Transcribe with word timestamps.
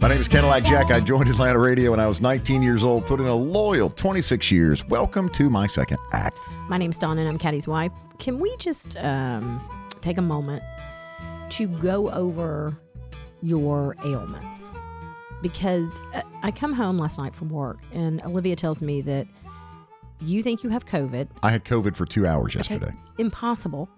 My 0.00 0.08
name 0.08 0.18
is 0.18 0.28
Cadillac 0.28 0.64
Jack. 0.64 0.90
I 0.90 0.98
joined 0.98 1.28
Atlanta 1.28 1.58
Radio 1.58 1.90
when 1.90 2.00
I 2.00 2.06
was 2.06 2.22
19 2.22 2.62
years 2.62 2.84
old, 2.84 3.04
put 3.04 3.20
in 3.20 3.26
a 3.26 3.34
loyal 3.34 3.90
26 3.90 4.50
years. 4.50 4.82
Welcome 4.88 5.28
to 5.30 5.50
my 5.50 5.66
second 5.66 5.98
act. 6.12 6.38
My 6.70 6.78
name's 6.78 6.96
Donna 6.96 7.20
and 7.20 7.28
I'm 7.28 7.38
Caddy's 7.38 7.68
wife. 7.68 7.92
Can 8.18 8.38
we 8.38 8.56
just 8.56 8.96
um, 9.04 9.60
take 10.00 10.16
a 10.16 10.22
moment 10.22 10.62
to 11.50 11.66
go 11.66 12.10
over 12.12 12.74
your 13.42 13.94
ailments? 14.02 14.70
Because 15.42 16.00
uh, 16.14 16.22
I 16.42 16.50
come 16.50 16.72
home 16.72 16.96
last 16.96 17.18
night 17.18 17.34
from 17.34 17.50
work 17.50 17.80
and 17.92 18.22
Olivia 18.24 18.56
tells 18.56 18.80
me 18.80 19.02
that 19.02 19.26
you 20.22 20.42
think 20.42 20.64
you 20.64 20.70
have 20.70 20.86
COVID. 20.86 21.28
I 21.42 21.50
had 21.50 21.66
COVID 21.66 21.94
for 21.94 22.06
two 22.06 22.26
hours 22.26 22.54
yesterday. 22.54 22.94
Impossible. 23.18 23.90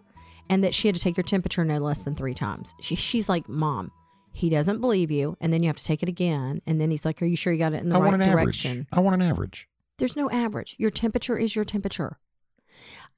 And 0.50 0.64
that 0.64 0.74
she 0.74 0.88
had 0.88 0.96
to 0.96 1.00
take 1.00 1.16
your 1.16 1.22
temperature 1.22 1.64
no 1.64 1.78
less 1.78 2.02
than 2.02 2.16
three 2.16 2.34
times. 2.34 2.74
She, 2.80 2.96
she's 2.96 3.28
like, 3.28 3.48
Mom, 3.48 3.92
he 4.32 4.48
doesn't 4.48 4.80
believe 4.80 5.10
you. 5.10 5.36
And 5.40 5.52
then 5.52 5.62
you 5.62 5.68
have 5.68 5.76
to 5.76 5.84
take 5.84 6.02
it 6.02 6.08
again. 6.08 6.60
And 6.66 6.80
then 6.80 6.90
he's 6.90 7.04
like, 7.04 7.20
Are 7.22 7.26
you 7.26 7.36
sure 7.36 7.52
you 7.52 7.58
got 7.58 7.74
it 7.74 7.82
in 7.82 7.88
the 7.88 7.96
I 7.96 8.00
right 8.00 8.10
want 8.10 8.22
an 8.22 8.30
direction? 8.30 8.70
average. 8.70 8.88
I 8.92 9.00
want 9.00 9.20
an 9.20 9.28
average. 9.28 9.68
There's 9.98 10.16
no 10.16 10.30
average. 10.30 10.74
Your 10.78 10.90
temperature 10.90 11.36
is 11.38 11.54
your 11.54 11.64
temperature. 11.64 12.18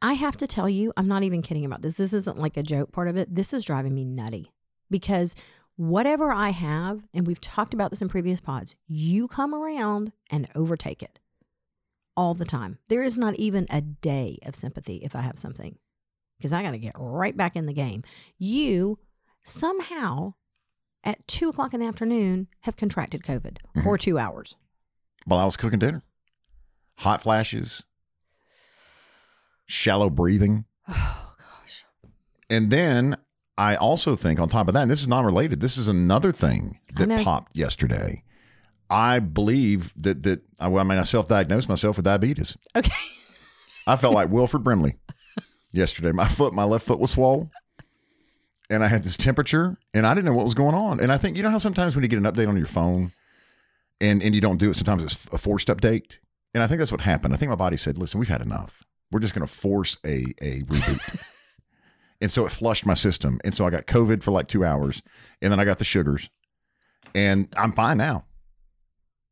I 0.02 0.14
have 0.14 0.36
to 0.38 0.46
tell 0.46 0.68
you, 0.68 0.92
I'm 0.96 1.08
not 1.08 1.22
even 1.22 1.40
kidding 1.40 1.64
about 1.64 1.82
this. 1.82 1.96
This 1.96 2.12
isn't 2.12 2.38
like 2.38 2.56
a 2.56 2.62
joke 2.62 2.92
part 2.92 3.08
of 3.08 3.16
it. 3.16 3.34
This 3.34 3.54
is 3.54 3.64
driving 3.64 3.94
me 3.94 4.04
nutty 4.04 4.52
because 4.90 5.34
whatever 5.76 6.30
I 6.32 6.50
have, 6.50 7.06
and 7.14 7.26
we've 7.26 7.40
talked 7.40 7.72
about 7.74 7.90
this 7.90 8.02
in 8.02 8.08
previous 8.08 8.40
pods, 8.40 8.76
you 8.86 9.28
come 9.28 9.54
around 9.54 10.12
and 10.30 10.48
overtake 10.54 11.02
it 11.02 11.20
all 12.16 12.34
the 12.34 12.44
time. 12.44 12.78
There 12.88 13.02
is 13.02 13.16
not 13.16 13.34
even 13.36 13.66
a 13.70 13.80
day 13.80 14.38
of 14.44 14.54
sympathy 14.54 14.96
if 14.96 15.16
I 15.16 15.20
have 15.22 15.38
something 15.38 15.78
because 16.38 16.52
I 16.52 16.62
got 16.62 16.72
to 16.72 16.78
get 16.78 16.94
right 16.98 17.36
back 17.36 17.56
in 17.56 17.66
the 17.66 17.72
game. 17.72 18.02
You 18.36 18.98
somehow 19.42 20.34
at 21.04 21.26
two 21.28 21.50
o'clock 21.50 21.74
in 21.74 21.80
the 21.80 21.86
afternoon 21.86 22.48
have 22.62 22.76
contracted 22.76 23.22
COVID 23.22 23.58
mm-hmm. 23.58 23.82
for 23.82 23.98
two 23.98 24.18
hours. 24.18 24.56
While 25.26 25.40
I 25.40 25.44
was 25.44 25.56
cooking 25.56 25.78
dinner, 25.78 26.02
hot 26.98 27.22
flashes, 27.22 27.82
shallow 29.66 30.10
breathing. 30.10 30.64
Oh, 30.96 31.34
gosh. 31.38 31.84
And 32.50 32.70
then 32.70 33.16
I 33.56 33.76
also 33.76 34.14
think, 34.14 34.38
on 34.38 34.48
top 34.48 34.68
of 34.68 34.74
that, 34.74 34.82
and 34.82 34.90
this 34.90 35.00
is 35.00 35.08
non 35.08 35.24
related, 35.24 35.60
this 35.60 35.76
is 35.78 35.88
another 35.88 36.32
thing 36.32 36.78
that 36.96 37.24
popped 37.24 37.56
yesterday. 37.56 38.22
I 38.90 39.18
believe 39.18 39.94
that, 39.96 40.22
that 40.24 40.42
well, 40.60 40.78
I 40.78 40.82
mean, 40.82 40.98
I 40.98 41.02
self 41.02 41.28
diagnosed 41.28 41.68
myself 41.68 41.96
with 41.96 42.04
diabetes. 42.04 42.56
Okay. 42.76 42.92
I 43.86 43.96
felt 43.96 44.14
like 44.14 44.30
Wilford 44.30 44.64
Brimley 44.64 44.96
yesterday. 45.72 46.12
My 46.12 46.28
foot, 46.28 46.52
my 46.52 46.64
left 46.64 46.86
foot 46.86 46.98
was 46.98 47.12
swollen. 47.12 47.50
And 48.74 48.82
I 48.82 48.88
had 48.88 49.04
this 49.04 49.16
temperature 49.16 49.76
and 49.94 50.06
I 50.06 50.14
didn't 50.14 50.26
know 50.26 50.32
what 50.32 50.44
was 50.44 50.54
going 50.54 50.74
on. 50.74 50.98
And 51.00 51.12
I 51.12 51.16
think, 51.16 51.36
you 51.36 51.42
know 51.42 51.50
how 51.50 51.58
sometimes 51.58 51.94
when 51.94 52.02
you 52.02 52.08
get 52.08 52.18
an 52.18 52.24
update 52.24 52.48
on 52.48 52.56
your 52.56 52.66
phone 52.66 53.12
and, 54.00 54.22
and 54.22 54.34
you 54.34 54.40
don't 54.40 54.58
do 54.58 54.70
it, 54.70 54.74
sometimes 54.74 55.02
it's 55.02 55.26
a 55.32 55.38
forced 55.38 55.68
update. 55.68 56.18
And 56.52 56.62
I 56.62 56.66
think 56.66 56.80
that's 56.80 56.92
what 56.92 57.02
happened. 57.02 57.34
I 57.34 57.36
think 57.36 57.50
my 57.50 57.56
body 57.56 57.76
said, 57.76 57.98
listen, 57.98 58.18
we've 58.18 58.28
had 58.28 58.42
enough. 58.42 58.82
We're 59.12 59.20
just 59.20 59.34
going 59.34 59.46
to 59.46 59.52
force 59.52 59.96
a, 60.04 60.24
a 60.42 60.62
reboot. 60.62 61.20
and 62.20 62.30
so 62.30 62.44
it 62.46 62.52
flushed 62.52 62.84
my 62.84 62.94
system. 62.94 63.40
And 63.44 63.54
so 63.54 63.64
I 63.64 63.70
got 63.70 63.86
COVID 63.86 64.22
for 64.22 64.32
like 64.32 64.48
two 64.48 64.64
hours 64.64 65.02
and 65.40 65.52
then 65.52 65.60
I 65.60 65.64
got 65.64 65.78
the 65.78 65.84
sugars 65.84 66.28
and 67.14 67.48
I'm 67.56 67.72
fine 67.72 67.98
now. 67.98 68.24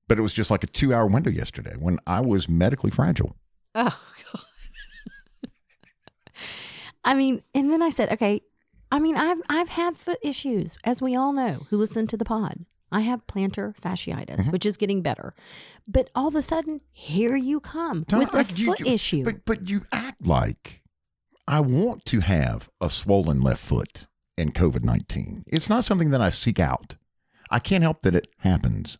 But 0.09 0.19
it 0.19 0.23
was 0.23 0.33
just 0.33 0.51
like 0.51 0.63
a 0.63 0.69
two 0.69 0.95
hour 0.95 1.07
window 1.07 1.31
yesterday 1.31 1.75
when 1.79 1.99
I 2.07 2.21
was 2.21 2.49
medically 2.49 2.91
fragile. 2.91 3.37
Oh 3.75 4.01
God. 4.33 4.43
I 7.05 7.15
mean, 7.15 7.43
and 7.55 7.73
then 7.73 7.83
I 7.83 7.89
said, 7.89 8.13
okay. 8.13 8.43
I 8.93 8.99
mean, 9.01 9.17
I've 9.17 9.41
I've 9.49 9.71
had 9.71 9.97
foot 9.97 10.19
issues, 10.23 10.77
as 10.85 11.01
we 11.03 11.17
all 11.17 11.33
know 11.33 11.67
who 11.71 11.77
listen 11.79 12.07
to 12.09 12.17
the 12.17 12.25
pod. 12.25 12.65
I 12.93 13.01
have 13.01 13.27
plantar 13.27 13.75
fasciitis, 13.81 14.37
Mm-hmm. 14.37 14.51
which 14.53 14.67
is 14.67 14.77
getting 14.77 15.01
better, 15.01 15.35
but 15.89 16.11
all 16.15 16.29
of 16.29 16.35
a 16.35 16.43
sudden, 16.43 16.83
here 16.93 17.35
you 17.37 17.59
come 17.59 18.05
Don't- 18.07 18.21
with 18.21 18.35
a 18.35 18.45
foot 18.45 18.81
you- 18.81 18.87
issue. 18.87 19.25
But 19.25 19.45
but 19.47 19.69
you 19.71 19.83
act 19.91 20.27
like 20.27 20.83
I 21.49 21.61
want 21.61 22.05
to 22.07 22.21
have 22.21 22.69
a 22.83 22.91
swollen 22.91 23.41
left 23.41 23.65
foot 23.65 24.07
in 24.37 24.53
COVID 24.53 24.85
nineteen. 24.85 25.43
It's 25.47 25.71
not 25.71 25.85
something 25.85 26.11
that 26.11 26.21
I 26.21 26.29
seek 26.31 26.61
out. 26.61 26.97
I 27.51 27.59
can't 27.61 27.83
help 27.83 28.03
that 28.03 28.15
it 28.15 28.29
happens. 28.41 28.99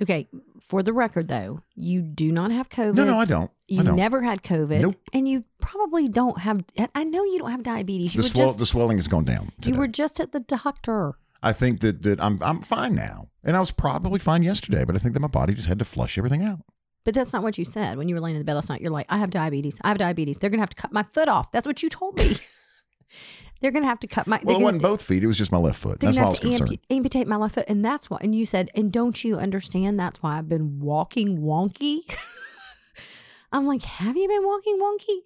Okay, 0.00 0.28
for 0.60 0.82
the 0.82 0.92
record, 0.92 1.28
though, 1.28 1.60
you 1.74 2.02
do 2.02 2.32
not 2.32 2.50
have 2.50 2.68
COVID. 2.68 2.94
No, 2.94 3.04
no, 3.04 3.18
I 3.18 3.24
don't. 3.24 3.50
You 3.68 3.80
I 3.80 3.84
don't. 3.84 3.96
never 3.96 4.22
had 4.22 4.42
COVID, 4.42 4.80
Nope. 4.80 4.96
and 5.12 5.28
you 5.28 5.44
probably 5.60 6.08
don't 6.08 6.38
have. 6.40 6.64
I 6.94 7.04
know 7.04 7.24
you 7.24 7.38
don't 7.38 7.50
have 7.50 7.62
diabetes. 7.62 8.14
You 8.14 8.22
the, 8.22 8.28
swell, 8.28 8.46
just 8.48 8.58
the 8.58 8.66
swelling 8.66 8.98
has 8.98 9.08
gone 9.08 9.24
down. 9.24 9.52
you 9.64 9.74
were 9.74 9.88
just 9.88 10.20
at 10.20 10.32
the 10.32 10.40
doctor. 10.40 11.14
I 11.42 11.52
think 11.52 11.80
that 11.80 12.02
that 12.02 12.20
I'm 12.22 12.42
I'm 12.42 12.60
fine 12.62 12.94
now, 12.94 13.28
and 13.44 13.56
I 13.56 13.60
was 13.60 13.70
probably 13.70 14.18
fine 14.18 14.42
yesterday, 14.42 14.84
but 14.84 14.94
I 14.96 14.98
think 14.98 15.14
that 15.14 15.20
my 15.20 15.28
body 15.28 15.54
just 15.54 15.68
had 15.68 15.78
to 15.78 15.84
flush 15.84 16.18
everything 16.18 16.42
out. 16.42 16.60
But 17.04 17.14
that's 17.14 17.32
not 17.32 17.44
what 17.44 17.56
you 17.56 17.64
said 17.64 17.98
when 17.98 18.08
you 18.08 18.16
were 18.16 18.20
laying 18.20 18.34
in 18.34 18.40
the 18.40 18.44
bed 18.44 18.54
last 18.54 18.68
night. 18.68 18.80
You're 18.80 18.90
like, 18.90 19.06
I 19.08 19.18
have 19.18 19.30
diabetes. 19.30 19.78
I 19.82 19.88
have 19.88 19.98
diabetes. 19.98 20.38
They're 20.38 20.50
gonna 20.50 20.62
have 20.62 20.70
to 20.70 20.80
cut 20.82 20.92
my 20.92 21.04
foot 21.12 21.28
off. 21.28 21.52
That's 21.52 21.66
what 21.66 21.82
you 21.82 21.88
told 21.88 22.16
me. 22.18 22.36
they're 23.60 23.70
gonna 23.70 23.86
have 23.86 24.00
to 24.00 24.06
cut 24.06 24.26
my. 24.26 24.40
Well, 24.44 24.60
it 24.60 24.62
wasn't 24.62 24.82
both 24.82 25.02
feet; 25.02 25.22
it 25.24 25.26
was 25.26 25.38
just 25.38 25.52
my 25.52 25.58
left 25.58 25.78
foot. 25.80 26.00
That's 26.00 26.16
why 26.16 26.24
I 26.24 26.26
was 26.26 26.38
to 26.38 26.40
concerned. 26.48 26.70
ampu- 26.70 26.80
amputate 26.90 27.26
my 27.26 27.36
left 27.36 27.54
foot, 27.54 27.64
and 27.68 27.84
that's 27.84 28.10
why. 28.10 28.18
And 28.20 28.34
you 28.34 28.44
said, 28.46 28.70
and 28.74 28.92
don't 28.92 29.22
you 29.24 29.36
understand? 29.36 29.98
That's 29.98 30.22
why 30.22 30.38
I've 30.38 30.48
been 30.48 30.80
walking 30.80 31.38
wonky. 31.38 32.00
I'm 33.52 33.64
like, 33.64 33.82
have 33.82 34.16
you 34.16 34.28
been 34.28 34.44
walking 34.44 34.78
wonky? 34.80 35.18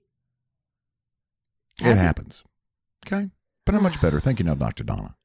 It 1.80 1.84
Have 1.84 1.96
you? 1.96 2.02
happens. 2.02 2.44
Okay, 3.06 3.30
but 3.64 3.74
I'm 3.74 3.82
much 3.82 4.00
better. 4.00 4.20
Thank 4.20 4.38
you, 4.38 4.44
now, 4.44 4.54
Doctor 4.54 4.84
Donna. 4.84 5.16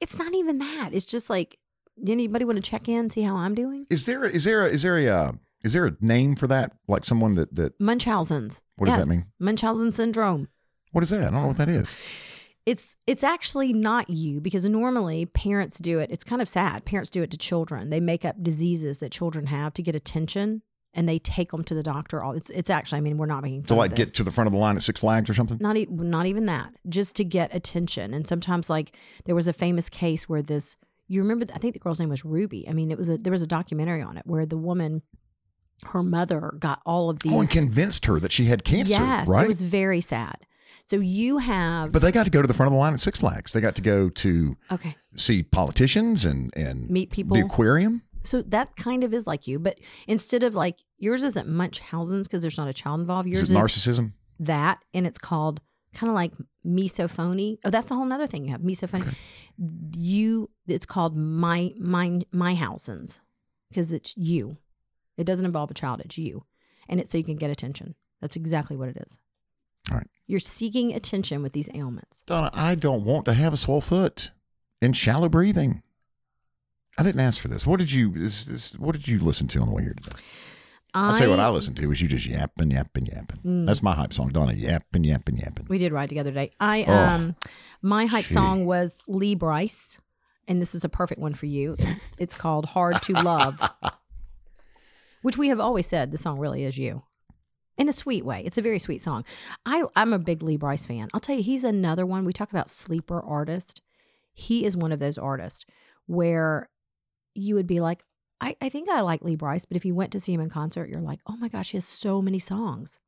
It's 0.00 0.18
not 0.18 0.34
even 0.34 0.58
that. 0.58 0.90
It's 0.92 1.04
just 1.04 1.28
like, 1.28 1.58
anybody 2.06 2.44
want 2.44 2.56
to 2.56 2.62
check 2.62 2.88
in, 2.88 3.10
see 3.10 3.22
how 3.22 3.36
I'm 3.36 3.54
doing? 3.54 3.86
Is 3.90 4.06
there 4.06 4.24
a, 4.24 4.28
is 4.28 4.44
there 4.44 4.62
a, 4.62 4.68
is 4.68 4.82
there 4.82 4.96
a 4.96 5.06
uh, 5.08 5.32
is 5.62 5.72
there 5.74 5.86
a 5.86 5.96
name 6.00 6.34
for 6.36 6.46
that? 6.46 6.72
Like 6.88 7.04
someone 7.04 7.34
that 7.34 7.54
that 7.56 7.78
Munchausen's. 7.80 8.62
What 8.76 8.86
does 8.88 8.96
that 8.98 9.06
mean? 9.08 9.22
Munchausen 9.38 9.92
syndrome. 9.92 10.48
what 10.92 11.04
is 11.04 11.10
that? 11.10 11.20
I 11.20 11.24
don't 11.30 11.34
know 11.42 11.46
what 11.48 11.56
that 11.58 11.68
is. 11.68 11.94
It's 12.68 12.98
it's 13.06 13.24
actually 13.24 13.72
not 13.72 14.10
you 14.10 14.42
because 14.42 14.66
normally 14.66 15.24
parents 15.24 15.78
do 15.78 16.00
it. 16.00 16.10
It's 16.10 16.22
kind 16.22 16.42
of 16.42 16.50
sad. 16.50 16.84
Parents 16.84 17.08
do 17.08 17.22
it 17.22 17.30
to 17.30 17.38
children. 17.38 17.88
They 17.88 17.98
make 17.98 18.26
up 18.26 18.42
diseases 18.42 18.98
that 18.98 19.10
children 19.10 19.46
have 19.46 19.72
to 19.72 19.82
get 19.82 19.94
attention, 19.94 20.60
and 20.92 21.08
they 21.08 21.18
take 21.18 21.50
them 21.52 21.64
to 21.64 21.74
the 21.74 21.82
doctor. 21.82 22.22
All 22.22 22.32
it's 22.32 22.50
it's 22.50 22.68
actually. 22.68 22.98
I 22.98 23.00
mean, 23.00 23.16
we're 23.16 23.24
not 23.24 23.42
making 23.42 23.62
To 23.62 23.74
like 23.74 23.94
get 23.94 24.08
to 24.16 24.22
the 24.22 24.30
front 24.30 24.48
of 24.48 24.52
the 24.52 24.58
line 24.58 24.76
at 24.76 24.82
Six 24.82 25.00
Flags 25.00 25.30
or 25.30 25.34
something. 25.34 25.56
not 25.62 25.78
e- 25.78 25.86
not 25.90 26.26
even 26.26 26.44
that. 26.44 26.74
Just 26.86 27.16
to 27.16 27.24
get 27.24 27.54
attention. 27.54 28.12
And 28.12 28.26
sometimes, 28.26 28.68
like 28.68 28.94
there 29.24 29.34
was 29.34 29.48
a 29.48 29.54
famous 29.54 29.88
case 29.88 30.28
where 30.28 30.42
this. 30.42 30.76
You 31.10 31.22
remember? 31.22 31.46
I 31.54 31.58
think 31.58 31.72
the 31.72 31.80
girl's 31.80 32.00
name 32.00 32.10
was 32.10 32.22
Ruby. 32.22 32.68
I 32.68 32.74
mean, 32.74 32.90
it 32.90 32.98
was 32.98 33.08
a 33.08 33.16
there 33.16 33.32
was 33.32 33.40
a 33.40 33.46
documentary 33.46 34.02
on 34.02 34.18
it 34.18 34.26
where 34.26 34.44
the 34.44 34.58
woman, 34.58 35.00
her 35.84 36.02
mother, 36.02 36.52
got 36.58 36.82
all 36.84 37.08
of 37.08 37.20
these. 37.20 37.32
Oh, 37.32 37.40
and 37.40 37.50
convinced 37.50 38.04
her 38.04 38.20
that 38.20 38.30
she 38.30 38.44
had 38.44 38.62
cancer. 38.62 38.90
yes, 38.90 39.26
right. 39.26 39.44
it 39.44 39.48
was 39.48 39.62
very 39.62 40.02
sad. 40.02 40.44
So 40.88 40.96
you 40.96 41.36
have 41.36 41.92
but 41.92 42.00
they 42.00 42.10
got 42.10 42.24
to 42.24 42.30
go 42.30 42.40
to 42.40 42.48
the 42.48 42.54
front 42.54 42.68
of 42.68 42.72
the 42.72 42.78
line 42.78 42.94
at 42.94 43.00
Six 43.00 43.18
Flags. 43.18 43.52
They 43.52 43.60
got 43.60 43.74
to 43.74 43.82
go 43.82 44.08
to 44.08 44.56
okay. 44.72 44.96
see 45.16 45.42
politicians 45.42 46.24
and 46.24 46.50
and 46.56 46.88
Meet 46.88 47.10
people. 47.10 47.36
the 47.36 47.44
aquarium. 47.44 48.00
So 48.24 48.40
that 48.40 48.74
kind 48.76 49.04
of 49.04 49.12
is 49.12 49.26
like 49.26 49.46
you, 49.46 49.58
but 49.58 49.78
instead 50.06 50.42
of 50.44 50.54
like 50.54 50.78
yours 50.96 51.24
isn't 51.24 51.46
Munchausen's 51.46 52.26
because 52.26 52.40
there's 52.40 52.56
not 52.56 52.68
a 52.68 52.72
child 52.72 53.00
involved. 53.00 53.28
Yours 53.28 53.42
Is 53.42 53.50
is, 53.50 53.56
narcissism? 53.56 54.12
that, 54.40 54.82
and 54.94 55.06
it's 55.06 55.18
called 55.18 55.60
kind 55.92 56.08
of 56.08 56.14
like 56.14 56.32
misophonia. 56.66 57.58
Oh, 57.66 57.70
that's 57.70 57.90
a 57.90 57.94
whole 57.94 58.10
other 58.10 58.26
thing 58.26 58.46
you 58.46 58.52
have 58.52 58.62
misophonia. 58.62 59.14
You, 59.94 60.48
it's 60.66 60.86
called 60.86 61.18
my 61.18 61.74
my 61.78 62.22
Myhausen's 62.32 63.20
because 63.68 63.92
it's 63.92 64.16
you. 64.16 64.56
It 65.18 65.24
doesn't 65.24 65.44
involve 65.44 65.70
a 65.70 65.74
child. 65.74 66.00
It's 66.00 66.16
you, 66.16 66.44
and 66.88 66.98
it's 66.98 67.12
so 67.12 67.18
you 67.18 67.24
can 67.24 67.36
get 67.36 67.50
attention. 67.50 67.94
That's 68.22 68.36
exactly 68.36 68.76
what 68.76 68.88
it 68.88 68.96
is. 68.96 69.18
All 69.90 69.98
right. 69.98 70.06
You're 70.28 70.40
seeking 70.40 70.94
attention 70.94 71.42
with 71.42 71.52
these 71.52 71.68
ailments. 71.74 72.22
Donna, 72.26 72.50
I 72.52 72.74
don't 72.76 73.02
want 73.04 73.24
to 73.24 73.32
have 73.34 73.52
a 73.52 73.56
swole 73.56 73.80
foot 73.80 74.30
and 74.80 74.96
shallow 74.96 75.28
breathing. 75.28 75.82
I 76.98 77.02
didn't 77.02 77.20
ask 77.20 77.40
for 77.40 77.48
this. 77.48 77.66
What 77.66 77.78
did 77.80 77.90
you 77.90 78.10
what 78.78 78.92
did 78.92 79.08
you 79.08 79.18
listen 79.18 79.48
to 79.48 79.60
on 79.60 79.68
the 79.68 79.74
way 79.74 79.82
here 79.84 79.94
today? 79.94 80.16
I'll 80.94 81.16
tell 81.16 81.26
you 81.28 81.30
what 81.30 81.40
I 81.40 81.48
listened 81.48 81.76
to 81.78 81.86
was 81.86 82.00
you 82.00 82.08
just 82.08 82.26
yapping, 82.26 82.70
yapping, 82.70 83.06
yapping. 83.06 83.38
Mm. 83.44 83.66
That's 83.66 83.82
my 83.82 83.94
hype 83.94 84.12
song, 84.12 84.28
Donna. 84.30 84.52
Yapping, 84.54 85.04
yapping, 85.04 85.36
yapping. 85.36 85.66
We 85.68 85.78
did 85.78 85.92
ride 85.92 86.08
together 86.08 86.30
today. 86.30 86.50
I 86.60 86.84
Oh, 86.86 86.92
um 86.92 87.36
my 87.82 88.06
hype 88.06 88.24
gee. 88.26 88.34
song 88.34 88.66
was 88.66 89.02
Lee 89.06 89.34
Brice, 89.34 89.98
and 90.46 90.60
this 90.60 90.74
is 90.74 90.84
a 90.84 90.88
perfect 90.88 91.20
one 91.20 91.34
for 91.34 91.46
you. 91.46 91.76
It's 92.18 92.34
called 92.34 92.66
Hard 92.66 93.00
to 93.02 93.12
Love. 93.14 93.62
Which 95.22 95.38
we 95.38 95.48
have 95.48 95.60
always 95.60 95.86
said 95.86 96.10
the 96.10 96.18
song 96.18 96.38
really 96.38 96.64
is 96.64 96.78
you. 96.78 97.02
In 97.78 97.88
a 97.88 97.92
sweet 97.92 98.24
way. 98.24 98.42
It's 98.44 98.58
a 98.58 98.62
very 98.62 98.80
sweet 98.80 99.00
song. 99.00 99.24
I, 99.64 99.84
I'm 99.94 100.12
a 100.12 100.18
big 100.18 100.42
Lee 100.42 100.56
Brice 100.56 100.84
fan. 100.84 101.08
I'll 101.14 101.20
tell 101.20 101.36
you, 101.36 101.42
he's 101.42 101.62
another 101.62 102.04
one. 102.04 102.24
We 102.24 102.32
talk 102.32 102.50
about 102.50 102.68
sleeper 102.68 103.22
artist. 103.22 103.80
He 104.34 104.64
is 104.64 104.76
one 104.76 104.90
of 104.90 104.98
those 104.98 105.16
artists 105.16 105.64
where 106.06 106.68
you 107.34 107.54
would 107.54 107.68
be 107.68 107.78
like, 107.78 108.04
I, 108.40 108.56
I 108.60 108.68
think 108.68 108.88
I 108.88 109.00
like 109.00 109.22
Lee 109.22 109.36
Brice, 109.36 109.64
but 109.64 109.76
if 109.76 109.84
you 109.84 109.94
went 109.94 110.12
to 110.12 110.20
see 110.20 110.32
him 110.32 110.40
in 110.40 110.50
concert, 110.50 110.88
you're 110.88 111.00
like, 111.00 111.20
oh 111.26 111.36
my 111.36 111.48
gosh, 111.48 111.70
he 111.70 111.76
has 111.76 111.84
so 111.84 112.20
many 112.20 112.38
songs. 112.38 112.98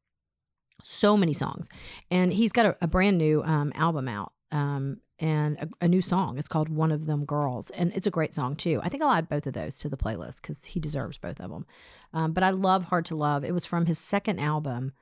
So 0.82 1.17
many 1.17 1.32
songs. 1.32 1.69
And 2.11 2.32
he's 2.32 2.52
got 2.52 2.67
a, 2.67 2.76
a 2.81 2.87
brand 2.87 3.19
new 3.19 3.43
um, 3.43 3.72
album 3.75 4.08
out. 4.08 4.32
Um, 4.52 4.99
and 5.20 5.58
a, 5.58 5.69
a 5.82 5.88
new 5.88 6.00
song. 6.00 6.38
It's 6.38 6.49
called 6.49 6.70
One 6.70 6.90
of 6.90 7.06
Them 7.06 7.25
Girls. 7.26 7.70
And 7.70 7.93
it's 7.94 8.06
a 8.06 8.11
great 8.11 8.34
song, 8.34 8.56
too. 8.56 8.81
I 8.82 8.88
think 8.88 9.02
I'll 9.02 9.12
add 9.12 9.28
both 9.28 9.46
of 9.46 9.52
those 9.52 9.78
to 9.78 9.88
the 9.88 9.96
playlist 9.96 10.40
because 10.40 10.64
he 10.64 10.81
deserves 10.81 11.19
both 11.19 11.38
of 11.40 11.50
them. 11.50 11.67
Um, 12.12 12.32
but 12.32 12.43
I 12.43 12.50
love 12.50 12.84
Hard 12.84 13.05
to 13.06 13.14
Love. 13.14 13.44
It 13.44 13.52
was 13.52 13.67
from 13.67 13.87
his 13.87 13.99
second 13.99 14.40
album, 14.40 14.93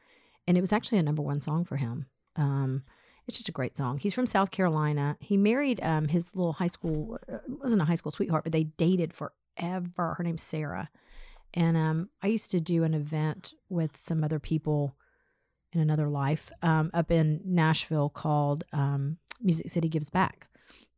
and 0.46 0.58
it 0.58 0.60
was 0.60 0.72
actually 0.72 0.98
a 0.98 1.04
number 1.04 1.22
one 1.22 1.40
song 1.40 1.64
for 1.64 1.76
him. 1.76 2.06
Um, 2.34 2.82
it's 3.28 3.36
just 3.36 3.48
a 3.48 3.52
great 3.52 3.76
song. 3.76 3.98
He's 3.98 4.14
from 4.14 4.26
South 4.26 4.50
Carolina. 4.50 5.16
He 5.20 5.36
married 5.36 5.80
um, 5.82 6.08
his 6.08 6.34
little 6.34 6.54
high 6.54 6.66
school, 6.66 7.18
uh, 7.32 7.38
wasn't 7.46 7.82
a 7.82 7.84
high 7.84 7.94
school 7.94 8.10
sweetheart, 8.10 8.44
but 8.44 8.52
they 8.52 8.64
dated 8.64 9.12
forever. 9.12 10.14
Her 10.16 10.24
name's 10.24 10.42
Sarah. 10.42 10.90
And 11.54 11.76
um, 11.76 12.08
I 12.22 12.26
used 12.26 12.50
to 12.50 12.60
do 12.60 12.84
an 12.84 12.94
event 12.94 13.54
with 13.68 13.96
some 13.96 14.24
other 14.24 14.38
people 14.38 14.96
in 15.72 15.80
another 15.80 16.08
life 16.08 16.50
um, 16.62 16.90
up 16.94 17.10
in 17.10 17.40
Nashville 17.44 18.08
called 18.08 18.64
um, 18.72 19.18
Music 19.40 19.68
City 19.68 19.88
Gives 19.88 20.10
Back. 20.10 20.48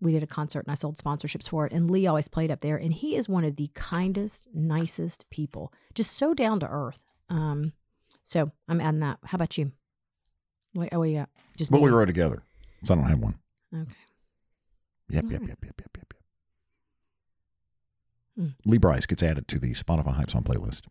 We 0.00 0.12
did 0.12 0.22
a 0.22 0.26
concert 0.26 0.60
and 0.60 0.72
I 0.72 0.74
sold 0.74 0.96
sponsorships 0.96 1.48
for 1.48 1.66
it. 1.66 1.72
And 1.72 1.90
Lee 1.90 2.06
always 2.06 2.28
played 2.28 2.50
up 2.50 2.60
there. 2.60 2.76
And 2.76 2.92
he 2.92 3.16
is 3.16 3.28
one 3.28 3.44
of 3.44 3.56
the 3.56 3.70
kindest, 3.74 4.48
nicest 4.54 5.28
people, 5.30 5.72
just 5.94 6.12
so 6.12 6.34
down 6.34 6.60
to 6.60 6.68
earth. 6.68 7.10
Um, 7.28 7.72
so 8.22 8.50
I'm 8.68 8.80
adding 8.80 9.00
that. 9.00 9.18
How 9.24 9.36
about 9.36 9.58
you? 9.58 9.72
Wait, 10.74 10.90
oh, 10.92 11.02
yeah. 11.02 11.26
Just 11.56 11.70
But 11.70 11.80
we 11.80 11.90
wrote 11.90 12.06
together, 12.06 12.42
so 12.84 12.94
I 12.94 12.96
don't 12.96 13.06
have 13.06 13.18
one. 13.18 13.38
Okay. 13.74 13.92
Yep, 15.10 15.24
yep, 15.24 15.40
right. 15.40 15.48
yep, 15.48 15.48
yep, 15.48 15.58
yep, 15.64 15.80
yep, 15.80 15.96
yep. 15.96 16.14
Hmm. 18.36 18.48
Lee 18.64 18.78
Brice 18.78 19.06
gets 19.06 19.22
added 19.22 19.48
to 19.48 19.58
the 19.58 19.72
Spotify 19.72 20.14
Hype 20.14 20.30
Song 20.30 20.44
playlist. 20.44 20.82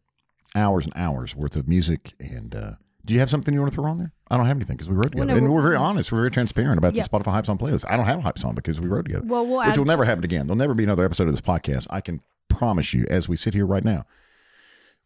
Hours 0.56 0.86
and 0.86 0.94
hours 0.96 1.36
worth 1.36 1.56
of 1.56 1.68
music. 1.68 2.14
And 2.20 2.54
uh, 2.54 2.72
do 3.06 3.14
you 3.14 3.20
have 3.20 3.30
something 3.30 3.54
you 3.54 3.60
want 3.62 3.72
to 3.72 3.76
throw 3.76 3.86
on 3.90 3.98
there? 3.98 4.12
I 4.30 4.38
don't 4.38 4.46
have 4.46 4.58
anything 4.58 4.76
because 4.78 4.90
we 4.90 4.96
wrote 4.96 5.16
Well, 5.16 5.26
together. 5.26 5.28
no, 5.32 5.38
and 5.38 5.44
we're- 5.46 5.56
we're 5.56 5.62
very 5.70 5.76
honest. 5.76 6.12
We're 6.12 6.20
very 6.20 6.32
transparent 6.32 6.78
about 6.78 6.94
Yeah. 6.94 7.04
the 7.04 7.10
Spotify 7.10 7.32
Hype 7.32 7.46
Song 7.46 7.58
playlist. 7.58 7.86
I 7.90 7.96
don't 7.98 8.06
have 8.06 8.20
a 8.20 8.22
Hype 8.22 8.38
Song 8.38 8.54
because 8.56 8.80
we 8.82 8.88
wrote 8.88 9.06
together, 9.06 9.26
Well, 9.26 9.46
we'll 9.48 9.66
which 9.66 9.78
will 9.78 9.86
never 9.86 10.06
happen 10.06 10.24
again. 10.24 10.48
There'll 10.48 10.58
never 10.58 10.74
be 10.74 10.84
another 10.84 11.04
episode 11.06 11.28
of 11.28 11.34
this 11.34 11.42
podcast. 11.42 11.88
I 11.90 12.02
can 12.02 12.22
promise 12.50 12.94
you, 12.94 13.06
as 13.10 13.28
we 13.30 13.36
sit 13.38 13.54
here 13.54 13.66
right 13.66 13.84
now, 13.84 14.06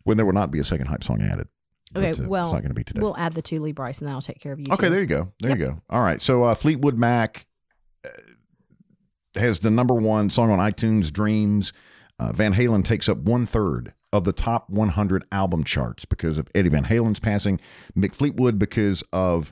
when 0.04 0.18
there 0.18 0.26
will 0.26 0.34
not 0.34 0.52
be 0.52 0.60
a 0.60 0.64
second 0.64 0.88
Hype 0.88 1.04
Song 1.04 1.22
added. 1.22 1.48
Okay, 1.96 2.12
But, 2.14 2.20
uh, 2.22 2.28
well, 2.28 2.46
it's 2.48 2.54
not 2.54 2.62
going 2.62 2.70
to 2.70 2.74
be 2.76 2.84
today. 2.84 3.02
We'll 3.02 3.16
add 3.18 3.36
the 3.36 3.42
two 3.44 3.60
Lee 3.62 3.72
Brice, 3.72 4.00
and 4.00 4.08
then 4.08 4.16
I'll 4.16 4.22
take 4.22 4.40
care 4.40 4.52
of 4.54 4.60
you. 4.60 4.66
Okay, 4.74 4.88
two. 4.88 4.90
there 4.92 5.02
you 5.02 5.06
go. 5.08 5.32
There 5.40 5.52
you 5.52 5.58
go. 5.58 5.82
All 5.90 6.02
right. 6.02 6.22
So 6.22 6.44
uh, 6.44 6.56
Fleetwood 6.56 6.98
Mac 6.98 7.46
uh, 8.04 8.10
has 9.36 9.60
the 9.60 9.70
number 9.72 9.94
one 9.94 10.30
song 10.32 10.50
on 10.52 10.60
iTunes, 10.60 11.12
Dreams. 11.14 11.72
Uh, 12.20 12.32
Van 12.32 12.54
Halen 12.56 12.84
takes 12.84 13.08
up 13.08 13.20
one 13.20 13.46
third 13.46 13.94
of 14.14 14.24
the 14.24 14.32
top 14.32 14.70
100 14.70 15.26
album 15.32 15.64
charts 15.64 16.06
because 16.06 16.38
of 16.38 16.48
Eddie 16.56 16.70
Van 16.70 16.86
Halen's 16.86 17.20
passing. 17.20 17.60
Mick 17.98 18.14
Fleetwood 18.14 18.60
because 18.60 19.04
of 19.12 19.52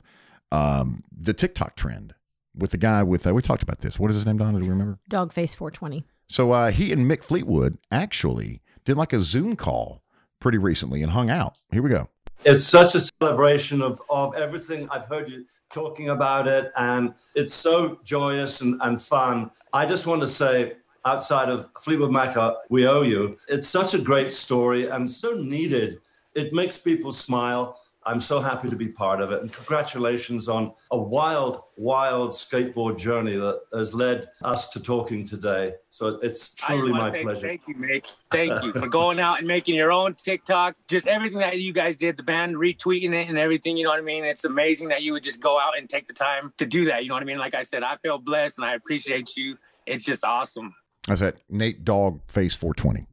um, 0.52 1.02
the 1.14 1.34
TikTok 1.34 1.76
trend 1.76 2.14
with 2.54 2.70
the 2.70 2.78
guy 2.78 3.02
with, 3.02 3.26
uh, 3.26 3.34
we 3.34 3.42
talked 3.42 3.62
about 3.62 3.80
this. 3.80 3.98
What 3.98 4.08
is 4.10 4.14
his 4.16 4.24
name, 4.24 4.38
Donna? 4.38 4.58
Do 4.58 4.64
we 4.64 4.70
remember? 4.70 4.98
Dogface 5.10 5.56
420. 5.56 6.04
So 6.28 6.52
uh, 6.52 6.70
he 6.70 6.92
and 6.92 7.10
Mick 7.10 7.24
Fleetwood 7.24 7.76
actually 7.90 8.62
did 8.84 8.96
like 8.96 9.12
a 9.12 9.20
Zoom 9.20 9.56
call 9.56 10.02
pretty 10.40 10.58
recently 10.58 11.02
and 11.02 11.12
hung 11.12 11.28
out. 11.28 11.56
Here 11.72 11.82
we 11.82 11.90
go. 11.90 12.08
it's 12.44 12.64
such 12.64 12.94
a 12.94 13.00
celebration 13.00 13.82
of, 13.82 14.00
of 14.08 14.34
everything 14.36 14.88
I've 14.90 15.06
heard 15.06 15.28
you 15.28 15.44
talking 15.72 16.10
about 16.10 16.46
it, 16.46 16.70
and 16.76 17.14
it's 17.34 17.54
so 17.54 17.98
joyous 18.04 18.60
and, 18.60 18.80
and 18.82 19.00
fun. 19.00 19.50
I 19.72 19.86
just 19.86 20.06
want 20.06 20.20
to 20.20 20.28
say, 20.28 20.74
outside 21.04 21.48
of 21.48 21.70
Fleetwood 21.78 22.10
Mac, 22.10 22.36
we 22.68 22.86
owe 22.86 23.02
you. 23.02 23.36
It's 23.48 23.68
such 23.68 23.94
a 23.94 23.98
great 23.98 24.32
story 24.32 24.88
and 24.88 25.10
so 25.10 25.34
needed. 25.34 26.00
It 26.34 26.52
makes 26.52 26.78
people 26.78 27.12
smile. 27.12 27.78
I'm 28.04 28.18
so 28.18 28.40
happy 28.40 28.68
to 28.68 28.74
be 28.74 28.88
part 28.88 29.20
of 29.20 29.30
it. 29.30 29.42
And 29.42 29.52
congratulations 29.52 30.48
on 30.48 30.72
a 30.90 30.98
wild, 30.98 31.62
wild 31.76 32.32
skateboard 32.32 32.98
journey 32.98 33.36
that 33.36 33.60
has 33.72 33.94
led 33.94 34.28
us 34.42 34.68
to 34.70 34.80
talking 34.80 35.24
today. 35.24 35.74
So 35.90 36.18
it's 36.20 36.52
truly 36.52 36.90
my 36.90 37.10
pleasure. 37.10 37.46
Thank 37.46 37.68
you, 37.68 37.76
Mick. 37.76 38.06
Thank 38.32 38.64
you 38.64 38.72
for 38.72 38.88
going 38.88 39.20
out 39.20 39.38
and 39.38 39.46
making 39.46 39.76
your 39.76 39.92
own 39.92 40.14
TikTok. 40.14 40.74
Just 40.88 41.06
everything 41.06 41.38
that 41.38 41.60
you 41.60 41.72
guys 41.72 41.96
did, 41.96 42.16
the 42.16 42.24
band 42.24 42.56
retweeting 42.56 43.12
it 43.12 43.28
and 43.28 43.38
everything. 43.38 43.76
You 43.76 43.84
know 43.84 43.90
what 43.90 44.00
I 44.00 44.02
mean? 44.02 44.24
It's 44.24 44.44
amazing 44.44 44.88
that 44.88 45.02
you 45.02 45.12
would 45.12 45.22
just 45.22 45.40
go 45.40 45.60
out 45.60 45.78
and 45.78 45.88
take 45.88 46.08
the 46.08 46.12
time 46.12 46.52
to 46.58 46.66
do 46.66 46.86
that. 46.86 47.04
You 47.04 47.10
know 47.10 47.14
what 47.14 47.22
I 47.22 47.26
mean? 47.26 47.38
Like 47.38 47.54
I 47.54 47.62
said, 47.62 47.84
I 47.84 47.98
feel 47.98 48.18
blessed 48.18 48.58
and 48.58 48.64
I 48.64 48.74
appreciate 48.74 49.36
you. 49.36 49.58
It's 49.86 50.04
just 50.04 50.24
awesome. 50.24 50.74
That's 51.08 51.20
that 51.20 51.40
Nate 51.48 51.84
Dog 51.84 52.20
Face 52.30 52.54
420. 52.54 53.06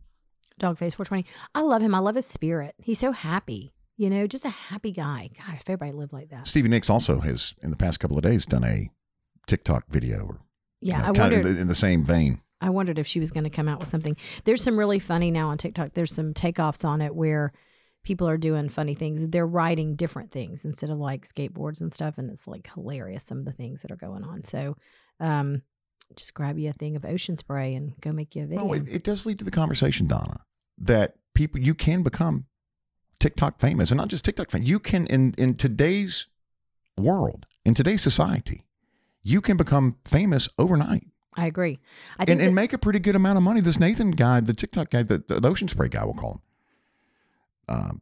Dog 0.60 0.78
Face 0.78 0.94
420. 0.96 1.26
I 1.56 1.62
love 1.62 1.82
him. 1.82 1.96
I 1.96 2.00
love 2.00 2.16
his 2.16 2.26
spirit. 2.28 2.76
He's 2.78 3.00
so 3.00 3.12
happy. 3.12 3.74
You 3.98 4.10
know, 4.10 4.28
just 4.28 4.46
a 4.46 4.50
happy 4.50 4.92
guy. 4.92 5.30
God, 5.38 5.56
if 5.56 5.70
everybody 5.70 5.92
lived 5.92 6.14
like 6.14 6.30
that. 6.30 6.48
Stevie 6.48 6.70
Nicks 6.70 6.90
also 6.90 7.20
has, 7.20 7.54
in 7.62 7.70
the 7.72 7.76
past 7.78 8.00
couple 8.00 8.18
of 8.18 8.24
days, 8.24 8.46
done 8.46 8.64
a 8.64 8.90
TikTok 9.48 9.86
video 9.90 10.26
or 10.26 10.40
Yeah, 10.82 10.98
you 10.98 11.04
know, 11.04 11.04
I 11.04 11.06
kind 11.08 11.18
wondered. 11.18 11.40
of 11.40 11.46
in 11.48 11.56
the, 11.56 11.62
in 11.62 11.68
the 11.68 11.76
same 11.76 12.06
vein. 12.06 12.42
I 12.62 12.70
wondered 12.70 13.00
if 13.00 13.08
she 13.08 13.20
was 13.20 13.32
going 13.32 13.46
to 13.46 13.50
come 13.50 13.68
out 13.68 13.80
with 13.80 13.90
something. 13.90 14.16
There's 14.44 14.62
some 14.62 14.78
really 14.78 15.00
funny 15.00 15.32
now 15.32 15.50
on 15.50 15.58
TikTok. 15.58 15.94
There's 15.94 16.14
some 16.14 16.34
takeoffs 16.34 16.84
on 16.86 17.02
it 17.02 17.16
where 17.16 17.54
people 18.04 18.28
are 18.28 18.38
doing 18.38 18.70
funny 18.70 18.94
things. 18.94 19.28
They're 19.28 19.48
riding 19.48 19.96
different 19.96 20.32
things 20.32 20.66
instead 20.66 20.90
of 20.90 20.98
like 20.98 21.26
skateboards 21.26 21.82
and 21.82 21.94
stuff, 21.94 22.18
and 22.18 22.30
it's 22.30 22.48
like 22.48 22.70
hilarious 22.74 23.24
some 23.24 23.40
of 23.40 23.46
the 23.46 23.54
things 23.54 23.82
that 23.82 23.92
are 23.92 23.98
going 23.98 24.24
on. 24.24 24.44
So, 24.44 24.76
um, 25.22 25.62
just 26.16 26.34
grab 26.34 26.58
you 26.58 26.70
a 26.70 26.74
thing 26.74 26.96
of 26.96 27.06
ocean 27.06 27.38
spray 27.38 27.76
and 27.76 28.00
go 28.02 28.12
make 28.12 28.36
you 28.36 28.44
a 28.44 28.46
video. 28.48 28.66
No, 28.66 28.74
it, 28.74 28.84
it 28.88 29.04
does 29.04 29.26
lead 29.26 29.40
to 29.40 29.46
the 29.46 29.52
conversation, 29.52 30.08
Donna, 30.08 30.42
that 30.78 31.16
people 31.34 31.60
you 31.60 31.74
can 31.74 32.04
become 32.04 32.46
TikTok 33.20 33.60
famous, 33.60 33.92
and 33.92 33.98
not 33.98 34.08
just 34.08 34.26
TikTok 34.26 34.52
famous. 34.52 34.68
You 34.68 34.80
can 34.80 35.08
in 35.08 35.34
in 35.38 35.56
today's 35.56 36.28
world, 36.98 37.46
in 37.66 37.74
today's 37.74 38.02
society, 38.02 38.66
you 39.24 39.42
can 39.42 39.58
become 39.58 39.98
famous 40.06 40.50
overnight 40.58 41.06
I 41.40 41.46
agree. 41.46 41.80
I 42.18 42.26
think 42.26 42.40
and, 42.40 42.48
and 42.48 42.56
make 42.56 42.74
a 42.74 42.78
pretty 42.78 43.00
good 43.00 43.16
amount 43.16 43.38
of 43.38 43.44
money. 43.44 43.62
This 43.62 43.80
Nathan 43.80 44.12
guy, 44.12 44.40
the 44.42 44.54
TikTok 44.54 44.90
guy, 44.90 45.04
the, 45.04 45.24
the 45.28 45.48
ocean 45.48 45.68
spray 45.68 45.88
guy, 45.88 46.04
we'll 46.04 46.14
call 46.14 46.34
him. 46.34 46.42
Um, 47.70 48.02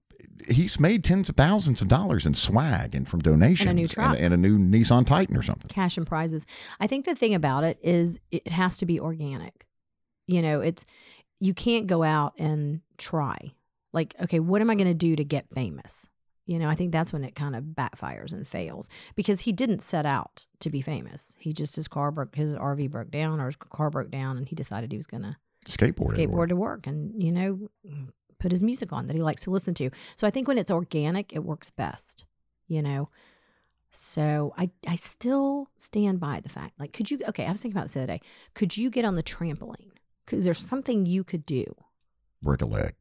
he's 0.50 0.80
made 0.80 1.04
tens 1.04 1.30
of 1.30 1.36
thousands 1.36 1.82
of 1.82 1.88
dollars 1.88 2.26
in 2.26 2.34
swag 2.34 2.96
and 2.96 3.08
from 3.08 3.22
donations 3.22 3.74
new 3.74 3.88
truck. 3.88 4.16
and, 4.16 4.26
and 4.26 4.34
a 4.34 4.38
new 4.38 4.58
Nissan 4.58 5.06
Titan 5.06 5.36
or 5.36 5.42
something. 5.44 5.68
cash 5.70 5.98
and 5.98 6.08
prizes. 6.08 6.46
I 6.80 6.88
think 6.88 7.06
the 7.06 7.16
thing 7.16 7.34
about 7.34 7.64
it 7.64 7.78
is 7.82 8.20
it 8.32 8.48
has 8.48 8.78
to 8.78 8.86
be 8.86 9.00
organic. 9.00 9.66
You 10.26 10.42
know, 10.42 10.62
it's 10.62 10.86
you 11.40 11.54
can't 11.54 11.88
go 11.88 12.04
out 12.04 12.34
and 12.38 12.82
try. 12.98 13.54
Like, 13.94 14.16
okay, 14.22 14.40
what 14.40 14.62
am 14.62 14.70
I 14.70 14.76
going 14.76 14.88
to 14.88 14.94
do 14.94 15.16
to 15.16 15.24
get 15.24 15.50
famous? 15.54 16.10
You 16.46 16.60
know, 16.60 16.70
I 16.70 16.76
think 16.76 16.92
that's 16.92 17.12
when 17.12 17.24
it 17.26 17.36
kind 17.36 17.56
of 17.56 17.64
backfires 17.64 18.32
and 18.32 18.48
fails 18.48 18.90
because 19.16 19.42
he 19.42 19.52
didn't 19.52 19.82
set 19.82 20.06
out 20.06 20.48
to 20.60 20.70
be 20.70 20.82
famous. 20.82 21.36
He 21.40 21.52
just 21.52 21.76
his 21.76 21.88
car 21.90 22.10
broke, 22.10 22.36
his 22.36 22.54
RV 22.54 22.90
broke 22.90 23.12
down 23.12 23.42
or 23.42 23.48
his 23.48 23.58
car 23.58 23.90
broke 23.90 24.12
down, 24.12 24.38
and 24.38 24.48
he 24.48 24.56
decided 24.56 24.92
he 24.92 24.98
was 24.98 25.08
going 25.08 25.24
to 25.24 25.36
Skateboard. 25.68 26.14
skateboard 26.14 26.48
to 26.48 26.56
work 26.56 26.88
and 26.88 27.22
you 27.22 27.30
know 27.30 27.70
put 28.40 28.52
his 28.52 28.64
music 28.64 28.94
on 28.94 29.08
that 29.08 29.16
he 29.16 29.22
likes 29.22 29.44
to 29.44 29.52
listen 29.52 29.74
to 29.74 29.90
so 30.16 30.28
i 30.28 30.30
think 30.30 30.48
when 30.48 30.58
it's 30.58 30.72
organic 30.72 31.34
it 31.34 31.44
works 31.44 31.70
best 31.70 32.26
you 32.68 32.82
know 32.82 33.10
so 33.90 34.54
i 34.58 34.70
i 34.88 34.96
still 34.96 35.70
stand 35.78 36.20
by 36.20 36.40
the 36.40 36.50
fact 36.50 36.80
like 36.80 36.94
could 36.94 37.10
you 37.10 37.20
okay 37.28 37.46
i 37.46 37.52
was 37.52 37.62
thinking 37.62 37.78
about 37.78 37.86
this 37.86 37.94
the 37.94 38.02
other 38.02 38.14
day 38.14 38.22
could 38.54 38.78
you 38.78 38.90
get 38.90 39.06
on 39.06 39.16
the 39.16 39.24
trampoline 39.24 39.92
because 40.26 40.46
there's 40.46 40.60
something 40.60 41.06
you 41.06 41.24
could 41.24 41.46
do 41.46 41.64
break 42.42 42.62
a 42.62 42.66
leg. 42.66 42.96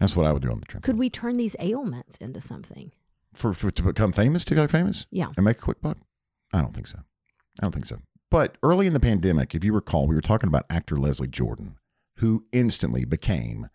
That's 0.00 0.16
what 0.16 0.26
I 0.26 0.32
would 0.32 0.42
do 0.42 0.50
on 0.50 0.60
the 0.60 0.66
trampoline. 0.66 0.82
could 0.82 0.98
we 0.98 1.10
turn 1.10 1.36
these 1.36 1.56
ailments 1.60 2.16
into 2.18 2.40
something 2.40 2.92
for, 3.32 3.52
for 3.52 3.70
to 3.70 3.82
become 3.82 4.12
famous, 4.12 4.44
TikTok 4.44 4.70
famous, 4.70 5.06
yeah 5.10 5.28
and 5.36 5.44
make 5.44 5.58
a 5.58 5.62
quick 5.62 5.80
buck? 5.80 5.98
I 6.52 6.60
don't 6.60 6.74
think 6.74 6.86
so. 6.86 7.00
I 7.60 7.62
don't 7.62 7.72
think 7.72 7.86
so. 7.86 7.98
But 8.30 8.56
early 8.62 8.86
in 8.86 8.94
the 8.94 9.00
pandemic, 9.00 9.54
if 9.54 9.62
you 9.64 9.72
recall, 9.72 10.06
we 10.06 10.14
were 10.14 10.20
talking 10.20 10.48
about 10.48 10.66
actor 10.68 10.96
Leslie 10.96 11.28
Jordan, 11.28 11.76
who 12.16 12.44
instantly 12.52 13.04
became 13.04 13.66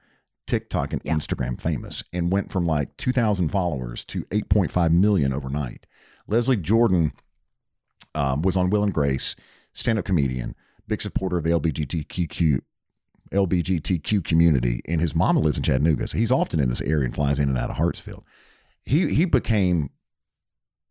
TikTok 0.49 0.93
and 0.93 1.01
Yeah. 1.05 1.13
Instagram 1.15 1.61
famous 1.61 2.03
and 2.11 2.31
went 2.31 2.51
from 2.51 2.65
like 2.65 2.97
2,000 2.97 3.49
followers 3.49 4.03
to 4.05 4.23
8.5 4.25 4.91
million 4.91 5.31
overnight. 5.31 5.85
Leslie 6.27 6.57
Jordan 6.57 7.13
um, 8.15 8.41
was 8.41 8.57
on 8.57 8.69
Will 8.69 8.83
and 8.83 8.93
Grace, 8.93 9.35
stand-up 9.73 10.05
comedian, 10.05 10.55
big 10.87 11.01
supporter 11.01 11.37
of 11.37 11.43
the 11.43 11.51
LGBTQ 11.51 12.61
LGBTQ 13.31 14.23
community, 14.23 14.81
and 14.87 14.99
his 14.99 15.13
mama 15.13 15.39
lives 15.39 15.57
in 15.57 15.63
Chattanooga, 15.63 16.07
so 16.07 16.17
he's 16.17 16.31
often 16.31 16.59
in 16.59 16.67
this 16.67 16.81
area 16.81 17.05
and 17.05 17.13
flies 17.13 17.39
in 17.39 17.47
and 17.47 17.57
out 17.59 17.69
of 17.69 17.75
Hartsfield. 17.75 18.23
He 18.83 19.13
he 19.13 19.25
became 19.25 19.91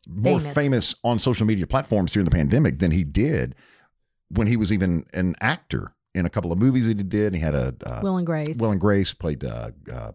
more 0.06 0.38
Famous. 0.38 0.54
famous 0.54 0.94
on 1.02 1.18
social 1.18 1.46
media 1.46 1.66
platforms 1.66 2.12
during 2.12 2.24
the 2.24 2.30
pandemic 2.30 2.78
than 2.78 2.92
he 2.92 3.02
did 3.02 3.56
when 4.28 4.46
he 4.46 4.56
was 4.56 4.72
even 4.72 5.04
an 5.12 5.34
actor 5.40 5.94
in 6.14 6.26
a 6.26 6.30
couple 6.30 6.50
of 6.52 6.58
movies 6.58 6.88
that 6.88 6.96
he 6.98 7.02
did. 7.04 7.34
He 7.34 7.40
had 7.40 7.54
a 7.54 7.74
uh, 7.84 8.00
will 8.02 8.16
and 8.16 8.26
grace 8.26 8.56
Will 8.58 8.70
and 8.70 8.80
Grace 8.80 9.14
played 9.14 9.44
uh, 9.44 9.70
uh, 9.92 10.12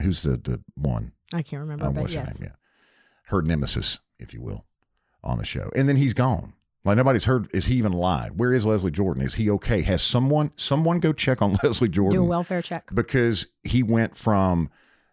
who's 0.00 0.22
the 0.22 0.36
the 0.36 0.60
one? 0.74 1.12
i 1.32 1.42
can't 1.42 1.60
remember 1.60 1.86
Uh, 1.86 1.90
but 1.90 2.00
what's 2.02 2.14
her 2.14 2.24
name? 2.24 2.34
Yeah, 2.40 2.48
her 3.26 3.42
nemesis, 3.42 3.98
if 4.18 4.34
you 4.34 4.40
will, 4.40 4.64
on 5.22 5.38
the 5.38 5.44
show, 5.44 5.70
and 5.76 5.88
then 5.88 5.96
he's 5.96 6.14
gone. 6.14 6.54
Like 6.84 6.96
nobody's 6.96 7.26
heard. 7.26 7.48
Is 7.52 7.66
he 7.66 7.74
even 7.76 7.92
alive? 7.92 8.32
Where 8.36 8.54
is 8.54 8.64
Leslie 8.66 8.90
Jordan? 8.90 9.22
Is 9.22 9.34
he 9.34 9.50
okay? 9.50 9.82
Has 9.82 10.00
someone 10.02 10.50
someone 10.56 10.98
go 10.98 11.12
check 11.12 11.42
on 11.42 11.58
Leslie 11.62 11.88
Jordan? 11.90 12.18
do 12.20 12.24
a 12.24 12.26
welfare 12.26 12.62
check 12.62 12.88
because 12.94 13.46
he 13.62 13.82
went 13.82 14.16
from 14.16 14.70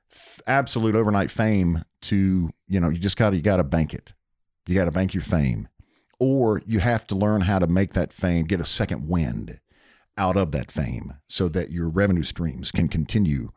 f- 0.09 0.39
absolute 0.47 0.95
overnight 0.95 1.29
fame 1.29 1.83
to 2.03 2.49
you 2.69 2.79
know 2.79 2.89
you 2.89 2.97
just 2.97 3.17
got 3.17 3.31
to 3.31 3.35
you 3.35 3.41
got 3.41 3.57
to 3.57 3.63
bank 3.65 3.93
it 3.93 4.13
you 4.65 4.75
got 4.75 4.85
to 4.85 4.91
bank 4.91 5.13
your 5.13 5.23
fame 5.23 5.67
or 6.19 6.61
you 6.65 6.79
have 6.79 7.05
to 7.07 7.15
learn 7.15 7.41
how 7.41 7.59
to 7.59 7.67
make 7.67 7.93
that 7.93 8.11
fame 8.13 8.45
get 8.45 8.59
a 8.59 8.65
second 8.65 9.07
wind 9.07 9.59
out 10.17 10.35
of 10.35 10.51
that 10.51 10.71
fame 10.71 11.13
so 11.29 11.47
that 11.49 11.71
your 11.71 11.89
revenue 11.89 12.23
streams 12.23 12.71
can 12.71 12.87
continue. 12.87 13.51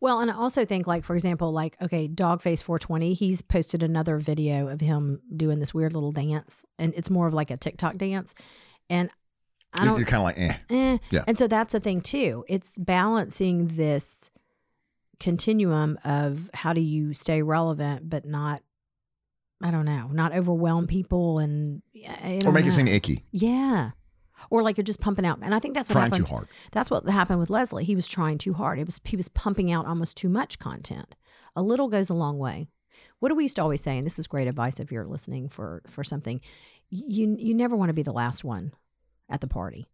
Well, 0.00 0.20
and 0.20 0.30
I 0.30 0.34
also 0.34 0.66
think, 0.66 0.86
like, 0.86 1.04
for 1.04 1.14
example, 1.14 1.52
like, 1.52 1.76
okay, 1.80 2.06
Dogface 2.06 2.62
420, 2.62 3.14
he's 3.14 3.40
posted 3.40 3.82
another 3.82 4.18
video 4.18 4.68
of 4.68 4.80
him 4.80 5.22
doing 5.34 5.58
this 5.58 5.72
weird 5.72 5.94
little 5.94 6.12
dance, 6.12 6.64
and 6.78 6.92
it's 6.94 7.08
more 7.08 7.26
of 7.26 7.32
like 7.32 7.50
a 7.50 7.56
TikTok 7.56 7.96
dance. 7.96 8.34
And 8.90 9.08
I 9.72 9.84
You're 9.84 9.96
don't, 9.96 10.04
kind 10.04 10.16
of 10.16 10.24
like, 10.24 10.38
eh. 10.38 10.56
eh. 10.68 10.98
Yeah. 11.10 11.24
And 11.26 11.38
so 11.38 11.48
that's 11.48 11.72
the 11.72 11.80
thing, 11.80 12.02
too. 12.02 12.44
It's 12.46 12.74
balancing 12.76 13.68
this 13.68 14.30
continuum 15.18 15.98
of 16.04 16.50
how 16.52 16.74
do 16.74 16.82
you 16.82 17.14
stay 17.14 17.40
relevant, 17.40 18.10
but 18.10 18.26
not, 18.26 18.62
I 19.62 19.70
don't 19.70 19.84
know, 19.86 20.08
not 20.12 20.32
overwhelm 20.34 20.86
people 20.86 21.38
and, 21.38 21.82
Or 22.44 22.52
make 22.52 22.66
it 22.66 22.72
seem 22.72 22.88
icky, 22.88 23.24
Yeah. 23.32 23.92
Or 24.50 24.62
like 24.62 24.76
you're 24.76 24.84
just 24.84 25.00
pumping 25.00 25.24
out. 25.24 25.38
And 25.40 25.54
I 25.54 25.58
think 25.58 25.74
that's 25.74 25.88
what 25.88 25.94
trying 25.94 26.04
happened. 26.10 26.26
too 26.26 26.34
hard. 26.34 26.48
That's 26.72 26.90
what 26.90 27.08
happened 27.08 27.38
with 27.40 27.48
Leslie. 27.48 27.84
He 27.84 27.94
was 27.96 28.06
trying 28.06 28.36
too 28.36 28.52
hard. 28.52 28.78
It 28.78 28.84
was 28.84 29.00
he 29.04 29.16
was 29.16 29.30
pumping 29.30 29.72
out 29.72 29.86
almost 29.86 30.16
too 30.18 30.28
much 30.28 30.58
content. 30.58 31.14
A 31.56 31.62
little 31.62 31.88
goes 31.88 32.10
a 32.10 32.14
long 32.14 32.38
way. 32.38 32.68
What 33.18 33.30
do 33.30 33.34
we 33.34 33.44
used 33.44 33.56
to 33.56 33.62
always 33.62 33.82
say? 33.82 33.96
And 33.96 34.04
this 34.04 34.18
is 34.18 34.26
great 34.26 34.46
advice 34.46 34.78
if 34.78 34.92
you're 34.92 35.06
listening 35.06 35.48
for 35.48 35.80
for 35.86 36.04
something. 36.04 36.42
You 36.90 37.34
you 37.38 37.54
never 37.54 37.76
want 37.76 37.88
to 37.88 37.94
be 37.94 38.02
the 38.02 38.12
last 38.12 38.44
one 38.44 38.72
at 39.30 39.40
the 39.40 39.48
party 39.48 39.86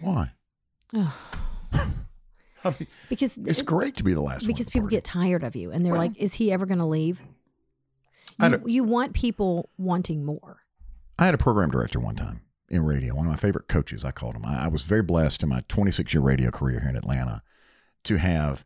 Why? 0.00 0.32
I 0.92 2.70
mean, 2.78 2.86
because 3.08 3.38
it's 3.38 3.60
it- 3.60 3.64
great 3.66 3.96
to 3.96 4.04
be 4.04 4.12
the 4.12 4.20
last 4.20 4.42
one. 4.42 4.48
because 4.48 4.68
people 4.68 4.82
party. 4.88 4.96
get 4.96 5.04
tired 5.04 5.42
of 5.42 5.56
you 5.56 5.70
and 5.70 5.84
they're 5.84 5.92
Well- 5.92 6.02
like, 6.02 6.16
is 6.18 6.34
he 6.34 6.52
ever 6.52 6.66
going 6.66 6.78
to 6.78 6.84
leave? 6.86 7.22
You, 8.40 8.48
don't- 8.50 8.68
you 8.68 8.84
want 8.84 9.14
people 9.14 9.70
wanting 9.78 10.24
more. 10.24 10.58
I 11.18 11.24
had 11.24 11.34
a 11.34 11.38
program 11.38 11.70
director 11.70 11.98
one 11.98 12.14
time 12.16 12.42
in 12.68 12.84
radio, 12.84 13.14
one 13.14 13.26
of 13.26 13.30
my 13.30 13.36
favorite 13.36 13.68
coaches, 13.68 14.04
I 14.04 14.10
called 14.10 14.34
him. 14.34 14.44
I, 14.44 14.64
I 14.64 14.68
was 14.68 14.82
very 14.82 15.02
blessed 15.02 15.42
in 15.42 15.48
my 15.48 15.62
26 15.68 16.12
year 16.12 16.20
radio 16.22 16.50
career 16.50 16.80
here 16.80 16.90
in 16.90 16.96
Atlanta 16.96 17.42
to 18.04 18.18
have, 18.18 18.64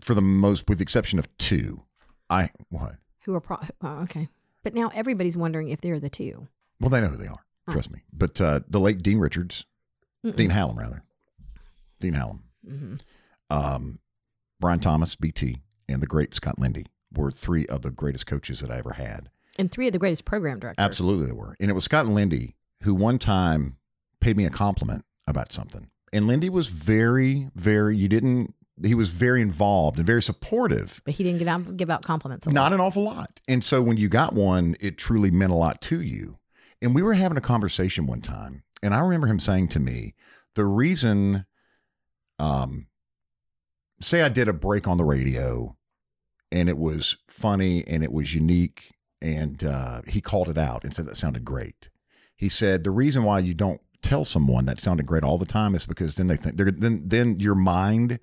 for 0.00 0.14
the 0.14 0.22
most, 0.22 0.68
with 0.68 0.78
the 0.78 0.82
exception 0.82 1.18
of 1.18 1.28
two, 1.36 1.82
I, 2.30 2.50
what? 2.70 2.94
Who 3.24 3.34
are 3.34 3.40
pro- 3.40 3.58
oh, 3.82 3.98
okay, 4.04 4.28
but 4.62 4.72
now 4.74 4.90
everybody's 4.94 5.36
wondering 5.36 5.68
if 5.68 5.80
they're 5.80 6.00
the 6.00 6.08
two. 6.08 6.48
Well, 6.80 6.88
they 6.90 7.00
know 7.00 7.08
who 7.08 7.16
they 7.18 7.26
are. 7.28 7.44
Oh. 7.68 7.72
Trust 7.72 7.90
me. 7.92 8.00
But 8.12 8.40
uh, 8.40 8.60
the 8.68 8.80
late 8.80 9.02
Dean 9.02 9.18
Richards, 9.18 9.66
Mm-mm. 10.24 10.34
Dean 10.34 10.50
Hallam, 10.50 10.78
rather. 10.78 11.02
Dean 12.00 12.14
Hallam. 12.14 12.44
Mhm. 12.66 13.00
Um, 13.50 13.98
Brian 14.60 14.80
Thomas, 14.80 15.14
BT, 15.16 15.58
and 15.88 16.00
the 16.00 16.06
great 16.06 16.34
Scott 16.34 16.58
Lindy 16.58 16.86
were 17.16 17.30
three 17.30 17.66
of 17.66 17.82
the 17.82 17.90
greatest 17.90 18.26
coaches 18.26 18.60
that 18.60 18.70
I 18.70 18.78
ever 18.78 18.94
had. 18.94 19.30
And 19.58 19.70
three 19.70 19.86
of 19.86 19.92
the 19.92 19.98
greatest 19.98 20.24
program 20.24 20.58
directors. 20.58 20.82
Absolutely, 20.82 21.26
they 21.26 21.32
were. 21.32 21.54
And 21.60 21.70
it 21.70 21.74
was 21.74 21.84
Scott 21.84 22.06
and 22.06 22.14
Lindy 22.14 22.56
who 22.82 22.94
one 22.94 23.18
time 23.18 23.76
paid 24.20 24.36
me 24.36 24.44
a 24.44 24.50
compliment 24.50 25.04
about 25.26 25.52
something. 25.52 25.88
And 26.12 26.26
Lindy 26.26 26.50
was 26.50 26.66
very, 26.66 27.48
very, 27.54 27.96
you 27.96 28.08
didn't, 28.08 28.54
he 28.82 28.94
was 28.94 29.10
very 29.10 29.40
involved 29.40 29.98
and 29.98 30.06
very 30.06 30.22
supportive. 30.22 31.00
But 31.04 31.14
he 31.14 31.24
didn't 31.24 31.38
get 31.38 31.48
out, 31.48 31.76
give 31.76 31.90
out 31.90 32.04
compliments. 32.04 32.46
A 32.46 32.50
lot. 32.50 32.54
Not 32.54 32.72
an 32.72 32.80
awful 32.80 33.04
lot. 33.04 33.40
And 33.48 33.64
so 33.64 33.82
when 33.82 33.96
you 33.96 34.08
got 34.08 34.34
one, 34.34 34.76
it 34.80 34.98
truly 34.98 35.30
meant 35.30 35.52
a 35.52 35.56
lot 35.56 35.80
to 35.82 36.00
you. 36.00 36.38
And 36.80 36.94
we 36.94 37.02
were 37.02 37.14
having 37.14 37.38
a 37.38 37.42
conversation 37.42 38.06
one 38.06 38.20
time. 38.20 38.64
And 38.82 38.94
I 38.94 39.00
remember 39.00 39.28
him 39.28 39.38
saying 39.38 39.68
to 39.68 39.80
me, 39.80 40.14
the 40.54 40.66
reason, 40.66 41.46
um, 42.38 42.88
say 44.00 44.22
I 44.22 44.28
did 44.28 44.48
a 44.48 44.52
break 44.52 44.88
on 44.88 44.98
the 44.98 45.04
radio 45.04 45.76
and 46.52 46.68
it 46.68 46.78
was 46.78 47.16
funny 47.26 47.84
and 47.88 48.04
it 48.04 48.12
was 48.12 48.34
unique. 48.34 48.92
And 49.20 49.62
uh, 49.64 50.02
he 50.06 50.20
called 50.20 50.48
it 50.48 50.58
out 50.58 50.84
and 50.84 50.94
said 50.94 51.06
that 51.06 51.16
sounded 51.16 51.44
great. 51.44 51.88
He 52.36 52.48
said, 52.48 52.82
the 52.84 52.90
reason 52.90 53.22
why 53.24 53.38
you 53.38 53.54
don't 53.54 53.80
tell 54.02 54.24
someone 54.24 54.66
that 54.66 54.80
sounded 54.80 55.06
great 55.06 55.22
all 55.22 55.38
the 55.38 55.46
time 55.46 55.74
is 55.76 55.86
because 55.86 56.16
then 56.16 56.26
they 56.26 56.36
think, 56.36 56.56
they're, 56.56 56.72
then, 56.72 57.04
then 57.06 57.38
your 57.38 57.54
mind 57.54 58.18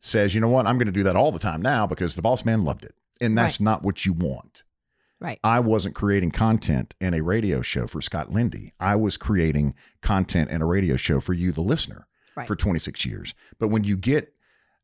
says, 0.00 0.34
you 0.34 0.40
know 0.40 0.48
what, 0.48 0.66
I'm 0.66 0.76
going 0.76 0.86
to 0.86 0.92
do 0.92 1.02
that 1.02 1.16
all 1.16 1.32
the 1.32 1.38
time 1.38 1.62
now 1.62 1.86
because 1.86 2.14
the 2.14 2.20
boss 2.22 2.44
man 2.44 2.62
loved 2.64 2.84
it. 2.84 2.92
And 3.20 3.38
that's 3.38 3.58
not 3.58 3.82
what 3.82 4.04
you 4.04 4.12
want. 4.12 4.64
Right. 5.18 5.40
I 5.42 5.60
wasn't 5.60 5.94
creating 5.94 6.32
content 6.32 6.94
in 7.00 7.14
a 7.14 7.22
radio 7.22 7.62
show 7.62 7.86
for 7.86 8.02
Scott 8.02 8.30
Lindy. 8.30 8.72
I 8.78 8.96
was 8.96 9.16
creating 9.16 9.74
content 10.02 10.50
in 10.50 10.60
a 10.60 10.66
radio 10.66 10.96
show 10.96 11.20
for 11.20 11.32
you, 11.32 11.52
the 11.52 11.62
listener, 11.62 12.06
Right. 12.36 12.46
for 12.46 12.56
26 12.56 13.06
years. 13.06 13.32
But 13.58 13.68
when 13.68 13.84
you 13.84 13.96
get 13.96 14.34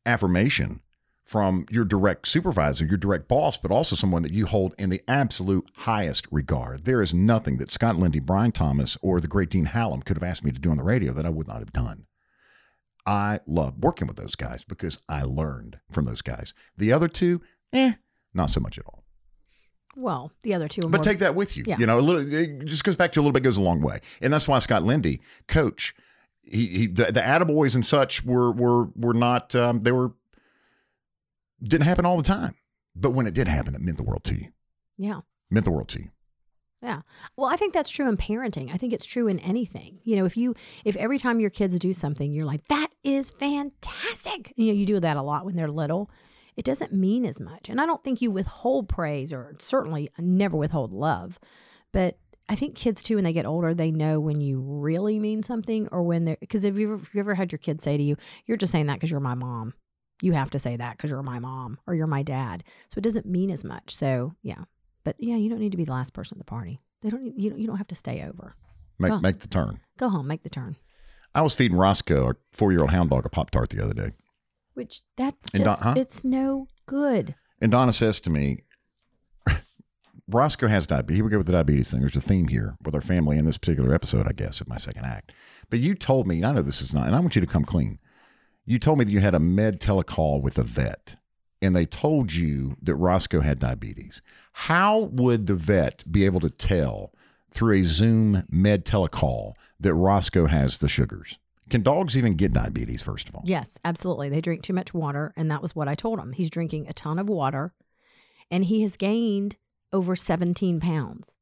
affirmation 0.05 0.79
from 1.23 1.65
your 1.69 1.85
direct 1.85 2.27
supervisor, 2.27 2.85
your 2.85 2.97
direct 2.97 3.27
boss, 3.27 3.57
but 3.57 3.71
also 3.71 3.95
someone 3.95 4.23
that 4.23 4.33
you 4.33 4.45
hold 4.47 4.75
in 4.77 4.89
the 4.89 5.01
absolute 5.07 5.65
highest 5.75 6.27
regard, 6.31 6.85
there 6.85 7.01
is 7.01 7.13
nothing 7.13 7.57
that 7.57 7.71
Scott 7.71 7.95
Lindy, 7.97 8.19
Brian 8.19 8.51
Thomas, 8.51 8.97
or 9.01 9.21
the 9.21 9.27
great 9.27 9.49
Dean 9.49 9.65
Hallam 9.65 10.01
could 10.01 10.17
have 10.17 10.23
asked 10.29 10.43
me 10.43 10.51
to 10.51 10.59
do 10.59 10.71
on 10.71 10.77
the 10.77 10.83
radio 10.83 11.13
that 11.13 11.25
I 11.25 11.29
would 11.29 11.47
not 11.47 11.59
have 11.59 11.71
done. 11.71 12.05
I 13.05 13.39
love 13.47 13.77
working 13.79 14.07
with 14.07 14.17
those 14.17 14.35
guys 14.35 14.63
because 14.63 14.99
I 15.09 15.23
learned 15.23 15.79
from 15.91 16.05
those 16.05 16.21
guys. 16.21 16.53
The 16.77 16.91
other 16.91 17.07
two, 17.07 17.41
eh, 17.73 17.93
not 18.33 18.49
so 18.49 18.59
much 18.59 18.77
at 18.77 18.85
all. 18.85 19.03
Well, 19.95 20.31
the 20.43 20.53
other 20.53 20.67
two 20.67 20.81
are 20.81 20.89
But 20.89 20.99
more. 20.99 21.03
take 21.03 21.19
that 21.19 21.35
with 21.35 21.57
you. 21.57 21.63
Yeah. 21.65 21.77
You 21.77 21.85
know, 21.85 21.97
a 21.97 22.01
little 22.01 22.33
it 22.33 22.65
just 22.65 22.83
goes 22.83 22.95
back 22.95 23.11
to 23.13 23.19
a 23.19 23.21
little 23.21 23.33
bit 23.33 23.43
goes 23.43 23.57
a 23.57 23.61
long 23.61 23.81
way. 23.81 23.99
And 24.21 24.31
that's 24.31 24.47
why 24.47 24.59
Scott 24.59 24.83
Lindy, 24.83 25.19
coach, 25.47 25.93
he, 26.43 26.67
he 26.67 26.87
the, 26.87 27.05
the 27.05 27.21
attaboys 27.21 27.75
and 27.75 27.85
such 27.85 28.23
were 28.23 28.51
were 28.51 28.85
were 28.95 29.13
not 29.13 29.53
um, 29.55 29.81
they 29.81 29.91
were 29.91 30.13
didn't 31.63 31.85
happen 31.85 32.05
all 32.05 32.17
the 32.17 32.23
time. 32.23 32.55
But 32.95 33.11
when 33.11 33.27
it 33.27 33.33
did 33.33 33.47
happen, 33.47 33.73
it 33.75 33.81
meant 33.81 33.97
the 33.97 34.03
world 34.03 34.23
to 34.25 34.35
you. 34.35 34.47
yeah. 34.97 35.21
Meant 35.49 35.65
the 35.65 35.71
world 35.71 35.89
to 35.89 35.99
you. 35.99 36.09
Yeah. 36.81 37.01
Well, 37.35 37.49
I 37.49 37.57
think 37.57 37.73
that's 37.73 37.91
true 37.91 38.07
in 38.09 38.17
parenting. 38.17 38.73
I 38.73 38.77
think 38.77 38.91
it's 38.93 39.05
true 39.05 39.27
in 39.27 39.37
anything. 39.39 39.99
You 40.03 40.15
know, 40.15 40.25
if 40.25 40.35
you 40.35 40.55
if 40.83 40.95
every 40.95 41.19
time 41.19 41.39
your 41.39 41.49
kids 41.49 41.77
do 41.77 41.93
something, 41.93 42.31
you're 42.31 42.45
like, 42.45 42.65
that 42.67 42.87
is 43.03 43.29
fantastic. 43.29 44.53
You 44.55 44.67
know, 44.67 44.73
you 44.73 44.85
do 44.85 44.99
that 44.99 45.17
a 45.17 45.21
lot 45.21 45.45
when 45.45 45.55
they're 45.55 45.69
little. 45.69 46.09
It 46.57 46.65
doesn't 46.65 46.91
mean 46.93 47.25
as 47.25 47.39
much. 47.39 47.69
And 47.69 47.79
I 47.79 47.85
don't 47.85 48.03
think 48.03 48.21
you 48.21 48.31
withhold 48.31 48.89
praise 48.89 49.31
or 49.31 49.55
certainly 49.59 50.09
never 50.17 50.57
withhold 50.57 50.91
love. 50.91 51.39
But 51.91 52.17
I 52.49 52.55
think 52.55 52.75
kids 52.75 53.03
too, 53.03 53.15
when 53.15 53.23
they 53.23 53.33
get 53.33 53.45
older, 53.45 53.73
they 53.73 53.91
know 53.91 54.19
when 54.19 54.41
you 54.41 54.59
really 54.59 55.19
mean 55.19 55.43
something 55.43 55.87
or 55.91 56.01
when 56.03 56.25
they're 56.25 56.37
because 56.39 56.65
if 56.65 56.77
you 56.77 56.93
ever, 56.93 57.03
if 57.03 57.13
you 57.13 57.19
ever 57.19 57.35
had 57.35 57.51
your 57.51 57.59
kids 57.59 57.83
say 57.83 57.95
to 57.97 58.03
you, 58.03 58.17
you're 58.45 58.57
just 58.57 58.71
saying 58.71 58.87
that 58.87 58.95
because 58.95 59.11
you're 59.11 59.19
my 59.19 59.35
mom. 59.35 59.73
You 60.21 60.33
have 60.33 60.49
to 60.51 60.59
say 60.59 60.75
that 60.77 60.97
because 60.97 61.09
you're 61.09 61.23
my 61.23 61.39
mom 61.39 61.79
or 61.87 61.95
you're 61.95 62.07
my 62.07 62.23
dad. 62.23 62.63
So 62.89 62.99
it 62.99 63.03
doesn't 63.03 63.25
mean 63.25 63.49
as 63.49 63.63
much. 63.63 63.93
So 63.95 64.35
yeah. 64.43 64.63
But 65.03 65.15
yeah, 65.19 65.35
you 65.35 65.49
don't 65.49 65.59
need 65.59 65.71
to 65.71 65.77
be 65.77 65.85
the 65.85 65.91
last 65.91 66.13
person 66.13 66.37
at 66.37 66.39
the 66.39 66.49
party. 66.49 66.79
They 67.01 67.09
don't. 67.09 67.23
Need, 67.23 67.33
you 67.35 67.49
don't. 67.49 67.59
You 67.59 67.67
don't 67.67 67.77
have 67.77 67.87
to 67.87 67.95
stay 67.95 68.23
over. 68.23 68.55
Make 68.99 69.21
make 69.21 69.39
the 69.39 69.47
turn. 69.47 69.79
Go 69.97 70.09
home. 70.09 70.27
Make 70.27 70.43
the 70.43 70.49
turn. 70.49 70.77
I 71.33 71.41
was 71.41 71.55
feeding 71.55 71.77
Roscoe, 71.77 72.25
our 72.25 72.37
four 72.51 72.71
year 72.71 72.81
old 72.81 72.91
hound 72.91 73.09
dog, 73.09 73.25
a 73.25 73.29
Pop 73.29 73.49
Tart 73.51 73.69
the 73.69 73.83
other 73.83 73.93
day. 73.93 74.11
Which 74.73 75.01
that's 75.17 75.49
And 75.53 75.63
just. 75.63 75.83
Don- 75.83 75.95
huh? 75.95 75.99
It's 75.99 76.23
no 76.23 76.67
good. 76.85 77.35
And 77.59 77.71
Donna 77.71 77.91
says 77.91 78.19
to 78.21 78.29
me, 78.29 78.59
Roscoe 80.27 80.67
has 80.67 80.87
diabetes. 80.87 81.17
Here 81.17 81.25
we 81.25 81.31
go 81.31 81.37
with 81.37 81.47
the 81.47 81.53
diabetes 81.53 81.91
thing. 81.91 82.01
There's 82.01 82.15
a 82.15 82.21
theme 82.21 82.47
here 82.47 82.77
with 82.83 82.95
our 82.95 83.01
family 83.01 83.37
in 83.37 83.45
this 83.45 83.57
particular 83.57 83.93
episode, 83.93 84.27
I 84.27 84.33
guess, 84.33 84.61
of 84.61 84.67
my 84.67 84.77
second 84.77 85.05
act. 85.05 85.31
But 85.69 85.79
you 85.79 85.95
told 85.95 86.27
me, 86.27 86.37
and 86.37 86.45
I 86.45 86.51
know 86.53 86.61
this 86.61 86.81
is 86.81 86.93
not, 86.93 87.07
and 87.07 87.15
I 87.15 87.19
want 87.19 87.35
you 87.35 87.41
to 87.41 87.47
come 87.47 87.65
clean. 87.65 87.99
You 88.65 88.79
told 88.79 88.99
me 88.99 89.05
that 89.05 89.11
you 89.11 89.19
had 89.19 89.35
a 89.35 89.39
med 89.39 89.79
telecall 89.79 90.41
with 90.41 90.57
a 90.57 90.63
vet, 90.63 91.15
and 91.61 91.75
they 91.75 91.85
told 91.85 92.33
you 92.33 92.77
that 92.81 92.95
Roscoe 92.95 93.41
had 93.41 93.59
diabetes. 93.59 94.21
How 94.53 94.99
would 94.99 95.47
the 95.47 95.55
vet 95.55 96.03
be 96.11 96.25
able 96.25 96.39
to 96.41 96.49
tell 96.49 97.13
through 97.51 97.79
a 97.79 97.83
Zoom 97.83 98.43
med 98.49 98.85
telecall 98.85 99.53
that 99.79 99.93
Roscoe 99.93 100.47
has 100.47 100.77
the 100.77 100.87
sugars? 100.87 101.37
Can 101.69 101.83
dogs 101.83 102.17
even 102.17 102.35
get 102.35 102.53
diabetes, 102.53 103.01
first 103.01 103.29
of 103.29 103.35
all? 103.35 103.43
Yes, 103.45 103.77
absolutely. 103.85 104.27
They 104.27 104.41
drink 104.41 104.61
too 104.61 104.73
much 104.73 104.93
water, 104.93 105.33
and 105.37 105.49
that 105.49 105.61
was 105.61 105.75
what 105.75 105.87
I 105.87 105.95
told 105.95 106.19
him. 106.19 106.33
He's 106.33 106.49
drinking 106.49 106.87
a 106.87 106.93
ton 106.93 107.17
of 107.17 107.29
water, 107.29 107.73
and 108.49 108.65
he 108.65 108.81
has 108.81 108.97
gained 108.97 109.55
over 109.93 110.15
17 110.15 110.79
pounds. 110.81 111.37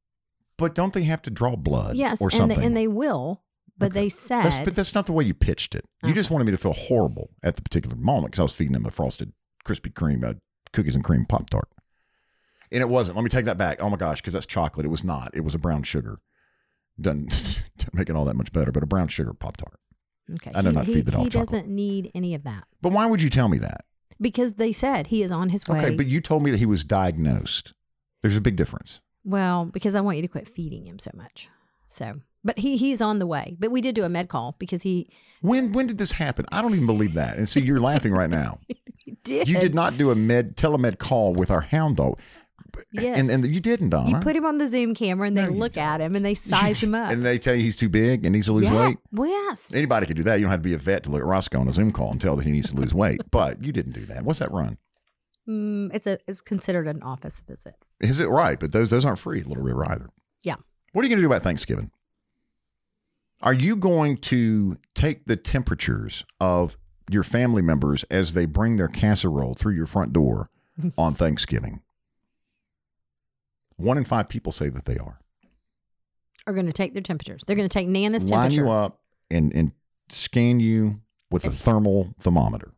But 0.56 0.74
don't 0.74 0.92
they 0.92 1.02
have 1.02 1.22
to 1.22 1.30
draw 1.30 1.56
blood 1.56 1.96
yes, 1.96 2.20
or 2.20 2.26
and 2.26 2.32
something? 2.32 2.60
they, 2.60 2.66
and 2.66 2.76
they 2.76 2.86
will. 2.86 3.42
But 3.80 3.86
Okay. 3.92 4.00
they 4.02 4.08
said 4.08 4.44
That's, 4.44 4.60
but 4.60 4.76
that's 4.76 4.94
not 4.94 5.06
the 5.06 5.12
way 5.12 5.24
you 5.24 5.34
pitched 5.34 5.74
it. 5.74 5.84
You 6.04 6.10
Okay. 6.10 6.14
just 6.14 6.30
wanted 6.30 6.44
me 6.44 6.52
to 6.52 6.56
feel 6.58 6.72
horrible 6.74 7.30
at 7.42 7.56
the 7.56 7.62
particular 7.62 7.96
moment 7.96 8.26
because 8.32 8.40
I 8.40 8.42
was 8.44 8.52
feeding 8.52 8.74
him 8.76 8.86
a 8.86 8.90
frosted 8.90 9.32
Krispy 9.66 9.92
Kreme 9.92 10.24
uh, 10.24 10.34
cookies 10.72 10.94
and 10.94 11.02
cream 11.02 11.24
Pop 11.26 11.50
Tart. 11.50 11.68
And 12.72 12.80
it 12.82 12.88
wasn't. 12.88 13.16
Let 13.16 13.24
me 13.24 13.30
take 13.30 13.46
that 13.46 13.58
back. 13.58 13.82
Oh 13.82 13.90
my 13.90 13.96
gosh, 13.96 14.20
because 14.20 14.34
that's 14.34 14.46
chocolate. 14.46 14.86
It 14.86 14.90
was 14.90 15.02
not. 15.02 15.30
It 15.34 15.40
was 15.40 15.54
a 15.54 15.58
brown 15.58 15.82
sugar. 15.82 16.20
Doesn't, 17.00 17.30
doesn't 17.78 17.94
make 17.94 18.08
it 18.08 18.14
all 18.16 18.24
that 18.26 18.36
much 18.36 18.52
better, 18.52 18.70
but 18.70 18.82
a 18.82 18.86
brown 18.86 19.08
sugar 19.08 19.32
Pop 19.32 19.56
Tart. 19.56 19.80
okay. 20.34 20.52
I 20.54 20.62
do 20.62 20.68
he, 20.68 20.74
not 20.74 20.86
he, 20.86 20.94
feed 20.94 21.06
the 21.06 21.12
dog 21.12 21.22
He 21.24 21.30
chocolate. 21.30 21.48
doesn't 21.50 21.68
need 21.74 22.10
any 22.14 22.34
of 22.34 22.44
that 22.44 22.64
But 22.82 22.92
why 22.92 23.06
would 23.06 23.22
you 23.22 23.30
tell 23.30 23.48
me 23.48 23.58
that? 23.58 23.84
because 24.20 24.54
they 24.54 24.70
said 24.70 25.06
he 25.06 25.22
is 25.22 25.32
on 25.32 25.48
his 25.48 25.66
way. 25.66 25.78
Okay, 25.78 25.90
but 25.96 26.04
you 26.06 26.20
told 26.20 26.42
me 26.42 26.50
that 26.50 26.58
he 26.58 26.66
was 26.66 26.84
diagnosed. 26.84 27.72
There's 28.22 28.36
a 28.36 28.40
big 28.42 28.54
difference. 28.54 29.00
Well, 29.24 29.64
because 29.64 29.94
I 29.94 30.02
want 30.02 30.18
you 30.18 30.22
to 30.22 30.28
quit 30.28 30.46
feeding 30.46 30.86
him 30.86 30.98
so 30.98 31.10
much. 31.14 31.48
So, 31.86 32.20
but 32.44 32.58
he 32.58 32.76
he's 32.76 33.00
on 33.00 33.18
the 33.18 33.26
way. 33.26 33.56
But 33.58 33.70
we 33.70 33.80
did 33.80 33.94
do 33.94 34.04
a 34.04 34.08
med 34.08 34.28
call 34.28 34.56
because 34.58 34.82
he, 34.82 35.08
When 35.40 35.72
when 35.72 35.86
did 35.86 35.98
this 35.98 36.12
happen? 36.12 36.46
I 36.52 36.62
don't 36.62 36.74
even 36.74 36.86
believe 36.86 37.14
that. 37.14 37.36
And 37.36 37.48
see, 37.48 37.60
you're 37.60 37.80
laughing 37.80 38.12
right 38.12 38.30
now. 38.30 38.58
did. 39.24 39.48
You 39.48 39.58
did 39.60 39.74
not 39.74 39.98
do 39.98 40.10
a 40.10 40.14
med 40.14 40.56
telemed 40.56 40.98
call 40.98 41.34
with 41.34 41.50
our 41.50 41.60
hound 41.60 41.96
dog. 41.96 42.18
Yes. 42.92 43.18
And 43.18 43.30
and 43.30 43.52
you 43.52 43.60
didn't, 43.60 43.90
Donna. 43.90 44.10
you 44.10 44.16
put 44.20 44.36
him 44.36 44.44
on 44.44 44.58
the 44.58 44.68
Zoom 44.68 44.94
camera 44.94 45.26
and 45.26 45.36
they 45.36 45.46
No, 45.46 45.50
look 45.50 45.76
at 45.76 46.00
him 46.00 46.14
and 46.14 46.24
they 46.24 46.34
size 46.34 46.82
him 46.82 46.94
up. 46.94 47.12
and 47.12 47.24
they 47.26 47.38
tell 47.38 47.54
you 47.54 47.62
he's 47.62 47.76
too 47.76 47.88
big 47.88 48.24
and 48.24 48.32
needs 48.32 48.46
to 48.46 48.52
lose 48.52 48.64
yeah. 48.70 48.88
weight. 48.88 48.98
Well, 49.12 49.28
yes. 49.28 49.74
Anybody 49.74 50.06
could 50.06 50.16
do 50.16 50.22
that. 50.22 50.36
You 50.36 50.42
don't 50.42 50.50
have 50.50 50.60
to 50.60 50.68
be 50.68 50.74
a 50.74 50.78
vet 50.78 51.02
to 51.04 51.10
look 51.10 51.20
at 51.20 51.26
Roscoe 51.26 51.60
on 51.60 51.68
a 51.68 51.72
Zoom 51.72 51.90
call 51.90 52.10
and 52.12 52.20
tell 52.20 52.36
that 52.36 52.46
he 52.46 52.52
needs 52.52 52.70
to 52.70 52.76
lose 52.76 52.94
weight. 52.94 53.20
But 53.30 53.62
you 53.64 53.72
didn't 53.72 53.92
do 53.92 54.04
that. 54.06 54.24
What's 54.24 54.38
that 54.38 54.52
run? 54.52 54.78
Mm, 55.48 55.90
it's 55.94 56.06
a 56.06 56.18
it's 56.28 56.40
considered 56.40 56.86
an 56.86 57.02
office 57.02 57.42
visit. 57.46 57.74
Is 58.00 58.20
it 58.20 58.28
right? 58.28 58.58
But 58.58 58.72
those 58.72 58.90
those 58.90 59.04
aren't 59.04 59.18
free 59.18 59.42
Little 59.42 59.64
River 59.64 59.90
either. 59.90 60.10
Yeah. 60.42 60.56
What 60.92 61.02
are 61.02 61.08
you 61.08 61.10
going 61.10 61.18
to 61.22 61.22
do 61.22 61.32
about 61.32 61.42
Thanksgiving? 61.42 61.90
Are 63.42 63.54
you 63.54 63.76
going 63.76 64.18
to 64.18 64.76
take 64.94 65.24
the 65.24 65.36
temperatures 65.36 66.24
of 66.40 66.76
your 67.10 67.22
family 67.22 67.62
members 67.62 68.04
as 68.04 68.34
they 68.34 68.44
bring 68.44 68.76
their 68.76 68.88
casserole 68.88 69.54
through 69.54 69.74
your 69.74 69.86
front 69.86 70.12
door 70.12 70.50
on 70.98 71.14
Thanksgiving? 71.14 71.80
One 73.76 73.96
in 73.96 74.04
five 74.04 74.28
people 74.28 74.52
say 74.52 74.68
that 74.68 74.84
they 74.84 74.98
are. 74.98 75.20
Are 76.46 76.52
going 76.52 76.66
to 76.66 76.72
take 76.72 76.92
their 76.92 77.02
temperatures. 77.02 77.42
They're 77.46 77.56
going 77.56 77.68
to 77.68 77.72
take 77.72 77.88
Nana's 77.88 78.30
Line 78.30 78.50
temperature. 78.50 78.64
you 78.66 78.70
up 78.70 79.00
and, 79.30 79.54
and 79.54 79.72
scan 80.10 80.60
you 80.60 81.00
with 81.30 81.44
a 81.44 81.50
thermal 81.50 82.14
thermometer. 82.20 82.72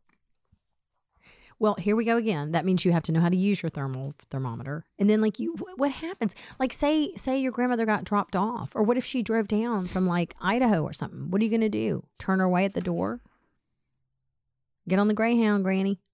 Well, 1.63 1.77
here 1.77 1.95
we 1.95 2.05
go 2.05 2.17
again. 2.17 2.51
That 2.51 2.65
means 2.65 2.85
you 2.85 2.91
have 2.91 3.05
to 3.05 3.13
know 3.13 3.21
how 3.21 3.29
to 3.29 3.37
use 3.37 3.63
your 3.63 3.71
thermal 3.71 4.15
thermometer. 4.31 4.85
And 4.99 5.09
then 5.09 5.21
like 5.21 5.39
you 5.39 5.55
what 5.77 5.93
happens? 5.93 6.35
Like 6.59 6.73
say 6.73 7.15
say 7.15 7.39
your 7.39 7.53
grandmother 7.53 7.87
got 7.87 8.03
dropped 8.03 8.35
off 8.35 8.75
or 8.75 8.83
what 8.83 8.97
if 8.97 9.05
she 9.05 9.23
drove 9.23 9.47
down 9.47 9.87
from 9.87 10.05
like 10.05 10.35
Idaho 10.41 10.83
or 10.83 10.93
something? 10.93 11.31
What 11.31 11.41
are 11.41 11.45
you 11.45 11.51
going 11.51 11.61
to 11.61 11.69
do? 11.69 12.05
Turn 12.19 12.41
her 12.41 12.45
away 12.47 12.65
at 12.65 12.75
the 12.75 12.81
door? 12.81 13.21
Get 14.89 14.99
on 14.99 15.07
the 15.07 15.15
Greyhound, 15.15 15.63
granny. 15.63 16.01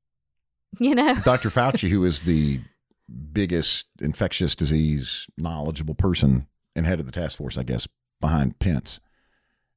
You 0.79 0.95
know? 0.95 1.15
Dr. 1.25 1.49
Fauci, 1.49 1.89
who 1.89 2.05
is 2.05 2.21
the 2.21 2.61
biggest 3.33 3.87
infectious 4.03 4.55
disease 4.55 5.27
knowledgeable 5.39 5.95
person 5.95 6.47
and 6.77 6.85
head 6.85 7.01
of 7.01 7.07
the 7.07 7.13
task 7.13 7.39
force, 7.39 7.57
I 7.57 7.63
guess, 7.63 7.89
behind 8.21 8.59
Pence, 8.59 9.01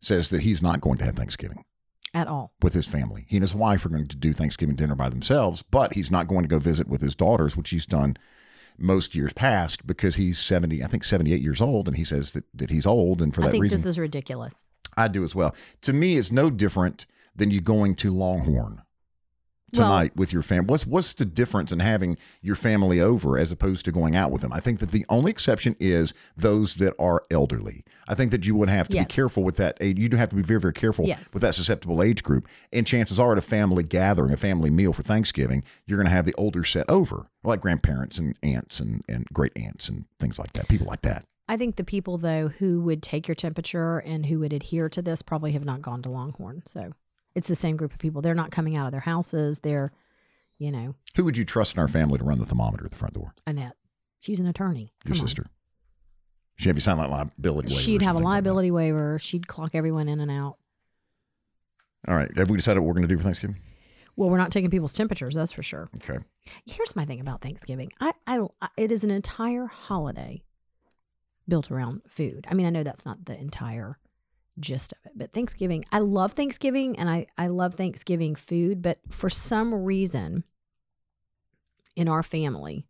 says 0.02 0.30
that 0.32 0.42
he's 0.42 0.62
not 0.62 0.82
going 0.82 0.98
to 0.98 1.06
have 1.06 1.16
Thanksgiving 1.16 1.64
At 2.14 2.28
all. 2.28 2.54
with 2.62 2.74
his 2.74 2.88
family. 2.88 3.26
He 3.30 3.38
and 3.38 3.44
his 3.44 3.56
wife 3.56 3.86
are 3.86 3.90
going 3.90 4.08
to 4.08 4.16
do 4.18 4.34
Thanksgiving 4.34 4.76
dinner 4.76 4.96
by 4.96 5.10
themselves, 5.10 5.62
but 5.64 5.94
he's 5.94 6.12
not 6.12 6.28
going 6.28 6.42
to 6.42 6.50
go 6.50 6.60
visit 6.60 6.88
with 6.88 7.02
his 7.02 7.16
daughters, 7.16 7.56
which 7.56 7.70
he's 7.70 7.86
done 7.86 8.18
most 8.78 9.16
years 9.16 9.32
past 9.34 9.88
because 9.88 10.16
he's 10.16 10.38
70, 10.40 10.84
I 10.84 10.88
think 10.88 11.04
78 11.04 11.42
years 11.42 11.62
old, 11.62 11.88
and 11.88 11.96
he 11.96 12.04
says 12.04 12.34
that, 12.34 12.44
that 12.54 12.70
he's 12.70 12.86
old. 12.86 13.22
And 13.22 13.34
for 13.34 13.42
that. 13.42 13.48
I 13.48 13.50
that 13.50 13.52
think 13.54 13.64
reason, 13.64 13.78
this 13.78 13.86
is 13.86 13.98
ridiculous. 13.98 14.66
I 14.98 15.08
do 15.08 15.24
as 15.24 15.34
well. 15.34 15.56
To 15.84 15.94
me, 15.94 16.18
it's 16.18 16.32
no 16.32 16.50
different 16.50 17.06
than 17.36 17.50
you 17.50 17.62
going 17.62 17.96
to 17.96 18.12
Longhorn 18.12 18.82
Well- 19.78 19.88
tonight 19.90 20.16
with 20.16 20.34
your 20.34 20.42
family. 20.42 20.68
What's 20.70 20.86
what's 20.86 21.14
the 21.14 21.26
difference 21.26 21.72
in 21.72 21.80
having 21.80 22.18
your 22.42 22.56
family 22.56 23.00
over 23.00 23.38
as 23.38 23.52
opposed 23.52 23.86
to 23.86 23.92
going 23.92 24.16
out 24.16 24.32
with 24.32 24.42
them? 24.42 24.52
I 24.54 24.60
think 24.60 24.80
that 24.80 24.92
the 24.92 25.06
only 25.10 25.32
exception 25.32 25.76
is 25.80 26.14
those 26.36 26.76
that 26.76 26.94
are 27.00 27.24
elderly. 27.32 27.84
I 28.08 28.16
think 28.16 28.32
that 28.32 28.46
you 28.46 28.56
would 28.56 28.70
have 28.70 28.88
to 28.90 28.96
Yes. 28.96 29.06
be 29.08 29.14
careful 29.14 29.44
with 29.44 29.58
that. 29.58 29.82
You 29.82 30.10
do 30.10 30.18
have 30.18 30.30
to 30.30 30.36
be 30.36 30.42
very 30.42 30.60
very 30.60 30.74
careful 30.74 31.06
Yes. 31.06 31.24
with 31.34 31.42
that 31.42 31.56
susceptible 31.56 32.02
age 32.04 32.24
group. 32.24 32.48
And 32.74 32.86
chances 32.86 33.20
are, 33.20 33.32
at 33.32 33.38
a 33.38 33.42
family 33.42 33.84
gathering, 33.84 34.34
a 34.34 34.38
family 34.38 34.70
meal 34.70 34.92
for 34.94 35.04
Thanksgiving, 35.04 35.64
you're 35.86 35.98
going 35.98 36.08
to 36.08 36.12
have 36.14 36.26
the 36.26 36.36
older 36.38 36.64
set 36.64 36.90
over, 36.90 37.28
like 37.44 37.62
grandparents 37.62 38.18
and 38.20 38.36
aunts 38.44 38.80
and 38.80 39.02
and 39.08 39.26
great 39.32 39.52
aunts 39.56 39.88
and 39.90 40.06
things 40.20 40.38
like 40.38 40.54
that. 40.54 40.68
People 40.68 40.88
like 40.88 41.02
that. 41.04 41.24
I 41.48 41.58
think 41.58 41.76
the 41.76 41.84
people 41.84 42.18
though 42.18 42.48
who 42.50 42.82
would 42.82 43.02
take 43.04 43.28
your 43.28 43.36
temperature 43.36 44.00
and 44.00 44.26
who 44.26 44.40
would 44.40 44.54
adhere 44.54 44.90
to 44.90 45.02
this 45.02 45.22
probably 45.22 45.52
have 45.54 45.66
not 45.66 45.82
gone 45.82 46.02
to 46.04 46.10
Longhorn. 46.10 46.64
So 46.66 46.92
it's 47.36 47.48
the 47.48 47.56
same 47.56 47.78
group 47.78 47.94
of 47.94 48.00
people. 48.00 48.22
They're 48.22 48.36
not 48.36 48.52
coming 48.52 48.76
out 48.76 48.86
of 48.88 48.92
their 48.92 49.02
houses. 49.02 49.60
They're, 49.60 49.92
you 50.58 50.72
know, 50.72 50.96
Who 51.16 51.24
would 51.26 51.38
you 51.38 51.46
trust 51.46 51.76
in 51.76 51.80
our 51.80 51.88
family 51.88 52.18
to 52.18 52.24
run 52.24 52.40
the 52.40 52.46
thermometer 52.46 52.86
at 52.86 52.92
the 52.92 52.98
front 52.98 53.14
door? 53.14 53.34
Annette. 53.48 53.76
She's 54.20 54.40
an 54.40 54.48
attorney. 54.48 54.94
Your 55.06 55.14
Come 55.16 55.22
on. 55.22 55.28
sister. 55.28 55.46
She'd 56.58 56.68
have 56.70 56.78
you 56.78 56.82
sign 56.82 56.98
like 56.98 57.10
liability 57.10 57.70
waivers. 57.70 57.80
She'd 57.80 58.02
have 58.04 58.16
a 58.16 58.18
things 58.18 58.26
like 58.26 58.32
liability 58.34 58.72
waiver. 58.72 59.18
She'd 59.20 59.48
clock 59.48 59.74
everyone 59.74 60.08
in 60.08 60.20
and 60.20 60.30
out. 60.30 60.58
All 62.08 62.16
right. 62.16 62.30
Have 62.38 62.50
we 62.50 62.58
decided 62.58 62.80
what 62.82 62.88
we're 62.88 62.94
going 62.94 63.08
to 63.08 63.14
do 63.14 63.18
for 63.18 63.24
Thanksgiving? 63.24 63.58
Well, 64.16 64.30
we're 64.30 64.38
not 64.38 64.52
taking 64.52 64.70
people's 64.70 64.94
temperatures, 64.94 65.36
that's 65.36 65.54
for 65.54 65.64
sure. 65.64 65.90
Okay. 65.96 66.20
Here's 66.66 66.96
my 66.96 67.06
thing 67.06 67.20
about 67.22 67.42
Thanksgiving. 67.42 67.92
I, 68.00 68.12
I- 68.28 68.48
it 68.78 68.92
is 68.92 69.04
an 69.04 69.10
entire 69.12 69.68
holiday 69.68 70.44
built 71.48 71.72
around 71.72 72.02
food. 72.08 72.46
I 72.50 72.54
mean, 72.54 72.68
I 72.68 72.70
know 72.70 72.84
that's 72.84 73.06
not 73.06 73.26
the 73.26 73.40
entire 73.40 73.98
gist 74.62 74.94
of 74.94 75.00
it, 75.06 75.12
but 75.16 75.34
Thanksgiving, 75.34 75.84
I 75.92 76.00
love 76.00 76.34
Thanksgiving 76.34 76.98
and 76.98 77.10
I, 77.10 77.28
I 77.38 77.48
love 77.48 77.76
Thanksgiving 77.76 78.36
food, 78.36 78.82
but 78.82 79.00
for 79.10 79.30
some 79.30 79.74
reason 79.74 80.44
in 81.96 82.08
our 82.08 82.24
family, 82.24 82.88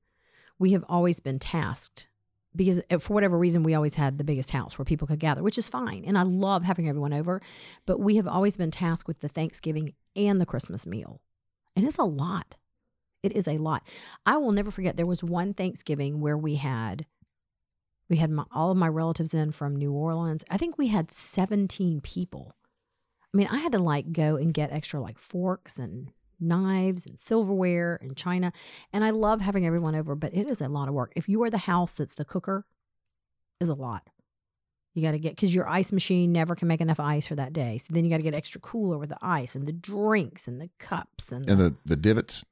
we 0.60 0.74
have 0.74 0.86
always 0.88 1.20
been 1.20 1.40
tasked 1.40 2.08
because 2.56 2.82
uh, 2.92 2.98
for 2.98 3.14
whatever 3.14 3.38
reason 3.38 3.64
we 3.64 3.74
always 3.74 3.96
had 3.96 4.18
the 4.18 4.24
biggest 4.24 4.52
house 4.52 4.78
where 4.78 4.86
people 4.86 5.08
could 5.08 5.20
gather, 5.20 5.42
which 5.44 5.58
is 5.58 5.70
fine. 5.70 6.04
And 6.06 6.18
I 6.18 6.24
love 6.24 6.64
having 6.64 6.88
everyone 6.88 7.14
over, 7.14 7.42
but 7.86 8.00
we 8.00 8.18
have 8.18 8.28
always 8.28 8.58
been 8.58 8.72
tasked 8.72 9.08
with 9.08 9.22
the 9.22 9.30
Thanksgiving 9.30 9.94
and 10.16 10.40
the 10.40 10.46
Christmas 10.46 10.86
meal. 10.86 11.22
And 11.76 11.86
it's 11.88 11.98
a 11.98 12.04
lot. 12.04 12.58
It 13.24 13.32
is 13.34 13.48
a 13.48 13.58
lot. 13.58 13.88
I 14.26 14.38
will 14.38 14.52
never 14.52 14.72
forget 14.72 14.98
there 14.98 15.06
was 15.06 15.24
one 15.24 15.54
Thanksgiving 15.54 16.20
where 16.20 16.38
we 16.38 16.56
had 16.56 17.06
we 18.12 18.18
had 18.18 18.30
my, 18.30 18.44
all 18.52 18.72
of 18.72 18.78
my 18.78 18.90
relatives 18.90 19.34
in 19.34 19.54
from 19.54 19.78
New 19.78 19.94
Orleans. 19.94 20.44
I 20.50 20.58
think 20.58 20.78
we 20.78 20.88
had 20.88 21.12
17 21.12 22.02
people. 22.02 22.54
I 23.34 23.38
mean, 23.38 23.48
I 23.48 23.60
had 23.60 23.72
to 23.72 23.80
like 23.80 24.12
go 24.12 24.36
and 24.36 24.54
get 24.54 24.74
extra 24.74 25.00
like 25.00 25.18
forks 25.18 25.78
and 25.78 26.12
knives 26.38 27.06
and 27.08 27.18
silverware 27.18 27.98
and 28.02 28.18
china. 28.18 28.52
And 28.92 29.06
I 29.06 29.12
love 29.12 29.40
having 29.40 29.66
everyone 29.66 29.96
over, 29.96 30.14
but 30.14 30.36
it 30.36 30.46
is 30.46 30.60
a 30.60 30.68
lot 30.68 30.90
of 30.90 30.94
work. 30.94 31.14
If 31.16 31.30
you 31.30 31.42
are 31.44 31.50
the 31.50 31.60
house 31.60 31.94
that's 31.96 32.16
the 32.16 32.26
cooker, 32.26 32.66
is 33.62 33.70
a 33.70 33.76
lot. 33.76 34.10
You 34.94 35.04
got 35.04 35.12
to 35.12 35.20
get 35.20 35.36
because 35.38 35.56
your 35.56 35.70
ice 35.70 35.94
machine 35.94 36.34
never 36.34 36.54
can 36.54 36.68
make 36.68 36.82
enough 36.82 37.00
ice 37.00 37.26
for 37.26 37.36
that 37.36 37.54
day. 37.54 37.78
So 37.78 37.94
then 37.94 38.04
you 38.04 38.10
got 38.10 38.18
to 38.18 38.24
get 38.24 38.34
extra 38.34 38.60
cooler 38.60 38.98
with 38.98 39.08
the 39.08 39.18
ice 39.22 39.56
and 39.56 39.66
the 39.66 39.72
drinks 39.72 40.50
and 40.50 40.60
the 40.60 40.70
cups 40.80 41.32
and, 41.32 41.50
And 41.50 41.60
the, 41.60 41.70
the, 41.70 41.76
the 41.86 41.96
divots, 41.96 42.44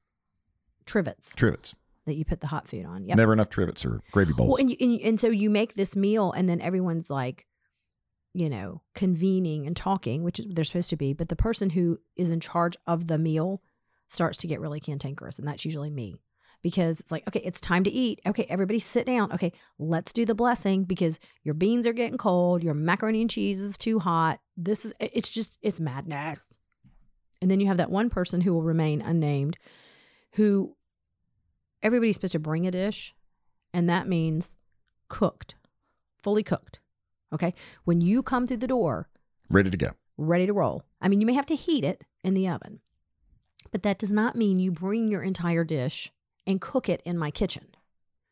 trivets 0.86 1.36
trivets. 1.36 1.76
That 2.06 2.16
you 2.16 2.26
put 2.26 2.42
the 2.42 2.48
hot 2.48 2.68
food 2.68 2.86
on. 2.86 3.06
Yep. 3.06 3.18
Never 3.18 3.34
enough 3.34 3.50
trivets 3.50 3.86
or 3.86 4.02
gravy 4.12 4.34
bowls. 4.34 4.50
Well, 4.50 4.58
and, 4.58 4.70
you, 4.70 4.78
and 4.80 5.02
and 5.02 5.20
so 5.20 5.28
you 5.30 5.50
make 5.50 5.76
this 5.76 5.96
meal, 5.96 6.32
and 6.32 6.50
then 6.50 6.62
everyone's 6.62 7.10
like, 7.10 7.46
you 8.34 8.50
know, 8.50 8.82
convening 8.96 9.68
and 9.68 9.76
talking, 9.76 10.24
which 10.24 10.40
is 10.40 10.48
they're 10.50 10.64
supposed 10.64 10.90
to 10.92 10.98
be. 10.98 11.14
But 11.14 11.30
the 11.30 11.36
person 11.36 11.72
who 11.72 12.00
is 12.16 12.30
in 12.30 12.40
charge 12.40 12.78
of 12.88 13.08
the 13.08 13.18
meal 13.18 13.62
starts 14.08 14.38
to 14.40 14.48
get 14.48 14.60
really 14.60 14.80
cantankerous, 14.80 15.40
and 15.40 15.48
that's 15.48 15.66
usually 15.66 15.90
me 15.90 16.16
because 16.62 17.00
it's 17.00 17.12
like, 17.12 17.28
okay, 17.28 17.42
it's 17.44 17.62
time 17.62 17.84
to 17.84 17.92
eat. 17.92 18.20
Okay, 18.26 18.46
everybody 18.50 18.80
sit 18.80 19.06
down. 19.06 19.32
Okay, 19.32 19.52
let's 19.78 20.12
do 20.12 20.26
the 20.26 20.36
blessing 20.36 20.84
because 20.84 21.20
your 21.44 21.54
beans 21.54 21.88
are 21.88 21.94
getting 21.94 22.18
cold, 22.18 22.64
your 22.64 22.74
macaroni 22.74 23.22
and 23.22 23.30
cheese 23.30 23.60
is 23.60 23.78
too 23.78 24.00
hot. 24.00 24.40
This 24.58 24.86
is 24.86 24.94
it's 25.00 25.30
just 25.30 25.58
it's 25.62 25.80
madness. 25.80 26.58
And 27.42 27.50
then 27.50 27.62
you 27.62 27.68
have 27.68 27.78
that 27.78 27.92
one 27.92 28.10
person 28.10 28.42
who 28.42 28.54
will 28.54 28.64
remain 28.64 29.02
unnamed 29.02 29.58
who 30.34 30.76
everybody's 31.84 32.16
supposed 32.16 32.34
to 32.34 32.40
bring 32.40 32.66
a 32.68 32.72
dish 32.72 33.14
and 33.74 33.90
that 33.90 34.08
means 34.08 34.56
cooked, 35.08 35.56
fully 36.24 36.44
cooked. 36.44 36.80
Okay. 37.34 37.54
When 37.84 38.02
you 38.02 38.24
come 38.24 38.48
through 38.48 38.58
the 38.58 38.68
door, 38.68 39.08
Ready 39.50 39.70
to 39.70 39.78
go. 39.78 39.92
ready 40.18 40.46
to 40.46 40.54
roll. 40.54 40.84
I 41.02 41.08
mean, 41.08 41.20
you 41.20 41.26
may 41.28 41.34
have 41.34 41.46
to 41.48 41.56
heat 41.56 41.84
it 41.84 42.04
in 42.24 42.34
the 42.34 42.48
oven, 42.48 42.80
but 43.72 43.84
that 43.84 43.98
does 44.00 44.12
not 44.12 44.36
mean 44.36 44.60
you 44.60 44.72
bring 44.72 45.08
your 45.08 45.22
entire 45.22 45.64
dish 45.64 46.12
and 46.48 46.60
cook 46.62 46.90
it 46.90 47.02
in 47.06 47.18
my 47.18 47.32
kitchen. 47.32 47.68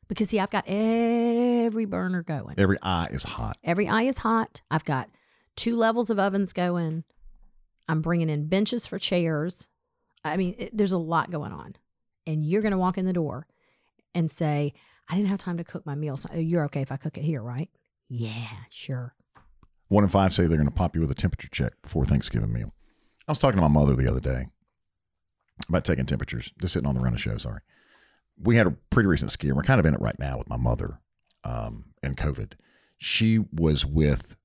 Because, 0.07 0.29
see, 0.29 0.39
I've 0.39 0.49
got 0.49 0.63
every 0.67 1.85
burner 1.85 2.23
going. 2.23 2.55
Every 2.57 2.77
eye 2.81 3.09
is 3.11 3.23
hot. 3.23 3.57
Every 3.63 3.87
eye 3.87 4.03
is 4.03 4.19
hot. 4.19 4.61
I've 4.71 4.85
got 4.85 5.09
two 5.55 5.75
levels 5.75 6.09
of 6.09 6.17
ovens 6.17 6.53
going. 6.53 7.03
I'm 7.89 8.01
bringing 8.01 8.29
in 8.29 8.47
benches 8.47 8.87
for 8.87 8.97
chairs. 8.99 9.67
I 10.23 10.37
mean, 10.37 10.55
it, 10.57 10.75
there's 10.75 10.91
a 10.93 10.97
lot 10.97 11.29
going 11.29 11.51
on. 11.51 11.75
And 12.27 12.45
you're 12.45 12.61
going 12.61 12.73
to 12.73 12.77
walk 12.77 12.97
in 12.97 13.05
the 13.05 13.13
door 13.13 13.47
and 14.13 14.29
say, 14.29 14.73
I 15.09 15.15
didn't 15.15 15.29
have 15.29 15.39
time 15.39 15.57
to 15.57 15.63
cook 15.63 15.85
my 15.85 15.95
meal. 15.95 16.17
So 16.17 16.29
oh, 16.33 16.37
you're 16.37 16.65
okay 16.65 16.81
if 16.81 16.91
I 16.91 16.97
cook 16.97 17.17
it 17.17 17.23
here, 17.23 17.41
right? 17.41 17.69
Yeah, 18.09 18.49
sure. 18.69 19.15
One 19.87 20.03
in 20.03 20.09
five 20.09 20.33
say 20.33 20.45
they're 20.45 20.57
going 20.57 20.69
to 20.69 20.75
pop 20.75 20.95
you 20.95 21.01
with 21.01 21.11
a 21.11 21.15
temperature 21.15 21.47
check 21.49 21.73
before 21.81 22.05
Thanksgiving 22.05 22.51
meal. 22.51 22.73
I 23.27 23.31
was 23.31 23.39
talking 23.39 23.57
to 23.57 23.61
my 23.61 23.67
mother 23.67 23.95
the 23.95 24.09
other 24.09 24.19
day 24.19 24.47
about 25.67 25.85
taking 25.85 26.05
temperatures, 26.05 26.51
just 26.59 26.73
sitting 26.73 26.87
on 26.87 26.95
the 26.95 27.01
run 27.01 27.13
of 27.13 27.21
show. 27.21 27.37
Sorry. 27.37 27.61
We 28.37 28.57
had 28.57 28.67
a 28.67 28.75
pretty 28.89 29.07
recent 29.07 29.31
scare. 29.31 29.55
We're 29.55 29.63
kind 29.63 29.79
of 29.79 29.85
in 29.85 29.93
it 29.93 30.01
right 30.01 30.19
now 30.19 30.37
with 30.37 30.49
my 30.49 30.57
mother 30.57 30.99
um, 31.43 31.93
and 32.03 32.15
COVID. 32.15 32.53
She 32.97 33.39
was 33.51 33.85
with 33.85 34.37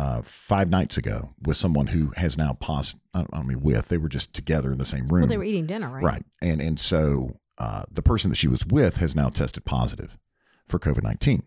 uh, 0.00 0.22
five 0.22 0.68
nights 0.70 0.96
ago 0.96 1.34
with 1.46 1.56
someone 1.56 1.88
who 1.88 2.12
has 2.16 2.38
now 2.38 2.52
paused. 2.54 2.96
I 3.12 3.18
don't, 3.18 3.34
I 3.34 3.42
mean 3.42 3.60
with, 3.60 3.88
they 3.88 3.98
were 3.98 4.08
just 4.08 4.32
together 4.32 4.72
in 4.72 4.78
the 4.78 4.84
same 4.94 5.06
room. 5.06 5.22
Well, 5.22 5.28
they 5.28 5.36
were 5.36 5.50
eating 5.52 5.66
dinner, 5.66 5.90
right? 5.90 6.04
Right. 6.04 6.24
And 6.40 6.60
and 6.62 6.80
so 6.80 7.40
uh, 7.58 7.82
the 7.90 8.02
person 8.02 8.30
that 8.30 8.36
she 8.36 8.48
was 8.48 8.64
with 8.64 8.96
has 8.96 9.14
now 9.14 9.28
tested 9.28 9.64
positive 9.64 10.16
for 10.66 10.78
COVID 10.78 11.02
nineteen. 11.02 11.42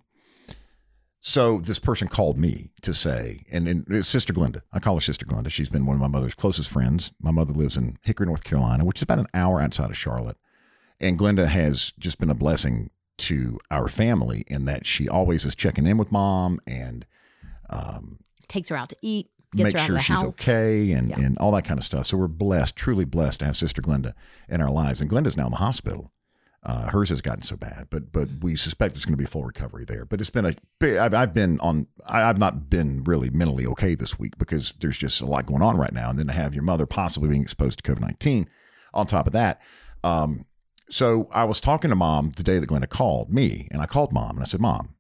So 1.26 1.60
this 1.60 1.80
person 1.80 2.10
called 2.10 2.38
me 2.38 2.72
to 2.82 2.94
say, 2.94 3.46
and, 3.50 3.66
and 3.66 4.06
Sister 4.06 4.34
Glenda. 4.34 4.62
I 4.74 4.80
call 4.80 4.96
her 4.96 5.02
Sister 5.02 5.26
Glenda. 5.26 5.50
She's 5.50 5.70
been 5.70 5.86
one 5.86 5.96
of 5.96 6.02
my 6.02 6.10
mother's 6.10 6.36
closest 6.36 6.70
friends. 6.70 7.13
My 7.22 7.32
mother 7.32 7.54
lives 7.54 7.78
in 7.78 7.98
Hickory, 8.02 8.28
North 8.28 8.44
Carolina, 8.44 8.84
which 8.84 9.00
is 9.00 9.04
about 9.04 9.20
an 9.20 9.28
hour 9.34 9.62
outside 9.62 9.89
of 9.89 9.98
Charlotte. 9.98 10.36
And 11.00 11.18
Glenda 11.18 11.48
has 11.48 11.94
just 11.98 12.20
been 12.20 12.30
a 12.30 12.36
blessing 12.36 12.89
to 13.20 13.58
our 13.72 13.88
family 13.88 14.44
in 14.48 14.66
that 14.66 14.86
she 14.86 15.08
always 15.08 15.46
is 15.46 15.56
checking 15.56 15.88
in 15.88 15.98
with 15.98 16.12
mom 16.12 16.60
and 16.68 17.06
um, 17.70 18.20
Takes 18.48 18.70
her 18.70 18.76
out 18.76 18.90
to 18.90 18.96
eat. 19.02 19.30
Gets 19.56 19.64
make 19.66 19.74
her 19.74 19.80
out 19.80 19.86
sure 19.86 19.96
of 19.96 20.00
the 20.00 20.04
she's 20.04 20.16
house. 20.16 20.40
okay 20.42 20.92
and, 20.94 21.10
Yeah. 21.10 21.20
and 21.20 21.38
all 21.38 21.52
that 21.52 21.64
kind 21.66 21.78
of 21.78 21.84
stuff. 21.84 22.08
So 22.08 22.18
we're 22.18 22.28
blessed, 22.28 22.76
truly 22.76 23.06
blessed 23.06 23.40
to 23.40 23.46
have 23.46 23.56
Sister 23.58 23.82
Glenda 23.84 24.14
in 24.50 24.62
our 24.62 24.72
lives. 24.72 25.00
And 25.00 25.10
Glenda's 25.10 25.38
now 25.38 25.46
in 25.46 25.52
the 25.52 25.58
hospital. 25.58 26.12
Uh, 26.66 26.88
hers 26.92 27.10
has 27.10 27.20
gotten 27.20 27.44
so 27.44 27.58
bad, 27.58 27.88
but 27.90 28.14
but 28.14 28.30
we 28.40 28.56
suspect 28.56 28.94
there's 28.94 29.04
going 29.04 29.12
to 29.18 29.22
be 29.22 29.26
full 29.26 29.44
recovery 29.44 29.84
there. 29.84 30.06
But 30.06 30.22
it's 30.22 30.30
been 30.30 30.46
a 30.46 30.56
big- 30.80 30.96
I've, 30.96 31.14
I've 31.14 31.34
been 31.34 31.60
on 31.60 31.88
I, 32.08 32.24
I've 32.24 32.38
not 32.38 32.70
been 32.70 33.04
really 33.04 33.30
mentally 33.30 33.66
okay 33.68 33.96
this 33.96 34.18
week 34.18 34.38
because 34.38 34.74
there's 34.80 34.98
just 34.98 35.20
a 35.20 35.26
lot 35.26 35.46
going 35.46 35.62
on 35.62 35.76
right 35.76 35.92
now, 35.92 36.10
and 36.10 36.18
then 36.18 36.28
to 36.28 36.34
have 36.34 36.54
your 36.54 36.64
mother 36.64 36.86
possibly 36.86 37.28
being 37.28 37.42
exposed 37.42 37.84
to 37.84 37.92
COVID 37.92 38.00
nineteen 38.00 38.48
on 38.94 39.06
top 39.08 39.28
of 39.28 39.34
that. 39.34 39.62
Um, 40.06 40.46
so 40.90 41.28
I 41.34 41.44
was 41.44 41.60
talking 41.60 41.90
to 41.90 41.98
mom 41.98 42.32
the 42.38 42.44
day 42.44 42.60
that 42.60 42.70
Glenda 42.70 42.88
called 42.88 43.30
me, 43.30 43.68
and 43.72 43.82
I 43.82 43.86
called 43.86 44.14
mom 44.14 44.38
and 44.38 44.42
I 44.42 44.46
said, 44.46 44.62
"Mom, 44.62 44.96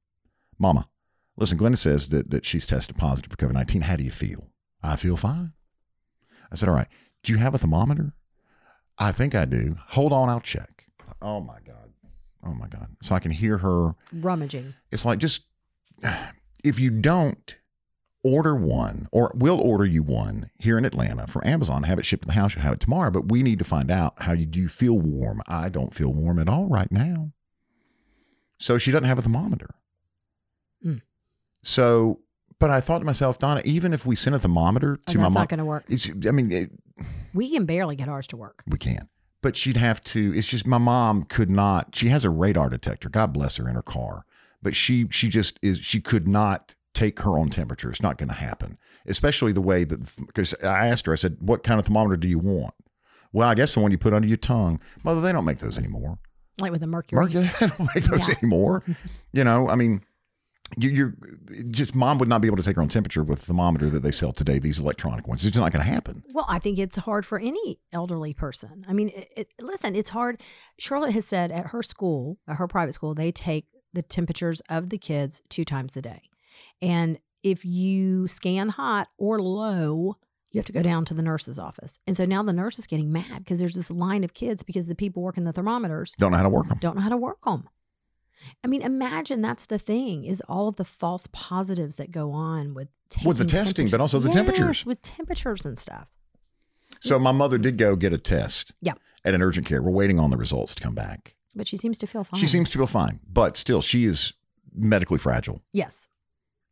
Mama, 0.59 0.89
listen, 1.37 1.57
Glenda 1.57 1.77
says 1.77 2.09
that 2.09 2.29
that 2.31 2.45
she's 2.45 2.65
tested 2.65 2.97
positive 2.97 3.31
for 3.31 3.37
COVID 3.37 3.53
nineteen. 3.53 3.83
How 3.83 3.95
do 3.95 4.03
you 4.03 4.11
feel?" 4.11 4.49
I 4.83 4.97
feel 4.97 5.15
fine. 5.15 5.53
I 6.51 6.55
said, 6.55 6.69
All 6.69 6.75
right, 6.75 6.87
do 7.23 7.31
you 7.31 7.39
have 7.39 7.55
a 7.55 7.57
thermometer? 7.57 8.13
I 8.99 9.11
think 9.11 9.33
I 9.33 9.45
do. 9.45 9.77
Hold 9.89 10.11
on, 10.11 10.29
I'll 10.29 10.41
check. 10.41 10.87
Oh 11.21 11.39
my 11.39 11.59
God. 11.65 11.93
Oh 12.45 12.53
my 12.53 12.67
God. 12.67 12.89
So 13.01 13.15
I 13.15 13.19
can 13.19 13.31
hear 13.31 13.59
her. 13.59 13.95
Rummaging. 14.11 14.73
It's 14.91 15.05
like 15.05 15.19
just 15.19 15.45
if 16.63 16.79
you 16.79 16.89
don't 16.91 17.57
order 18.25 18.55
one, 18.55 19.07
or 19.11 19.31
we'll 19.35 19.59
order 19.59 19.85
you 19.85 20.03
one 20.03 20.49
here 20.59 20.77
in 20.77 20.85
Atlanta 20.85 21.27
from 21.27 21.41
Amazon, 21.45 21.83
have 21.83 21.99
it 21.99 22.05
shipped 22.05 22.23
to 22.23 22.27
the 22.27 22.33
house, 22.33 22.55
you'll 22.55 22.63
have 22.63 22.73
it 22.73 22.79
tomorrow. 22.79 23.09
But 23.09 23.31
we 23.31 23.41
need 23.41 23.59
to 23.59 23.65
find 23.65 23.89
out 23.89 24.21
how 24.21 24.33
you 24.33 24.45
do 24.45 24.59
you 24.59 24.67
feel 24.67 24.97
warm. 24.99 25.41
I 25.47 25.69
don't 25.69 25.93
feel 25.93 26.13
warm 26.13 26.39
at 26.39 26.49
all 26.49 26.67
right 26.67 26.91
now. 26.91 27.31
So 28.59 28.77
she 28.77 28.91
doesn't 28.91 29.07
have 29.07 29.19
a 29.19 29.21
thermometer. 29.21 29.69
So, 31.63 32.19
but 32.59 32.69
I 32.69 32.79
thought 32.81 32.99
to 32.99 33.05
myself, 33.05 33.39
Donna, 33.39 33.61
even 33.65 33.93
if 33.93 34.05
we 34.05 34.15
send 34.15 34.35
a 34.35 34.39
thermometer 34.39 34.99
Oh, 35.07 35.11
to 35.11 35.17
my 35.17 35.23
that's 35.23 35.33
mom, 35.35 35.41
not 35.41 35.49
going 35.49 35.57
to 35.59 35.65
work. 35.65 35.85
it's, 35.87 36.09
I 36.27 36.31
mean, 36.31 36.51
it, 36.51 36.71
We 37.33 37.49
can 37.51 37.65
barely 37.65 37.95
get 37.95 38.07
ours 38.09 38.27
to 38.27 38.37
work. 38.37 38.63
we 38.67 38.77
can. 38.77 39.09
But 39.41 39.57
she'd 39.57 39.77
have 39.77 40.01
to. 40.05 40.33
It's 40.35 40.47
just 40.47 40.65
my 40.67 40.77
mom 40.77 41.23
could 41.23 41.49
not. 41.49 41.95
She 41.95 42.07
has 42.09 42.23
a 42.23 42.29
radar 42.29 42.69
detector. 42.69 43.09
God 43.09 43.33
bless 43.33 43.57
her 43.57 43.67
in 43.67 43.75
her 43.75 43.81
car. 43.81 44.25
But 44.61 44.73
she 44.75 45.07
she 45.09 45.27
just 45.27 45.59
is. 45.61 45.79
She 45.79 45.99
could 45.99 46.27
not 46.29 46.75
take 46.93 47.19
her 47.21 47.37
own 47.37 47.49
temperature. 47.49 47.89
It's 47.89 48.01
not 48.01 48.17
going 48.17 48.29
to 48.29 48.35
happen. 48.35 48.77
Especially 49.05 49.51
the 49.51 49.59
way 49.61 49.83
that 49.83 50.15
because 50.25 50.53
I 50.63 50.87
asked 50.87 51.07
her. 51.07 51.11
I 51.11 51.17
said, 51.17 51.37
"What 51.41 51.63
kind 51.63 51.77
of 51.77 51.85
thermometer 51.85 52.15
do 52.15 52.29
you 52.29 52.39
want?" 52.39 52.73
Well, 53.33 53.49
I 53.49 53.55
guess 53.55 53.73
the 53.73 53.81
one 53.81 53.91
you 53.91 53.97
put 53.97 54.13
under 54.13 54.27
your 54.29 54.37
tongue. 54.37 54.79
Mother, 55.03 55.19
they 55.19 55.33
don't 55.33 55.43
make 55.43 55.57
those 55.57 55.77
anymore. 55.77 56.19
Like 56.61 56.71
with 56.71 56.79
the 56.79 56.87
mercury. 56.87 57.19
Mercury, 57.21 57.49
they 57.59 57.67
don't 57.67 57.89
make 57.93 58.05
those 58.05 58.25
Yeah. 58.29 58.35
anymore. 58.41 58.83
You 59.33 59.43
know, 59.43 59.67
I 59.67 59.75
mean, 59.75 60.03
you're 60.77 61.13
just 61.69 61.95
mom 61.95 62.17
would 62.17 62.29
not 62.29 62.41
be 62.41 62.47
able 62.47 62.57
to 62.57 62.63
take 62.63 62.75
her 62.75 62.81
own 62.81 62.87
temperature 62.87 63.23
with 63.23 63.39
the 63.41 63.45
thermometer 63.47 63.89
that 63.89 64.01
they 64.03 64.11
sell 64.11 64.31
today. 64.31 64.59
These 64.59 64.79
electronic 64.79 65.27
ones. 65.27 65.45
It's 65.45 65.51
just 65.53 65.61
not 65.61 65.71
going 65.71 65.85
to 65.85 65.91
happen. 65.91 66.23
Well, 66.33 66.45
I 66.47 66.59
think 66.59 66.79
it's 66.79 66.97
hard 66.97 67.25
for 67.25 67.39
any 67.39 67.79
elderly 67.91 68.33
person. 68.33 68.85
I 68.87 68.93
mean, 68.93 69.09
it, 69.09 69.27
it, 69.35 69.53
listen, 69.59 69.95
it's 69.95 70.09
hard. 70.09 70.41
Charlotte 70.79 71.11
has 71.13 71.25
said 71.25 71.51
at 71.51 71.67
her 71.67 71.83
school, 71.83 72.37
at 72.47 72.57
her 72.57 72.67
private 72.67 72.93
school, 72.93 73.13
they 73.13 73.31
take 73.31 73.65
the 73.93 74.01
temperatures 74.01 74.61
of 74.69 74.89
the 74.89 74.97
kids 74.97 75.41
two 75.49 75.65
times 75.65 75.95
a 75.95 76.01
day. 76.01 76.23
And 76.81 77.19
if 77.43 77.65
you 77.65 78.27
scan 78.27 78.69
hot 78.69 79.09
or 79.17 79.41
low, 79.41 80.17
you 80.51 80.59
have 80.59 80.65
to 80.67 80.71
go 80.71 80.83
down 80.83 81.03
to 81.05 81.13
the 81.13 81.21
nurse's 81.23 81.57
office. 81.57 81.99
And 82.05 82.15
so 82.15 82.25
now 82.25 82.43
the 82.43 82.53
nurse 82.53 82.77
is 82.77 82.87
getting 82.87 83.11
mad 83.11 83.39
because 83.39 83.59
there's 83.59 83.73
this 83.75 83.89
line 83.91 84.23
of 84.23 84.33
kids 84.33 84.63
because 84.63 84.87
the 84.87 84.95
people 84.95 85.23
working 85.23 85.43
the 85.43 85.51
thermometers 85.51 86.13
Don't 86.17 86.31
know 86.31 86.37
how 86.37 86.43
to 86.43 86.49
work 86.49 86.67
them. 86.67 86.77
don't 86.79 86.95
know 86.95 87.01
how 87.01 87.09
to 87.09 87.17
work 87.17 87.43
them. 87.43 87.67
I 88.63 88.67
mean, 88.67 88.81
imagine 88.81 89.41
that's 89.41 89.65
the 89.65 89.79
thing 89.79 90.25
is 90.25 90.41
all 90.49 90.67
of 90.67 90.75
the 90.77 90.83
false 90.85 91.27
positives 91.31 91.95
that 91.97 92.11
go 92.11 92.31
on 92.31 92.73
with 92.73 92.87
With 93.25 93.37
the 93.37 93.45
testing, 93.45 93.89
but 93.89 94.01
also 94.01 94.19
the 94.19 94.27
Yes, 94.27 94.35
temperatures. 94.35 94.85
with 94.85 95.01
temperatures 95.01 95.65
and 95.65 95.77
stuff. 95.77 96.07
So 97.01 97.19
my 97.19 97.31
mother 97.31 97.57
did 97.57 97.77
go 97.77 97.95
get 97.95 98.13
a 98.13 98.17
test. 98.17 98.73
Yeah. 98.81 98.93
At 99.25 99.33
an 99.33 99.41
urgent 99.41 99.65
care. 99.67 99.81
We're 99.81 99.91
waiting 99.91 100.19
on 100.19 100.29
the 100.31 100.37
results 100.37 100.73
to 100.75 100.81
come 100.81 100.95
back. 100.95 101.35
But 101.55 101.67
she 101.67 101.77
seems 101.77 101.97
to 101.99 102.07
feel 102.07 102.23
fine. 102.23 102.39
She 102.39 102.47
seems 102.47 102.69
to 102.69 102.77
feel 102.77 102.87
fine, 102.87 103.19
but 103.27 103.55
still, 103.57 103.81
she 103.81 104.05
is 104.05 104.33
medically 104.73 105.17
fragile, 105.19 105.61
Yes. 105.71 106.07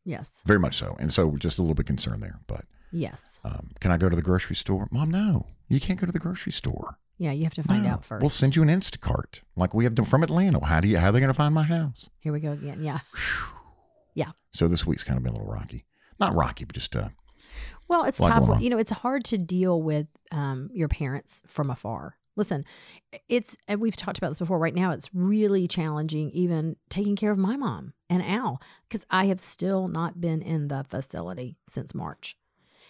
Yes. 0.03 0.41
very 0.45 0.59
much 0.59 0.75
so. 0.75 0.95
And 0.99 1.13
so 1.13 1.27
we're 1.27 1.37
just 1.37 1.59
a 1.59 1.61
little 1.61 1.75
bit 1.75 1.85
concerned 1.85 2.23
there. 2.23 2.39
But 2.47 2.65
Yes. 2.91 3.39
um, 3.43 3.69
can 3.79 3.91
I 3.91 3.97
go 3.97 4.09
to 4.09 4.15
the 4.15 4.21
grocery 4.23 4.55
store? 4.55 4.87
Mom, 4.91 5.11
no, 5.11 5.47
you 5.69 5.79
can't 5.79 5.99
go 5.99 6.05
to 6.07 6.11
the 6.11 6.19
grocery 6.19 6.51
store. 6.51 6.97
Yeah, 7.21 7.33
you 7.33 7.43
have 7.43 7.53
to 7.53 7.61
find 7.61 7.83
No. 7.83 7.89
out 7.91 8.03
first. 8.03 8.21
We'll 8.21 8.31
send 8.31 8.55
you 8.55 8.63
an 8.63 8.69
Instacart 8.69 9.41
like 9.55 9.75
we 9.75 9.83
have 9.83 9.93
done 9.93 10.07
from 10.07 10.23
Atlanta. 10.23 10.65
How 10.65 10.79
do 10.79 10.87
you? 10.87 10.97
How 10.97 11.09
are 11.09 11.11
they 11.11 11.19
going 11.19 11.29
to 11.29 11.35
find 11.35 11.53
my 11.53 11.61
house? 11.61 12.09
Here 12.19 12.33
we 12.33 12.39
go 12.39 12.51
again. 12.53 12.79
Yeah. 12.81 13.01
Yeah. 14.15 14.31
So 14.51 14.67
this 14.67 14.87
week's 14.87 15.03
kind 15.03 15.17
of 15.17 15.23
been 15.23 15.33
a 15.33 15.37
little 15.37 15.53
rocky. 15.53 15.85
Not 16.19 16.33
rocky, 16.33 16.65
but 16.65 16.73
just 16.73 16.95
uh, 16.95 17.09
Well, 17.87 18.05
it's 18.05 18.19
tough. 18.19 18.59
You 18.59 18.71
know, 18.71 18.79
it's 18.79 18.91
hard 18.91 19.23
to 19.25 19.37
deal 19.37 19.79
with 19.83 20.07
um, 20.31 20.69
your 20.73 20.87
parents 20.87 21.43
from 21.47 21.69
afar. 21.69 22.17
Listen, 22.35 22.65
it's, 23.29 23.55
and 23.67 23.79
we've 23.79 23.95
talked 23.95 24.17
about 24.17 24.29
this 24.29 24.39
before. 24.39 24.57
Right 24.57 24.73
now, 24.73 24.89
it's 24.91 25.13
really 25.13 25.67
challenging, 25.67 26.31
even 26.31 26.75
taking 26.89 27.15
care 27.15 27.31
of 27.31 27.37
my 27.37 27.55
mom 27.55 27.93
and 28.09 28.23
Al, 28.23 28.59
because 28.89 29.05
I 29.11 29.25
have 29.25 29.39
still 29.39 29.87
not 29.87 30.19
been 30.19 30.41
in 30.41 30.69
the 30.69 30.83
facility 30.89 31.57
since 31.67 31.93
March. 31.93 32.35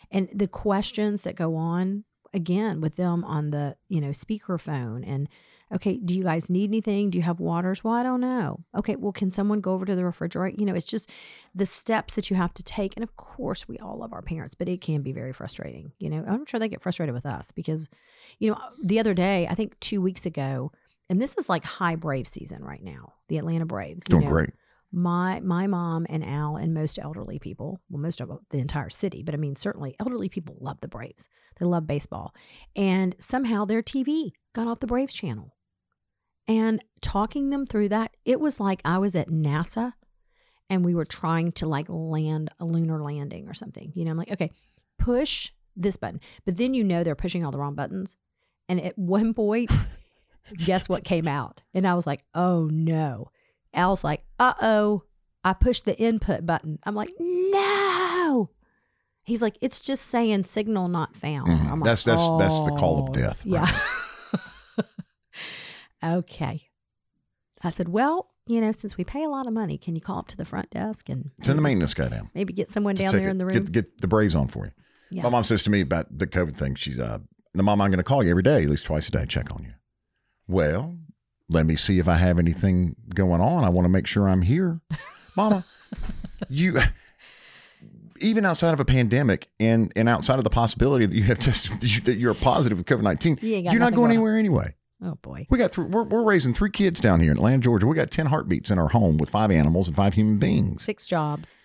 And 0.09 0.29
the 0.33 0.47
questions 0.47 1.23
that 1.23 1.35
go 1.35 1.55
on 1.57 2.05
again 2.33 2.81
with 2.81 2.95
them 2.95 3.23
on 3.23 3.51
the, 3.51 3.75
you 3.89 4.01
know, 4.01 4.09
speakerphone 4.09 5.03
and, 5.05 5.27
okay, 5.73 5.97
do 5.97 6.13
you 6.13 6.23
guys 6.23 6.49
need 6.49 6.69
anything? 6.69 7.09
Do 7.09 7.17
you 7.17 7.23
have 7.23 7.39
waters? 7.39 7.83
Well, 7.83 7.93
I 7.93 8.03
don't 8.03 8.19
know. 8.19 8.59
Okay, 8.75 8.95
well, 8.95 9.11
can 9.11 9.31
someone 9.31 9.61
go 9.61 9.71
over 9.73 9.85
to 9.85 9.95
the 9.95 10.03
refrigerator? 10.03 10.55
You 10.57 10.65
know, 10.65 10.73
it's 10.73 10.85
just 10.85 11.09
the 11.55 11.65
steps 11.65 12.15
that 12.15 12.29
you 12.29 12.35
have 12.35 12.53
to 12.55 12.63
take. 12.63 12.95
And 12.95 13.03
of 13.03 13.15
course, 13.15 13.67
we 13.67 13.77
all 13.79 13.97
love 13.97 14.13
our 14.13 14.21
parents, 14.21 14.53
but 14.53 14.67
it 14.67 14.81
can 14.81 15.01
be 15.01 15.13
very 15.13 15.33
frustrating. 15.33 15.93
You 15.99 16.09
know, 16.09 16.25
I'm 16.27 16.45
sure 16.45 16.59
they 16.59 16.67
get 16.67 16.81
frustrated 16.81 17.15
with 17.15 17.25
us 17.25 17.51
because, 17.51 17.89
you 18.39 18.51
know, 18.51 18.59
the 18.83 18.99
other 18.99 19.13
day, 19.13 19.47
I 19.49 19.55
think 19.55 19.79
two 19.79 20.01
weeks 20.01 20.25
ago, 20.25 20.71
and 21.09 21.21
this 21.21 21.35
is 21.37 21.49
like 21.49 21.63
high 21.63 21.95
Brave 21.95 22.27
season 22.27 22.63
right 22.63 22.83
now, 22.83 23.13
the 23.27 23.37
Atlanta 23.37 23.65
Braves. 23.65 24.03
you 24.09 24.15
doing 24.15 24.25
know, 24.25 24.31
great. 24.31 24.51
My 24.91 25.39
my 25.39 25.67
mom 25.67 26.05
and 26.09 26.25
Al 26.25 26.57
and 26.57 26.73
most 26.73 26.99
elderly 26.99 27.39
people, 27.39 27.79
well, 27.89 28.01
most 28.01 28.19
of 28.19 28.29
uh, 28.29 28.37
the 28.49 28.59
entire 28.59 28.89
city, 28.89 29.23
but 29.23 29.33
I 29.33 29.37
mean 29.37 29.55
certainly 29.55 29.95
elderly 29.99 30.29
people 30.29 30.57
love 30.59 30.81
the 30.81 30.87
Braves. 30.87 31.29
They 31.59 31.65
love 31.65 31.87
baseball, 31.87 32.33
and 32.75 33.15
somehow 33.19 33.65
their 33.65 33.81
TV 33.81 34.31
got 34.53 34.67
off 34.67 34.79
the 34.79 34.87
Braves 34.87 35.13
channel. 35.13 35.55
And 36.47 36.83
talking 37.01 37.49
them 37.49 37.65
through 37.65 37.89
that, 37.89 38.17
it 38.25 38.39
was 38.39 38.59
like 38.59 38.81
I 38.83 38.97
was 38.97 39.15
at 39.15 39.29
NASA 39.29 39.93
and 40.69 40.85
we 40.85 40.95
were 40.95 41.05
trying 41.05 41.51
to 41.51 41.67
like 41.67 41.85
land 41.89 42.49
a 42.59 42.65
lunar 42.65 43.03
landing 43.03 43.47
or 43.47 43.53
something. 43.53 43.91
You 43.93 44.05
know, 44.05 44.11
I'm 44.11 44.17
like, 44.17 44.31
okay, 44.31 44.51
push 44.97 45.51
this 45.75 45.97
button. 45.97 46.21
But 46.45 46.57
then 46.57 46.73
you 46.73 46.83
know 46.83 47.03
they're 47.03 47.13
pushing 47.15 47.43
all 47.43 47.51
the 47.51 47.57
wrong 47.57 47.75
buttons. 47.75 48.15
And 48.69 48.81
at 48.81 48.97
one 48.97 49.33
point, 49.33 49.69
guess 50.57 50.87
what 50.87 51.03
came 51.03 51.27
out? 51.27 51.61
And 51.73 51.85
I 51.85 51.93
was 51.93 52.07
like, 52.07 52.23
oh 52.33 52.69
no. 52.71 53.31
Al's 53.73 54.03
like, 54.03 54.23
uh 54.39 54.53
oh, 54.61 55.03
I 55.43 55.53
pushed 55.53 55.85
the 55.85 55.97
input 55.99 56.45
button. 56.45 56.79
I'm 56.83 56.95
like, 56.95 57.09
no. 57.19 58.49
He's 59.23 59.41
like, 59.41 59.57
it's 59.61 59.79
just 59.79 60.05
saying 60.07 60.45
signal 60.45 60.87
not 60.87 61.15
found. 61.15 61.47
Mhm. 61.49 61.71
I'm 61.71 61.79
like, 61.79 61.85
That's- 61.85 62.03
that's- 62.03 62.29
that's 62.39 62.59
the 62.65 62.75
call 62.77 63.03
of 63.03 63.09
"Oh." 63.09 63.13
death 63.13 63.45
right 63.45 63.69
Yeah. 64.83 64.83
okay. 66.17 66.67
I 67.63 67.69
said, 67.69 67.89
well, 67.89 68.31
you 68.47 68.59
know, 68.59 68.71
since 68.71 68.97
we 68.97 69.03
pay 69.03 69.23
a 69.23 69.29
lot 69.29 69.45
of 69.47 69.53
money, 69.53 69.77
can 69.77 69.95
you 69.95 70.01
call 70.01 70.17
up 70.19 70.27
to 70.29 70.37
the 70.37 70.45
front 70.45 70.71
desk 70.71 71.09
and 71.09 71.29
Send 71.43 71.59
the 71.59 71.63
maintenance 71.63 71.93
guy 71.93 72.09
down. 72.09 72.31
maybe 72.33 72.53
get 72.53 72.71
someone 72.71 72.95
down 72.95 73.11
there 73.13 73.27
it. 73.27 73.31
in 73.31 73.37
the 73.37 73.45
room? 73.45 73.53
Get, 73.55 73.71
get 73.71 74.01
the 74.01 74.07
Braves 74.07 74.35
on 74.35 74.47
for 74.47 74.65
you. 74.65 74.71
yeah. 75.11 75.23
My 75.23 75.29
mom 75.29 75.43
says 75.43 75.61
to 75.63 75.69
me 75.69 75.81
about 75.81 76.17
the 76.17 76.25
COVID 76.27 76.55
thing. 76.57 76.73
She's 76.75 76.99
uh, 76.99 77.19
the 77.53 77.63
mom 77.63 77.79
I'm 77.81 77.91
going 77.91 77.99
to 77.99 78.03
call 78.03 78.23
you 78.23 78.31
every 78.31 78.43
day, 78.43 78.63
at 78.63 78.69
least 78.69 78.85
twice 78.87 79.07
a 79.09 79.11
day, 79.11 79.25
check 79.27 79.51
on 79.53 79.63
you. 79.63 79.73
Well, 80.47 80.97
let 81.51 81.65
me 81.65 81.75
see 81.75 81.99
if 81.99 82.07
I 82.07 82.15
have 82.15 82.39
anything 82.39 82.95
going 83.13 83.41
on. 83.41 83.63
I 83.63 83.69
want 83.69 83.85
to 83.85 83.89
make 83.89 84.07
sure 84.07 84.27
I'm 84.27 84.41
here, 84.41 84.79
Mama. 85.35 85.65
you 86.49 86.77
even 88.19 88.45
outside 88.45 88.73
of 88.73 88.79
a 88.79 88.85
pandemic 88.85 89.49
and 89.59 89.91
and 89.95 90.07
outside 90.07 90.37
of 90.37 90.43
the 90.43 90.49
possibility 90.49 91.05
that 91.05 91.15
you 91.15 91.23
have 91.23 91.39
tested 91.39 91.79
that 92.05 92.17
you're 92.17 92.33
positive 92.33 92.77
with 92.77 92.87
COVID 92.87 93.01
nineteen, 93.01 93.37
you 93.41 93.57
you're 93.57 93.79
not 93.79 93.93
going 93.93 94.05
on. 94.05 94.11
anywhere 94.11 94.37
anyway. 94.37 94.75
oh 95.03 95.15
boy. 95.21 95.47
We 95.49 95.57
got 95.57 95.73
th- 95.73 95.87
we're, 95.87 96.03
we're 96.03 96.23
raising 96.23 96.53
three 96.53 96.69
kids 96.71 96.99
down 96.99 97.19
here 97.19 97.31
in 97.31 97.37
Atlanta, 97.37 97.59
Georgia. 97.61 97.87
We 97.87 97.95
got 97.95 98.11
ten 98.11 98.27
heartbeats 98.27 98.69
in 98.71 98.77
our 98.77 98.89
home 98.89 99.17
with 99.17 99.29
five 99.29 99.51
animals 99.51 99.87
and 99.87 99.95
five 99.95 100.13
human 100.13 100.37
beings. 100.37 100.83
Six 100.83 101.05
jobs. 101.07 101.55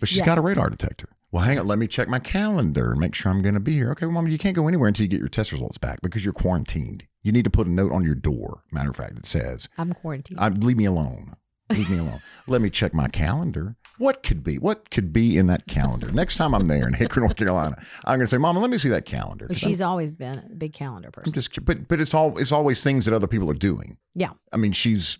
But 0.00 0.08
she's 0.08 0.18
Yeah. 0.18 0.26
got 0.26 0.38
a 0.38 0.40
radar 0.40 0.70
detector. 0.70 1.08
Well, 1.34 1.42
hang 1.42 1.58
on. 1.58 1.66
Let 1.66 1.80
me 1.80 1.88
check 1.88 2.06
my 2.06 2.20
calendar 2.20 2.92
and 2.92 3.00
make 3.00 3.12
sure 3.16 3.32
I'm 3.32 3.42
going 3.42 3.54
to 3.54 3.60
be 3.60 3.72
here. 3.72 3.90
Okay, 3.90 4.06
well, 4.06 4.12
mom, 4.12 4.28
you 4.28 4.38
can't 4.38 4.54
go 4.54 4.68
anywhere 4.68 4.86
until 4.86 5.02
you 5.02 5.08
get 5.08 5.18
your 5.18 5.28
test 5.28 5.50
results 5.50 5.78
back 5.78 6.00
because 6.00 6.24
you're 6.24 6.32
quarantined. 6.32 7.08
You 7.24 7.32
need 7.32 7.42
to 7.42 7.50
put 7.50 7.66
a 7.66 7.70
note 7.70 7.90
on 7.90 8.04
your 8.04 8.14
door. 8.14 8.62
Matter 8.70 8.90
of 8.90 8.96
fact, 8.96 9.16
that 9.16 9.26
says, 9.26 9.68
I'm 9.76 9.92
quarantined. 9.94 10.38
I, 10.38 10.46
"Leave 10.50 10.76
me 10.76 10.84
alone. 10.84 11.34
Leave 11.70 11.90
me 11.90 11.98
alone. 11.98 12.20
Let 12.46 12.60
me 12.62 12.70
check 12.70 12.94
my 12.94 13.08
calendar. 13.08 13.74
What 13.98 14.22
could 14.22 14.44
be? 14.44 14.58
What 14.60 14.90
could 14.90 15.12
be 15.12 15.36
in 15.36 15.46
that 15.46 15.66
calendar? 15.66 16.12
Next 16.12 16.36
time 16.36 16.54
I'm 16.54 16.66
there 16.66 16.86
in 16.86 16.92
Hickory, 16.94 17.22
North 17.24 17.34
Carolina, 17.34 17.78
I'm 18.04 18.18
going 18.18 18.26
to 18.26 18.30
say, 18.30 18.36
Mama, 18.38 18.60
let 18.60 18.70
me 18.70 18.78
see 18.78 18.88
that 18.90 19.04
calendar. 19.04 19.46
but 19.48 19.54
'Cause 19.56 19.64
I'm- 19.64 19.72
she's 19.72 19.80
always 19.80 20.12
been 20.12 20.38
a 20.38 20.54
big 20.54 20.72
calendar 20.72 21.08
I'm 21.08 21.12
person. 21.12 21.32
just, 21.32 21.64
but 21.64 21.88
but 21.88 22.00
it's 22.00 22.14
all 22.14 22.38
it's 22.38 22.52
always 22.52 22.80
things 22.80 23.06
that 23.06 23.14
other 23.14 23.26
people 23.26 23.50
are 23.50 23.54
doing. 23.54 23.96
Yeah. 24.14 24.30
I 24.52 24.56
mean, 24.56 24.70
she's 24.70 25.18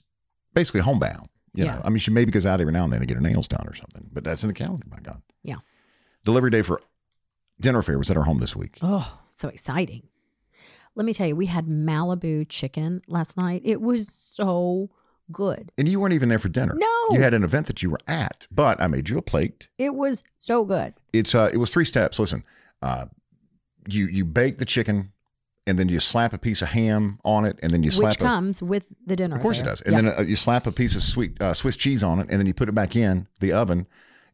basically 0.55 0.83
homebound. 0.83 1.27
You 1.55 1.65
Yeah. 1.65 1.75
know, 1.75 1.83
I 1.85 1.89
mean, 1.89 1.99
she 1.99 2.13
maybe 2.13 2.31
goes 2.31 2.47
out 2.47 2.61
every 2.61 2.73
now 2.73 2.85
and 2.85 2.93
then 2.93 3.01
to 3.01 3.07
get 3.07 3.15
her 3.17 3.21
nails 3.21 3.49
done 3.49 3.67
or 3.67 3.75
something, 3.75 4.11
but 4.13 4.23
that's 4.23 4.45
in 4.45 4.49
the 4.49 4.55
calendar. 4.55 4.87
My 4.89 4.99
God. 5.03 5.21
Delivery 6.25 6.51
day 6.51 6.63
for 6.63 6.81
dinner 7.61 7.81
affair 7.81 7.99
was 7.99 8.11
at 8.11 8.17
our 8.17 8.25
home 8.25 8.41
this 8.41 8.57
week. 8.57 8.79
Oh, 8.83 9.21
so 9.37 9.49
exciting. 9.49 10.03
Let 10.95 11.05
me 11.07 11.13
tell 11.13 11.27
you, 11.27 11.37
we 11.37 11.47
had 11.47 11.67
Malibu 11.67 12.47
chicken 12.49 13.03
last 13.09 13.37
night. 13.37 13.63
It 13.65 13.81
was 13.81 14.09
so 14.13 14.91
good. 15.33 15.73
And 15.77 15.89
you 15.89 15.99
weren't 16.01 16.15
even 16.15 16.29
there 16.29 16.39
for 16.39 16.49
dinner. 16.49 16.75
No. 16.77 16.87
You 17.11 17.21
had 17.21 17.35
an 17.35 17.43
event 17.45 17.67
that 17.67 17.83
you 17.83 17.91
were 17.91 17.99
at, 18.07 18.47
but 18.51 18.81
I 18.81 18.87
made 18.87 19.09
you 19.09 19.19
a 19.19 19.23
plate. 19.23 19.69
It 19.79 19.95
was 19.95 20.23
so 20.39 20.65
good. 20.65 20.95
It's 21.13 21.35
uh, 21.35 21.51
it 21.53 21.57
was 21.57 21.71
three 21.71 21.85
steps. 21.85 22.19
Listen, 22.19 22.45
uh, 22.81 23.07
you 23.89 24.07
you 24.07 24.25
bake 24.25 24.59
the 24.59 24.65
chicken, 24.65 25.13
and 25.67 25.79
then 25.79 25.89
you 25.89 25.99
slap 25.99 26.33
a 26.33 26.39
piece 26.39 26.63
of 26.63 26.69
ham 26.69 27.19
on 27.25 27.45
it, 27.45 27.59
and 27.63 27.73
then 27.73 27.83
you 27.83 27.91
slap 27.91 28.13
Which 28.13 28.21
a, 28.21 28.25
comes 28.25 28.63
with 28.63 28.87
the 29.05 29.17
dinner. 29.17 29.35
Of 29.37 29.43
course 29.43 29.59
it 29.61 29.65
does. 29.65 29.81
And 29.83 29.95
Yeah. 29.95 30.01
then 30.03 30.19
uh, 30.19 30.23
you 30.23 30.37
slap 30.37 30.67
a 30.67 30.73
piece 30.73 30.95
of 30.95 31.03
sweet 31.03 31.41
uh, 31.43 31.53
Swiss 31.55 31.77
cheese 31.77 32.03
on 32.05 32.21
it, 32.21 32.29
and 32.31 32.39
then 32.39 32.47
you 32.47 32.55
put 32.55 32.69
it 32.69 32.73
back 32.75 32.95
in 32.95 33.27
the 33.41 33.53
oven. 33.53 33.87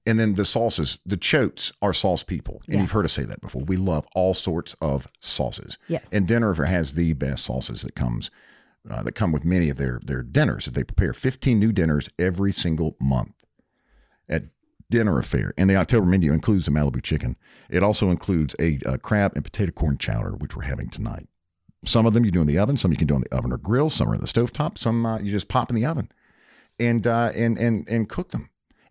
And 0.06 0.18
then 0.18 0.34
the 0.34 0.44
sauces, 0.46 0.98
the 1.04 1.16
chotes 1.16 1.72
are 1.82 1.92
sauce 1.92 2.22
people. 2.22 2.62
And 2.68 2.80
you've 2.80 2.90
heard 2.92 3.04
us 3.04 3.12
say 3.12 3.24
that 3.24 3.40
before. 3.40 3.62
We 3.62 3.76
love 3.76 4.06
all 4.14 4.32
sorts 4.32 4.74
of 4.80 5.06
sauces. 5.20 5.78
Yes. 5.88 6.06
And 6.10 6.26
Dinner 6.26 6.50
Affair 6.50 6.66
has 6.66 6.94
the 6.94 7.12
best 7.12 7.44
sauces 7.44 7.82
that 7.82 7.94
comes 7.94 8.30
uh, 8.90 9.02
that 9.02 9.12
come 9.12 9.30
with 9.30 9.44
many 9.44 9.68
of 9.68 9.76
their 9.76 10.00
their 10.02 10.22
dinners. 10.22 10.64
They 10.66 10.84
prepare 10.84 11.12
15 11.12 11.58
new 11.58 11.70
dinners 11.70 12.08
every 12.18 12.50
single 12.50 12.96
month 12.98 13.44
at 14.26 14.44
Dinner 14.88 15.18
Affair. 15.18 15.52
And 15.58 15.68
the 15.68 15.76
October 15.76 16.06
menu 16.06 16.32
includes 16.32 16.64
the 16.64 16.72
Malibu 16.72 17.02
chicken. 17.02 17.36
It 17.68 17.82
also 17.82 18.10
includes 18.10 18.56
a, 18.58 18.78
uh 18.86 18.96
crab 18.96 19.32
and 19.34 19.44
potato 19.44 19.70
corn 19.70 19.98
chowder, 19.98 20.30
which 20.30 20.56
we're 20.56 20.62
having 20.62 20.88
tonight. 20.88 21.28
Some 21.84 22.06
of 22.06 22.14
them 22.14 22.24
you 22.24 22.30
do 22.30 22.40
in 22.40 22.46
the 22.46 22.58
oven, 22.58 22.78
some 22.78 22.90
you 22.90 22.96
can 22.96 23.06
do 23.06 23.14
on 23.14 23.20
the 23.20 23.34
oven 23.34 23.52
or 23.52 23.58
grill, 23.58 23.90
some 23.90 24.08
are 24.08 24.14
in 24.14 24.20
the 24.22 24.26
stovetop, 24.26 24.78
some 24.78 25.04
uh, 25.04 25.18
you 25.18 25.30
just 25.30 25.48
pop 25.48 25.68
in 25.68 25.76
the 25.76 25.84
oven 25.84 26.10
and 26.80 27.06
uh, 27.06 27.30
and 27.36 27.58
and 27.58 27.86
and 27.88 28.08
cook 28.08 28.30
them, 28.30 28.48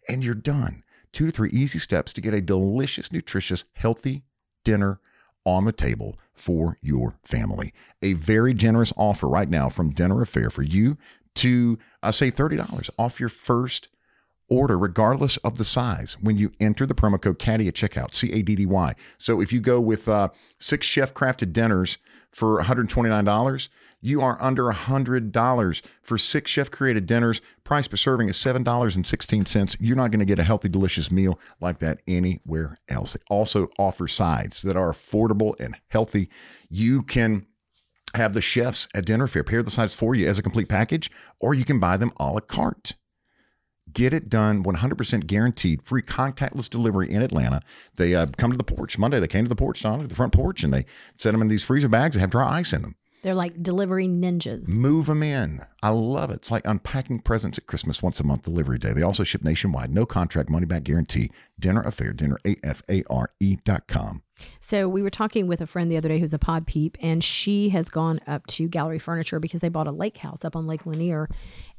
and 0.08 0.24
you're 0.24 0.36
done. 0.36 0.84
Two 1.12 1.26
to 1.26 1.32
three 1.32 1.50
easy 1.52 1.80
steps 1.80 2.13
to 2.13 2.22
get 2.22 2.34
a 2.34 2.41
delicious, 2.41 3.12
nutritious, 3.12 3.65
healthy 3.74 4.24
dinner 4.63 5.00
on 5.45 5.65
the 5.65 5.72
table 5.72 6.17
for 6.34 6.78
your 6.82 7.15
family. 7.24 7.74
A 8.02 8.13
very 8.13 8.54
generous 8.54 8.93
offer 8.95 9.28
right 9.28 9.50
now 9.50 9.69
from 9.69 9.89
Dinner 9.89 10.22
Affair 10.22 10.50
for 10.50 10.62
you 10.63 10.98
to 11.36 11.78
uh, 12.04 12.12
say 12.12 12.30
thirty 12.30 12.58
dollars 12.58 12.89
off 12.98 13.19
your 13.19 13.30
first 13.30 13.88
order, 14.50 14.78
regardless 14.78 15.38
of 15.38 15.58
the 15.58 15.65
size, 15.65 16.17
when 16.22 16.38
you 16.38 16.52
enter 16.60 16.86
the 16.86 16.95
promo 16.95 17.22
code 17.22 17.39
Caddy 17.39 17.67
at 17.67 17.76
checkout, 17.76 18.15
C 18.15 18.32
A 18.34 18.41
D 18.41 18.56
D 18.56 18.65
Y. 18.65 18.93
So 19.17 19.41
if 19.41 19.54
you 19.54 19.60
go 19.60 19.80
with 19.80 20.08
uh, 20.08 20.30
six 20.60 20.86
chef 20.88 21.13
crafted 21.13 21.54
dinners 21.54 21.98
for 22.32 22.62
$129, 22.62 23.69
you 24.02 24.22
are 24.22 24.38
under 24.42 24.64
$100 24.64 25.86
for 26.02 26.18
six 26.18 26.52
chef 26.52 26.72
created 26.72 27.06
dinners. 27.06 27.42
Price 27.64 27.88
per 27.88 27.98
serving 27.98 28.30
is 28.30 28.38
$7.16. 28.38 29.78
You're 29.80 29.96
not 29.96 30.12
going 30.12 30.20
to 30.20 30.26
get 30.26 30.40
a 30.40 30.44
healthy, 30.44 30.70
delicious 30.70 31.12
meal 31.12 31.40
like 31.60 31.80
that 31.80 32.00
anywhere 32.08 32.78
else. 32.88 33.14
They 33.14 33.20
also 33.30 33.68
offer 33.78 34.08
sides 34.08 34.62
that 34.62 34.78
are 34.78 34.92
affordable 34.92 35.60
and 35.60 35.78
healthy. 35.90 36.30
You 36.70 37.04
can 37.04 37.46
have 38.16 38.34
the 38.34 38.42
chefs 38.42 38.88
at 38.96 39.06
Dinner 39.06 39.26
Affair 39.26 39.44
prepare 39.44 39.64
the 39.64 39.70
sides 39.70 39.94
for 39.94 40.16
you 40.16 40.28
as 40.28 40.40
a 40.40 40.44
complete 40.44 40.70
package, 40.70 41.12
or 41.40 41.54
you 41.54 41.66
can 41.66 41.80
buy 41.80 41.98
them 41.98 42.12
a 42.18 42.32
la 42.32 42.40
carte. 42.40 42.96
Get 43.92 44.14
it 44.14 44.30
done, 44.30 44.64
100% 44.64 45.26
guaranteed, 45.26 45.84
free 45.84 46.04
contactless 46.04 46.70
delivery 46.70 47.10
in 47.10 47.22
Atlanta. 47.22 47.62
They 47.96 48.14
uh, 48.14 48.28
come 48.38 48.52
to 48.52 48.58
the 48.58 48.64
porch 48.64 48.98
Monday. 49.00 49.20
They 49.20 49.28
came 49.28 49.46
to 49.46 49.50
the 49.50 49.56
porch, 49.56 49.82
Donna, 49.82 50.08
the 50.08 50.16
front 50.16 50.34
porch, 50.34 50.64
and 50.64 50.74
they 50.74 50.86
set 51.18 51.32
them 51.32 51.42
in 51.42 51.48
these 51.48 51.64
freezer 51.64 51.90
bags. 51.90 52.16
They 52.16 52.22
have 52.22 52.30
dry 52.30 52.60
ice 52.60 52.72
in 52.72 52.84
them. 52.84 52.96
They're 53.22 53.36
like 53.36 53.58
delivery 53.58 54.08
ninjas. 54.08 54.78
Move 54.78 55.08
them 55.08 55.24
in. 55.24 55.62
I 55.84 55.90
love 55.90 56.30
it. 56.30 56.36
It's 56.36 56.52
like 56.52 56.66
unpacking 56.66 57.20
presents 57.20 57.58
at 57.58 57.68
Christmas 57.68 58.02
once 58.02 58.20
a 58.20 58.24
month 58.24 58.44
delivery 58.44 58.78
day. 58.78 58.94
They 58.94 59.02
also 59.02 59.24
ship 59.24 59.44
nationwide, 59.44 59.94
no 59.94 60.06
contract, 60.06 60.50
money 60.50 60.66
back 60.66 60.84
guarantee. 60.84 61.32
Dinner 61.60 61.82
Affair, 61.82 62.14
dinner, 62.14 62.38
A-F-A-R-E 62.46 63.58
dot 63.66 63.88
com. 63.88 64.24
So 64.62 64.88
we 64.88 65.02
were 65.02 65.10
talking 65.10 65.48
with 65.48 65.60
a 65.60 65.68
friend 65.68 65.92
the 65.92 65.98
other 65.98 66.08
day 66.08 66.20
who's 66.20 66.34
a 66.34 66.40
pod 66.40 66.66
peep, 66.66 66.98
and 67.02 67.22
she 67.22 67.70
has 67.70 67.90
gone 67.90 68.22
up 68.26 68.48
to 68.48 68.70
Gallery 68.70 69.00
Furniture 69.00 69.42
because 69.42 69.60
they 69.60 69.68
bought 69.68 69.88
a 69.88 69.92
lake 69.92 70.18
house 70.20 70.46
up 70.46 70.56
on 70.56 70.66
Lake 70.66 70.86
Lanier, 70.86 71.28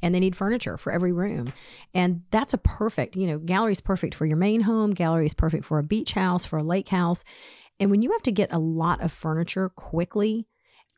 and 0.02 0.14
they 0.14 0.20
need 0.20 0.36
furniture 0.36 0.76
for 0.76 0.92
every 0.92 1.12
room, 1.12 1.46
and 1.94 2.22
that's 2.30 2.52
a 2.52 2.58
perfect. 2.58 3.16
You 3.16 3.26
know, 3.26 3.38
Gallery's 3.38 3.80
perfect 3.80 4.14
for 4.14 4.26
your 4.26 4.36
main 4.36 4.62
home. 4.62 4.92
Gallery 4.92 5.24
is 5.24 5.32
perfect 5.32 5.64
for 5.64 5.78
a 5.78 5.82
beach 5.82 6.12
house, 6.12 6.44
for 6.44 6.58
a 6.58 6.62
lake 6.62 6.88
house, 6.90 7.24
and 7.78 7.90
when 7.90 8.02
you 8.02 8.12
have 8.12 8.22
to 8.24 8.32
get 8.32 8.52
a 8.52 8.58
lot 8.58 9.00
of 9.00 9.10
furniture 9.10 9.70
quickly. 9.70 10.46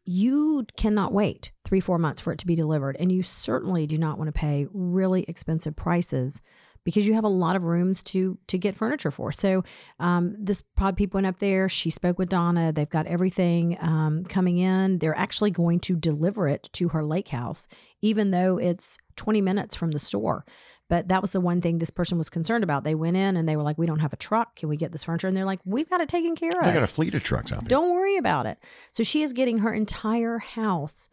You 0.05 0.67
cannot 0.77 1.12
wait 1.12 1.53
three, 1.65 1.81
four 1.81 1.99
months 1.99 2.21
for 2.21 2.33
it 2.33 2.38
to 2.41 2.47
be 2.47 2.55
delivered. 2.55 2.97
And 2.99 3.12
you 3.12 3.23
certainly 3.23 3.87
do 3.87 3.99
not 3.99 4.19
want 4.19 4.29
to 4.29 4.33
pay 4.33 4.67
really 4.73 5.25
expensive 5.29 5.77
prices 5.77 6.43
because 6.85 7.07
you 7.07 7.15
have 7.15 7.25
a 7.25 7.29
lot 7.29 7.57
of 7.57 7.65
rooms 7.65 8.03
to 8.03 8.38
to 8.49 8.59
get 8.59 8.75
furniture 8.75 9.11
for. 9.11 9.33
So 9.33 9.65
um, 10.01 10.35
this 10.38 10.62
pod 10.77 10.97
peep 10.97 11.15
went 11.15 11.27
up 11.27 11.38
there. 11.38 11.69
She 11.69 11.91
spoke 11.91 12.19
with 12.19 12.29
Donna. 12.29 12.73
They've 12.73 12.88
got 12.88 13.07
everything 13.07 13.79
um, 13.81 14.25
coming 14.25 14.59
in. 14.59 14.99
They're 14.99 15.17
actually 15.17 15.51
going 15.51 15.81
to 15.81 15.97
deliver 15.97 16.49
it 16.49 16.69
to 16.75 16.88
her 16.88 17.05
lake 17.05 17.29
house, 17.29 17.69
even 18.01 18.31
though 18.31 18.59
it's 18.59 18.99
20 19.17 19.41
minutes 19.41 19.77
from 19.77 19.93
the 19.93 19.99
store. 19.99 20.45
But 20.93 21.09
that 21.09 21.23
was 21.23 21.33
the 21.33 21.41
one 21.41 21.63
thing 21.63 21.79
this 21.79 21.89
person 21.89 22.19
was 22.19 22.29
concerned 22.29 22.63
about. 22.63 22.85
They 22.85 22.95
went 22.95 23.17
in 23.17 23.39
and 23.39 23.49
they 23.49 23.57
were 23.57 23.63
like, 23.63 23.79
"We 23.79 23.87
don't 23.87 24.01
have 24.01 24.13
a 24.13 24.17
truck. 24.17 24.57
Can 24.57 24.69
we 24.69 24.77
get 24.77 24.93
this 24.93 25.05
furniture?" 25.05 25.27
And 25.27 25.35
they're 25.35 25.47
like, 25.47 25.61
"We've 25.65 25.89
got 25.89 26.03
it 26.03 26.09
taken 26.11 26.37
care 26.37 26.51
of. 26.51 26.67
They 26.67 26.73
got 26.75 26.83
a 26.83 26.87
fleet 26.87 27.15
of 27.15 27.25
trucks 27.25 27.51
out 27.51 27.61
there. 27.61 27.71
Don't 27.71 27.95
worry 27.95 28.19
about 28.19 28.45
it." 28.45 28.59
So 28.91 29.03
she 29.03 29.23
is 29.23 29.33
getting 29.33 29.61
her 29.61 29.73
entire 29.73 30.37
house 30.37 31.09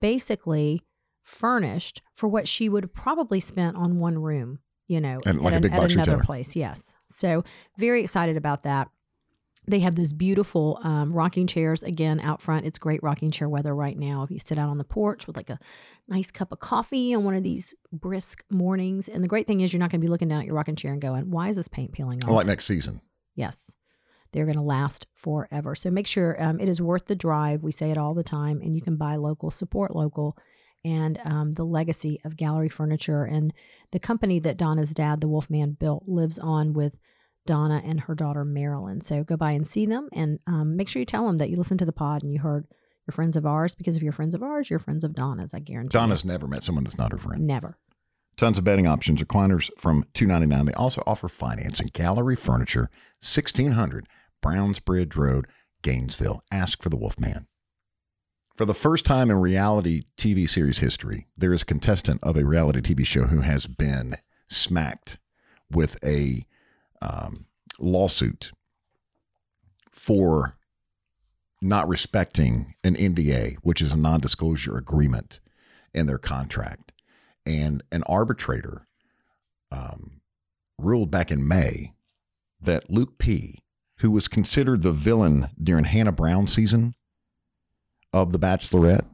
basically 0.00 0.82
furnished 1.22 2.00
for 2.14 2.26
what 2.26 2.48
she 2.48 2.70
would 2.70 2.94
probably 2.94 3.38
spent 3.38 3.76
on 3.76 3.98
one 3.98 4.18
room. 4.18 4.60
You 4.86 5.02
know, 5.02 5.20
And 5.26 5.42
like 5.42 5.52
a 5.52 5.56
an- 5.56 5.62
big 5.62 5.72
box 5.72 5.92
another 5.92 6.20
place. 6.20 6.56
Yes. 6.56 6.94
So 7.08 7.44
very 7.76 8.00
excited 8.00 8.38
about 8.38 8.62
that. 8.62 8.88
They 9.68 9.80
have 9.80 9.94
those 9.96 10.12
beautiful 10.12 10.80
um, 10.82 11.12
rocking 11.12 11.46
chairs 11.46 11.82
again 11.82 12.20
out 12.20 12.40
front. 12.40 12.66
It's 12.66 12.78
great 12.78 13.02
rocking 13.02 13.30
chair 13.30 13.48
weather 13.48 13.74
right 13.74 13.98
now. 13.98 14.22
If 14.22 14.30
you 14.30 14.38
sit 14.38 14.58
out 14.58 14.68
on 14.68 14.78
the 14.78 14.84
porch 14.84 15.26
with 15.26 15.36
like 15.36 15.50
a 15.50 15.58
nice 16.08 16.30
cup 16.30 16.52
of 16.52 16.60
coffee 16.60 17.14
on 17.14 17.24
one 17.24 17.34
of 17.34 17.42
these 17.42 17.74
brisk 17.92 18.44
mornings, 18.50 19.08
and 19.08 19.22
the 19.22 19.28
great 19.28 19.46
thing 19.46 19.60
is 19.60 19.72
you're 19.72 19.80
not 19.80 19.90
going 19.90 20.00
to 20.00 20.04
be 20.06 20.10
looking 20.10 20.28
down 20.28 20.40
at 20.40 20.46
your 20.46 20.54
rocking 20.54 20.76
chair 20.76 20.92
and 20.92 21.02
going, 21.02 21.30
"Why 21.30 21.48
is 21.48 21.56
this 21.56 21.68
paint 21.68 21.92
peeling 21.92 22.22
off?" 22.22 22.28
Well, 22.28 22.36
like 22.36 22.46
next 22.46 22.66
season. 22.66 23.00
Yes. 23.34 23.74
They're 24.32 24.44
going 24.44 24.58
to 24.58 24.62
last 24.62 25.06
forever. 25.14 25.74
So 25.74 25.90
make 25.90 26.06
sure 26.06 26.42
um, 26.42 26.60
it 26.60 26.68
is 26.68 26.82
worth 26.82 27.06
the 27.06 27.16
drive. 27.16 27.62
We 27.62 27.72
say 27.72 27.90
it 27.90 27.98
all 27.98 28.14
the 28.14 28.22
time, 28.22 28.60
and 28.60 28.74
you 28.74 28.82
can 28.82 28.96
buy 28.96 29.16
local, 29.16 29.50
support 29.50 29.96
local, 29.96 30.36
and 30.84 31.18
um, 31.24 31.52
the 31.52 31.64
legacy 31.64 32.20
of 32.24 32.36
Gallery 32.36 32.68
Furniture 32.68 33.24
and 33.24 33.52
the 33.90 33.98
company 33.98 34.38
that 34.40 34.56
Donna's 34.56 34.94
dad, 34.94 35.20
the 35.20 35.28
Wolfman, 35.28 35.72
built 35.72 36.04
lives 36.06 36.38
on 36.38 36.72
with 36.72 36.98
Donna 37.48 37.82
and 37.84 38.02
her 38.02 38.14
daughter 38.14 38.44
Marilyn. 38.44 39.00
So 39.00 39.24
go 39.24 39.36
by 39.36 39.52
and 39.52 39.66
see 39.66 39.86
them, 39.86 40.08
and 40.12 40.38
um, 40.46 40.76
make 40.76 40.88
sure 40.88 41.00
you 41.00 41.06
tell 41.06 41.26
them 41.26 41.38
that 41.38 41.50
you 41.50 41.56
listened 41.56 41.78
to 41.80 41.86
the 41.86 41.92
pod 41.92 42.22
and 42.22 42.30
you 42.32 42.38
heard 42.40 42.66
you're 43.06 43.12
friends 43.12 43.36
of 43.36 43.46
ours. 43.46 43.74
Because 43.74 43.96
if 43.96 44.02
you're 44.02 44.12
friends 44.12 44.34
of 44.34 44.42
ours, 44.42 44.68
you're 44.70 44.78
friends 44.78 45.02
of 45.02 45.14
Donna's. 45.14 45.54
I 45.54 45.58
guarantee. 45.60 45.96
you. 45.96 46.00
Donna's 46.00 46.24
never 46.24 46.46
met 46.46 46.62
someone 46.62 46.84
that's 46.84 46.98
not 46.98 47.10
her 47.12 47.18
friend. 47.18 47.46
never. 47.46 47.78
Tons 48.36 48.56
of 48.58 48.62
bedding 48.62 48.86
options, 48.86 49.20
recliners 49.20 49.68
from 49.78 50.04
two 50.14 50.26
ninety 50.26 50.46
nine. 50.46 50.66
They 50.66 50.72
also 50.74 51.02
offer 51.06 51.26
financing. 51.26 51.88
Gallery 51.92 52.36
Furniture, 52.36 52.88
sixteen 53.18 53.72
hundred 53.72 54.06
Browns 54.40 54.78
Bridge 54.78 55.16
Road, 55.16 55.46
Gainesville. 55.82 56.42
Ask 56.52 56.80
for 56.82 56.88
the 56.90 56.96
Wolfman. 56.96 57.48
For 58.56 58.64
the 58.64 58.74
first 58.74 59.04
time 59.04 59.30
in 59.30 59.38
reality 59.38 60.02
TV 60.16 60.48
series 60.48 60.78
history, 60.78 61.26
there 61.36 61.52
is 61.52 61.62
a 61.62 61.66
contestant 61.66 62.22
of 62.22 62.36
a 62.36 62.44
reality 62.44 62.80
TV 62.80 63.06
show 63.06 63.24
who 63.24 63.40
has 63.40 63.66
been 63.66 64.16
smacked 64.48 65.18
with 65.70 65.96
a 66.04 66.44
um, 67.00 67.46
lawsuit 67.78 68.52
for 69.90 70.56
not 71.60 71.88
respecting 71.88 72.74
an 72.84 72.94
NDA, 72.94 73.56
which 73.62 73.82
is 73.82 73.92
a 73.92 73.98
non 73.98 74.20
disclosure 74.20 74.76
agreement 74.76 75.40
in 75.92 76.06
their 76.06 76.18
contract. 76.18 76.92
And 77.44 77.82
an 77.90 78.02
arbitrator 78.04 78.86
um, 79.72 80.20
ruled 80.78 81.10
back 81.10 81.30
in 81.30 81.46
May 81.46 81.94
that 82.60 82.90
Luke 82.90 83.18
P., 83.18 83.62
who 83.98 84.10
was 84.10 84.28
considered 84.28 84.82
the 84.82 84.92
villain 84.92 85.48
during 85.60 85.84
Hannah 85.84 86.12
Brown 86.12 86.46
season 86.46 86.94
of 88.12 88.32
The 88.32 88.38
Bachelorette, 88.38 89.06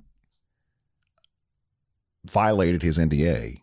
violated 2.24 2.82
his 2.82 2.98
NDA. 2.98 3.60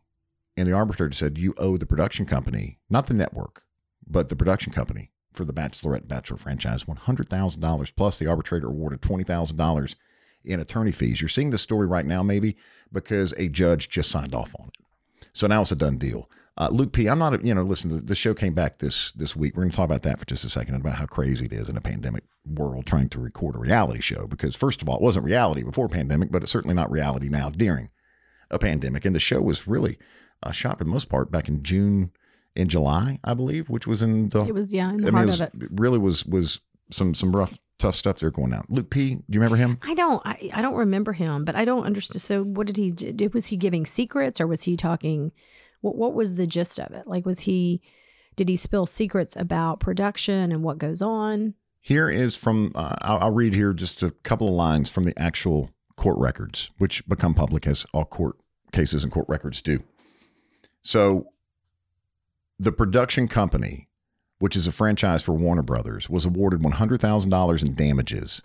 And 0.57 0.67
the 0.67 0.73
arbitrator 0.73 1.13
said, 1.13 1.37
You 1.37 1.53
owe 1.57 1.77
the 1.77 1.85
production 1.85 2.25
company, 2.25 2.79
not 2.89 3.07
the 3.07 3.13
network, 3.13 3.63
but 4.11 4.29
the 4.29 4.35
production 4.35 4.71
company 4.73 5.11
for 5.31 5.45
the 5.45 5.53
Bachelorette 5.53 6.07
Bachelor 6.07 6.37
franchise 6.37 6.83
$100,000. 6.83 7.95
Plus, 7.95 8.17
the 8.17 8.27
arbitrator 8.27 8.67
awarded 8.67 9.01
$20,000 9.01 9.95
in 10.43 10.59
attorney 10.59 10.91
fees. 10.91 11.21
You're 11.21 11.29
seeing 11.29 11.51
this 11.51 11.61
story 11.61 11.87
right 11.87 12.05
now, 12.05 12.21
maybe 12.21 12.57
because 12.91 13.33
a 13.37 13.47
judge 13.47 13.89
just 13.89 14.11
signed 14.11 14.35
off 14.35 14.55
on 14.59 14.67
it. 14.67 15.27
So 15.33 15.47
now 15.47 15.61
it's 15.61 15.71
a 15.71 15.75
done 15.75 15.97
deal. 15.97 16.29
Uh, 16.57 16.67
Luke 16.69 16.91
P. 16.91 17.07
I'm 17.07 17.19
not, 17.19 17.33
a, 17.33 17.45
you 17.45 17.55
know, 17.55 17.61
listen. 17.61 17.89
The, 17.89 18.01
the 18.01 18.15
show 18.15 18.33
came 18.33 18.53
back 18.53 18.79
this 18.79 19.13
this 19.13 19.37
week. 19.37 19.55
We're 19.55 19.63
going 19.63 19.71
to 19.71 19.77
talk 19.77 19.85
about 19.85 20.03
that 20.03 20.19
for 20.19 20.25
just 20.25 20.43
a 20.43 20.49
second 20.49 20.75
about 20.75 20.95
how 20.95 21.05
crazy 21.05 21.45
it 21.45 21.53
is 21.53 21.69
in 21.69 21.77
a 21.77 21.81
pandemic 21.81 22.25
world 22.45 22.85
trying 22.85 23.07
to 23.09 23.21
record 23.21 23.55
a 23.55 23.59
reality 23.59 24.01
show. 24.01 24.27
Because 24.27 24.55
first 24.55 24.81
of 24.81 24.89
all, 24.89 24.97
it 24.97 25.01
wasn't 25.01 25.25
reality 25.25 25.63
before 25.63 25.87
pandemic, 25.87 26.29
but 26.29 26.43
it's 26.43 26.51
certainly 26.51 26.75
not 26.75 26.91
reality 26.91 27.29
now 27.29 27.49
during 27.49 27.89
a 28.49 28.59
pandemic, 28.59 29.05
and 29.05 29.15
the 29.15 29.19
show 29.19 29.41
was 29.41 29.65
really 29.65 29.97
uh, 30.43 30.51
shot 30.51 30.77
for 30.77 30.83
the 30.83 30.89
most 30.89 31.07
part 31.07 31.31
back 31.31 31.47
in 31.47 31.63
June, 31.63 32.11
in 32.55 32.67
July, 32.67 33.19
I 33.23 33.33
believe, 33.33 33.69
which 33.69 33.87
was 33.87 34.01
in 34.01 34.29
the. 34.29 34.45
It 34.45 34.53
was 34.53 34.73
yeah 34.73 34.89
in 34.89 34.97
the 34.97 35.07
I 35.07 35.11
mean, 35.11 35.13
heart 35.13 35.23
it, 35.23 35.27
was, 35.27 35.41
of 35.41 35.47
it. 35.53 35.63
it 35.63 35.69
really 35.71 35.99
was 35.99 36.25
was 36.25 36.59
some 36.91 37.13
some 37.13 37.35
rough, 37.35 37.57
tough 37.79 37.95
stuff 37.95 38.19
there 38.19 38.31
going 38.31 38.53
on. 38.53 38.65
Luke 38.69 38.89
P, 38.89 39.15
do 39.15 39.23
you 39.29 39.39
remember 39.39 39.57
him? 39.57 39.77
I 39.83 39.93
don't 39.93 40.21
I, 40.25 40.49
I 40.53 40.61
don't 40.61 40.75
remember 40.75 41.13
him, 41.13 41.45
but 41.45 41.55
I 41.55 41.65
don't 41.65 41.85
understand. 41.85 42.21
So 42.21 42.43
what 42.43 42.67
did 42.67 42.77
he 42.77 42.91
did? 42.91 43.33
Was 43.33 43.47
he 43.47 43.57
giving 43.57 43.85
secrets 43.85 44.41
or 44.41 44.47
was 44.47 44.63
he 44.63 44.75
talking? 44.75 45.31
What 45.81 45.95
what 45.95 46.13
was 46.13 46.35
the 46.35 46.47
gist 46.47 46.79
of 46.79 46.91
it? 46.93 47.07
Like 47.07 47.25
was 47.25 47.41
he? 47.41 47.81
Did 48.37 48.47
he 48.47 48.55
spill 48.55 48.85
secrets 48.85 49.35
about 49.35 49.81
production 49.81 50.51
and 50.51 50.63
what 50.63 50.77
goes 50.77 51.01
on? 51.01 51.55
Here 51.81 52.09
is 52.09 52.37
from, 52.37 52.71
uh, 52.75 52.95
I'll, 53.01 53.17
I'll 53.17 53.31
read 53.31 53.53
here 53.53 53.73
just 53.73 54.03
a 54.03 54.11
couple 54.11 54.47
of 54.47 54.53
lines 54.53 54.89
from 54.89 55.03
the 55.03 55.17
actual 55.19 55.71
court 55.97 56.17
records, 56.19 56.69
which 56.77 57.05
become 57.07 57.33
public 57.33 57.65
as 57.65 57.85
all 57.91 58.05
court 58.05 58.37
cases 58.71 59.03
and 59.03 59.11
court 59.11 59.25
records 59.27 59.61
do. 59.61 59.83
So, 60.83 61.27
the 62.61 62.71
production 62.71 63.27
company, 63.27 63.87
which 64.37 64.55
is 64.55 64.67
a 64.67 64.71
franchise 64.71 65.23
for 65.23 65.33
Warner 65.33 65.63
Brothers, 65.63 66.07
was 66.11 66.27
awarded 66.27 66.61
$100,000 66.61 67.63
in 67.63 67.73
damages 67.73 68.39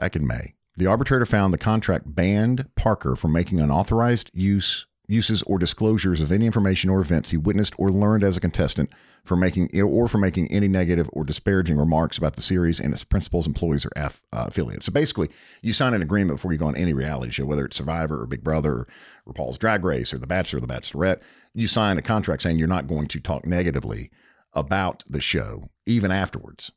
back 0.00 0.16
in 0.16 0.26
May. 0.26 0.54
The 0.76 0.86
arbitrator 0.86 1.24
found 1.24 1.54
the 1.54 1.58
contract 1.58 2.16
banned 2.16 2.68
Parker 2.74 3.14
from 3.14 3.32
making 3.32 3.60
unauthorized 3.60 4.32
use 4.34 4.86
uses 5.06 5.42
or 5.42 5.58
disclosures 5.58 6.20
of 6.20 6.32
any 6.32 6.46
information 6.46 6.90
or 6.90 7.00
events 7.00 7.30
he 7.30 7.36
witnessed 7.36 7.74
or 7.78 7.90
learned 7.90 8.24
as 8.24 8.36
a 8.36 8.40
contestant 8.40 8.90
for 9.22 9.36
making 9.36 9.68
or 9.80 10.08
for 10.08 10.18
making 10.18 10.50
any 10.50 10.68
negative 10.68 11.08
or 11.12 11.24
disparaging 11.24 11.76
remarks 11.76 12.18
about 12.18 12.36
the 12.36 12.42
series 12.42 12.80
and 12.80 12.92
its 12.92 13.04
principals, 13.04 13.46
employees, 13.46 13.84
or 13.84 13.90
uh, 13.96 14.10
affiliates. 14.32 14.86
So 14.86 14.92
basically, 14.92 15.28
you 15.62 15.72
sign 15.72 15.94
an 15.94 16.02
agreement 16.02 16.38
before 16.38 16.52
you 16.52 16.58
go 16.58 16.66
on 16.66 16.76
any 16.76 16.92
reality 16.92 17.32
show, 17.32 17.44
whether 17.44 17.64
it's 17.64 17.76
Survivor 17.76 18.22
or 18.22 18.26
Big 18.26 18.42
Brother 18.42 18.72
or 18.72 18.88
RuPaul's 19.26 19.58
Drag 19.58 19.84
Race 19.84 20.12
or 20.14 20.18
The 20.18 20.26
Bachelor 20.26 20.58
or 20.58 20.60
The 20.60 20.72
Bachelorette. 20.72 21.20
You 21.52 21.66
sign 21.66 21.98
a 21.98 22.02
contract 22.02 22.42
saying 22.42 22.58
you're 22.58 22.68
not 22.68 22.86
going 22.86 23.08
to 23.08 23.20
talk 23.20 23.46
negatively 23.46 24.10
about 24.52 25.04
the 25.08 25.20
show 25.20 25.70
even 25.86 26.10
afterwards. 26.10 26.72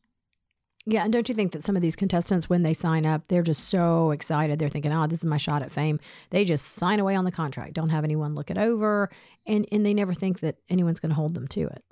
Yeah, 0.90 1.04
and 1.04 1.12
don't 1.12 1.28
you 1.28 1.36
think 1.36 1.52
that 1.52 1.66
some 1.66 1.76
of 1.76 1.82
these 1.82 1.98
contestants, 1.98 2.50
when 2.50 2.64
they 2.64 2.74
sign 2.74 3.06
up, 3.06 3.28
they're 3.28 3.44
just 3.44 3.66
so 3.66 4.12
excited. 4.12 4.58
They're 4.58 4.70
thinking, 4.70 4.94
"Oh, 4.94 5.06
this 5.06 5.20
is 5.20 5.26
my 5.26 5.36
shot 5.36 5.62
at 5.62 5.70
fame." 5.70 6.00
They 6.30 6.46
just 6.46 6.66
sign 6.66 7.02
away 7.02 7.14
on 7.14 7.26
the 7.26 7.32
contract, 7.32 7.74
don't 7.74 7.90
have 7.90 8.06
anyone 8.06 8.36
look 8.36 8.50
it 8.50 8.58
over, 8.58 9.10
and 9.46 9.68
and 9.70 9.86
they 9.86 9.94
never 9.94 10.14
think 10.14 10.40
that 10.40 10.60
anyone's 10.70 11.02
going 11.02 11.10
to 11.10 11.16
hold 11.16 11.34
them 11.34 11.48
to 11.50 11.64
it. 11.64 11.84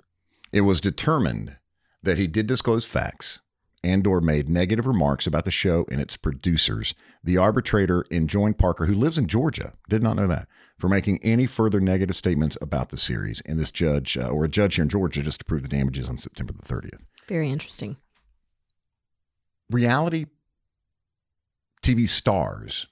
It 0.50 0.62
was 0.62 0.80
determined 0.80 1.58
that 2.04 2.16
he 2.16 2.26
did 2.26 2.46
disclose 2.46 2.86
facts 2.86 3.40
and 3.84 4.06
or 4.06 4.22
made 4.22 4.48
negative 4.48 4.86
remarks 4.86 5.26
about 5.26 5.44
the 5.44 5.50
show 5.50 5.84
and 5.90 6.00
its 6.00 6.16
producers. 6.16 6.94
The 7.22 7.36
arbitrator 7.36 8.02
enjoined 8.10 8.56
Parker, 8.56 8.86
who 8.86 8.94
lives 8.94 9.18
in 9.18 9.26
Georgia, 9.26 9.74
did 9.90 10.02
not 10.02 10.16
know 10.16 10.26
that, 10.26 10.48
for 10.78 10.88
making 10.88 11.18
any 11.22 11.44
further 11.44 11.80
negative 11.80 12.16
statements 12.16 12.56
about 12.62 12.88
the 12.88 12.96
series. 12.96 13.42
And 13.42 13.58
this 13.58 13.70
judge, 13.70 14.16
uh, 14.16 14.28
or 14.28 14.46
a 14.46 14.48
judge 14.48 14.76
here 14.76 14.84
in 14.84 14.88
Georgia, 14.88 15.22
just 15.22 15.42
approved 15.42 15.64
the 15.64 15.68
damages 15.68 16.08
on 16.08 16.16
September 16.16 16.54
the 16.54 16.62
30th. 16.62 17.04
Very 17.28 17.50
interesting. 17.50 17.98
Reality 19.70 20.26
TV 21.82 22.08
stars 22.08 22.86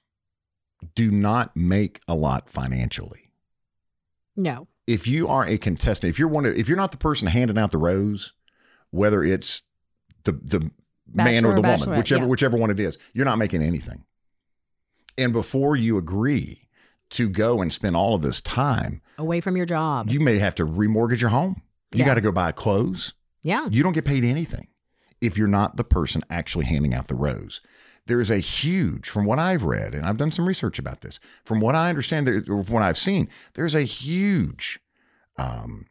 do 0.94 1.10
not 1.10 1.56
make 1.56 2.00
a 2.08 2.14
lot 2.14 2.50
financially. 2.50 3.30
No, 4.36 4.66
if 4.86 5.06
you 5.06 5.28
are 5.28 5.46
a 5.46 5.56
contestant, 5.58 6.10
if 6.10 6.18
you're 6.18 6.28
one 6.28 6.44
of, 6.46 6.54
if 6.56 6.68
you're 6.68 6.76
not 6.76 6.90
the 6.90 6.96
person 6.96 7.28
handing 7.28 7.56
out 7.58 7.70
the 7.70 7.78
rose, 7.78 8.32
whether 8.90 9.22
it's 9.22 9.62
the 10.24 10.32
the 10.32 10.70
man 11.12 11.44
or 11.44 11.52
the 11.52 11.60
or 11.60 11.62
woman, 11.78 11.96
whichever 11.96 12.22
yeah. 12.24 12.28
whichever 12.28 12.56
one 12.56 12.70
it 12.70 12.80
is, 12.80 12.98
you're 13.12 13.24
not 13.24 13.38
making 13.38 13.62
anything. 13.62 14.04
And 15.16 15.32
before 15.32 15.76
you 15.76 15.96
agree 15.96 16.68
to 17.10 17.28
go 17.28 17.62
and 17.62 17.72
spend 17.72 17.94
all 17.94 18.16
of 18.16 18.22
this 18.22 18.40
time, 18.40 19.00
away 19.16 19.40
from 19.40 19.56
your 19.56 19.66
job. 19.66 20.10
you 20.10 20.18
may 20.18 20.38
have 20.38 20.56
to 20.56 20.66
remortgage 20.66 21.20
your 21.20 21.30
home. 21.30 21.62
You 21.92 22.00
Yeah. 22.00 22.06
got 22.06 22.14
to 22.14 22.20
go 22.20 22.32
buy 22.32 22.50
clothes. 22.50 23.12
yeah, 23.42 23.68
You 23.70 23.84
don't 23.84 23.92
get 23.92 24.04
paid 24.04 24.24
anything 24.24 24.66
if 25.24 25.36
you're 25.38 25.48
not 25.48 25.76
the 25.76 25.84
person 25.84 26.22
actually 26.30 26.64
handing 26.66 26.92
out 26.94 27.08
the 27.08 27.14
rose. 27.14 27.60
There 28.06 28.20
is 28.20 28.30
a 28.30 28.38
huge, 28.38 29.08
from 29.08 29.24
what 29.24 29.38
I've 29.38 29.62
read, 29.64 29.94
and 29.94 30.04
I've 30.04 30.18
done 30.18 30.30
some 30.30 30.46
research 30.46 30.78
about 30.78 31.00
this, 31.00 31.18
from 31.44 31.60
what 31.60 31.74
I 31.74 31.88
understand, 31.88 32.26
there, 32.26 32.36
or 32.48 32.62
from 32.62 32.74
what 32.74 32.82
I've 32.82 32.98
seen, 32.98 33.30
there's 33.54 33.74
a 33.74 33.82
huge 33.82 34.78
um, 35.38 35.86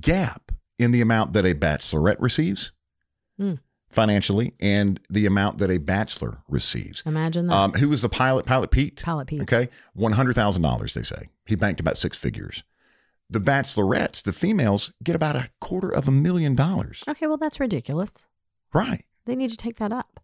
gap 0.00 0.52
in 0.78 0.90
the 0.92 1.00
amount 1.00 1.32
that 1.32 1.44
a 1.44 1.54
bachelorette 1.54 2.16
receives 2.20 2.72
Hmm. 3.36 3.54
financially 3.90 4.54
and 4.60 5.00
the 5.10 5.26
amount 5.26 5.58
that 5.58 5.70
a 5.70 5.78
bachelor 5.78 6.38
receives. 6.48 7.02
imagine 7.04 7.48
that. 7.48 7.54
Um, 7.54 7.72
who 7.72 7.88
was 7.88 8.02
the 8.02 8.08
pilot? 8.08 8.46
Pilot 8.46 8.70
Pete? 8.70 9.02
Pilot 9.02 9.26
Pete. 9.26 9.42
Okay. 9.42 9.68
$100,000, 9.96 10.92
they 10.94 11.02
say. 11.02 11.28
He 11.46 11.56
banked 11.56 11.80
about 11.80 11.96
six 11.96 12.16
figures. 12.16 12.62
The 13.30 13.40
bachelorettes, 13.40 14.22
the 14.22 14.32
females, 14.32 14.92
get 15.02 15.16
about 15.16 15.34
a 15.36 15.50
quarter 15.60 15.88
of 15.88 16.06
a 16.06 16.10
million 16.10 16.54
dollars. 16.54 17.02
Okay, 17.08 17.26
well 17.26 17.38
that's 17.38 17.58
ridiculous. 17.58 18.26
Right. 18.72 19.04
They 19.26 19.34
need 19.36 19.50
to 19.50 19.56
take 19.56 19.76
that 19.76 19.92
up 19.92 20.20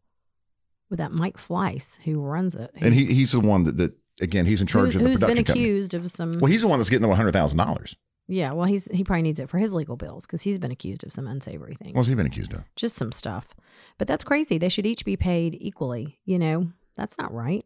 with 0.91 0.99
that 0.99 1.13
Mike 1.13 1.37
Fleiss 1.39 1.99
who 2.03 2.21
runs 2.21 2.55
it. 2.55 2.71
And 2.77 2.95
he, 2.95 3.07
he's 3.07 3.33
the 3.33 3.41
one 3.41 3.65
that, 3.65 3.77
that 3.79 3.95
again, 4.21 4.45
he's 4.45 4.61
in 4.61 4.67
charge 4.67 4.93
who, 4.93 4.99
of 4.99 5.05
the 5.05 5.11
production. 5.11 5.13
who's 5.13 5.21
been 5.21 5.29
production 5.29 5.45
company. 5.45 5.65
accused 5.65 5.95
of 5.95 6.11
some. 6.11 6.39
Well, 6.41 6.51
he's 6.51 6.63
the 6.63 6.69
one 6.69 6.79
that's 6.79 6.91
getting 6.91 7.09
the 7.09 7.15
$100,000. 7.15 7.95
yeah, 8.29 8.53
well, 8.53 8.67
he's 8.67 8.87
he 8.93 9.03
probably 9.03 9.23
needs 9.23 9.41
it 9.41 9.49
for 9.49 9.59
his 9.59 9.73
legal 9.73 9.97
bills 9.97 10.27
because 10.27 10.43
he's 10.43 10.59
been 10.59 10.71
accused 10.71 11.03
of 11.03 11.13
some 11.13 11.27
unsavory 11.27 11.75
things. 11.77 11.97
What's 11.97 12.09
he 12.09 12.15
been 12.15 12.27
accused 12.27 12.53
of? 12.53 12.65
just 12.77 12.97
some 12.97 13.13
stuff. 13.13 13.55
But 13.99 14.09
that's 14.09 14.25
crazy. 14.25 14.59
They 14.59 14.69
should 14.69 14.87
each 14.87 15.05
be 15.05 15.17
paid 15.17 15.57
equally. 15.61 16.19
You 16.25 16.39
know, 16.39 16.71
that's 16.97 17.17
not 17.19 17.33
right. 17.33 17.65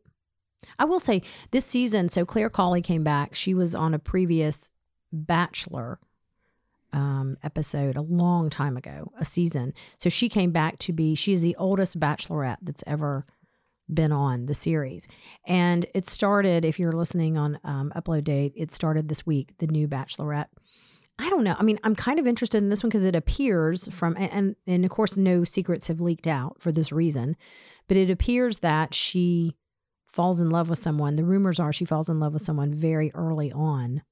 I 0.79 0.85
will 0.85 1.01
say 1.01 1.21
this 1.51 1.67
season, 1.67 2.09
so 2.09 2.25
Clare 2.25 2.49
Crawley 2.49 2.81
came 2.81 3.05
back. 3.05 3.35
She 3.35 3.53
was 3.53 3.75
on 3.75 3.93
a 3.93 3.99
previous 3.99 4.71
Bachelor 5.15 5.99
um, 6.93 7.37
episode 7.43 7.97
a 7.97 8.03
long 8.03 8.51
time 8.51 8.77
ago, 8.77 9.13
a 9.19 9.25
season. 9.25 9.75
So 9.99 10.09
she 10.09 10.29
came 10.29 10.53
back 10.53 10.79
to 10.81 10.93
be, 10.93 11.15
she 11.15 11.33
is 11.33 11.43
the 11.43 11.57
oldest 11.57 11.99
Bachelorette 11.99 12.59
that's 12.63 12.85
ever 12.87 13.27
been 13.93 14.13
on 14.13 14.47
the 14.47 14.55
series. 14.55 15.07
And 15.47 15.87
it 15.95 16.09
started, 16.09 16.65
if 16.65 16.79
you're 16.79 16.93
listening 16.93 17.37
on 17.37 17.59
um, 17.65 17.93
upload 17.97 18.25
date, 18.25 18.53
it 18.57 18.73
started 18.73 19.09
this 19.09 19.27
week, 19.27 19.55
the 19.59 19.67
new 19.67 19.89
Bachelorette. 19.89 20.47
I 21.19 21.31
don't 21.31 21.45
know. 21.45 21.57
I 21.59 21.63
mean, 21.63 21.79
I'm 21.85 21.95
kind 21.95 22.19
of 22.19 22.27
interested 22.27 22.59
in 22.59 22.71
this 22.71 22.83
one 22.83 22.89
because 22.89 23.05
it 23.05 23.15
appears 23.15 23.89
from 23.89 24.17
and 24.19 24.57
and 24.67 24.85
of 24.85 24.91
course 24.91 25.17
no 25.17 25.45
secrets 25.45 25.87
have 25.87 26.01
leaked 26.01 26.27
out 26.27 26.61
for 26.61 26.73
this 26.73 26.91
reason, 26.91 27.37
but 27.87 27.97
it 27.97 28.11
appears 28.11 28.61
that 28.61 28.95
she 28.95 29.55
falls 30.09 30.41
in 30.41 30.51
love 30.51 30.69
with 30.69 30.79
someone. 30.81 31.15
The 31.15 31.25
rumors 31.25 31.61
are 31.61 31.73
she 31.73 31.85
falls 31.85 32.09
in 32.09 32.19
love 32.19 32.33
with 32.33 32.43
someone 32.43 32.75
very 32.75 33.13
early 33.15 33.53
on 33.53 34.03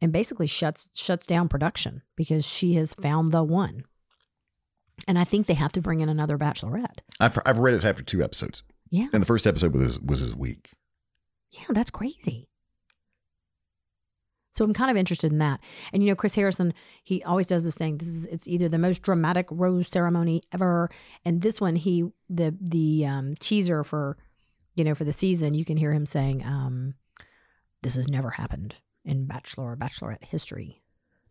and 0.00 0.12
basically 0.12 0.46
shuts 0.46 0.90
shuts 0.98 1.26
down 1.26 1.48
production 1.48 2.02
because 2.16 2.46
she 2.46 2.74
has 2.74 2.94
found 2.94 3.32
the 3.32 3.42
one. 3.42 3.84
And 5.06 5.18
I 5.18 5.24
think 5.24 5.46
they 5.46 5.54
have 5.54 5.72
to 5.72 5.82
bring 5.82 6.00
in 6.00 6.08
another 6.08 6.38
bachelorette. 6.38 7.00
I've, 7.20 7.38
I've 7.44 7.58
read 7.58 7.74
it's 7.74 7.84
after 7.84 8.02
two 8.02 8.22
episodes. 8.22 8.62
Yeah. 8.90 9.08
And 9.12 9.22
the 9.22 9.26
first 9.26 9.46
episode 9.46 9.72
was 9.72 9.82
his, 9.82 10.00
was 10.00 10.20
his 10.20 10.34
week. 10.34 10.70
Yeah, 11.50 11.66
that's 11.70 11.90
crazy. 11.90 12.48
So 14.52 14.64
I'm 14.64 14.72
kind 14.72 14.90
of 14.90 14.96
interested 14.96 15.30
in 15.30 15.38
that. 15.38 15.60
And 15.92 16.02
you 16.02 16.08
know, 16.08 16.16
Chris 16.16 16.34
Harrison, 16.34 16.72
he 17.04 17.22
always 17.24 17.46
does 17.46 17.62
this 17.62 17.74
thing. 17.74 17.98
This 17.98 18.08
is 18.08 18.26
it's 18.26 18.48
either 18.48 18.68
the 18.68 18.78
most 18.78 19.02
dramatic 19.02 19.46
rose 19.50 19.88
ceremony 19.88 20.42
ever, 20.50 20.88
and 21.26 21.42
this 21.42 21.60
one 21.60 21.76
he 21.76 22.04
the 22.30 22.56
the 22.58 23.04
um, 23.04 23.34
teaser 23.38 23.84
for 23.84 24.16
you 24.74 24.82
know 24.82 24.94
for 24.94 25.04
the 25.04 25.12
season, 25.12 25.52
you 25.52 25.66
can 25.66 25.76
hear 25.76 25.92
him 25.92 26.06
saying, 26.06 26.42
um, 26.42 26.94
"This 27.82 27.96
has 27.96 28.08
never 28.08 28.30
happened 28.30 28.76
in 29.06 29.26
Bachelor 29.26 29.72
or 29.72 29.76
Bachelorette 29.76 30.24
history." 30.24 30.82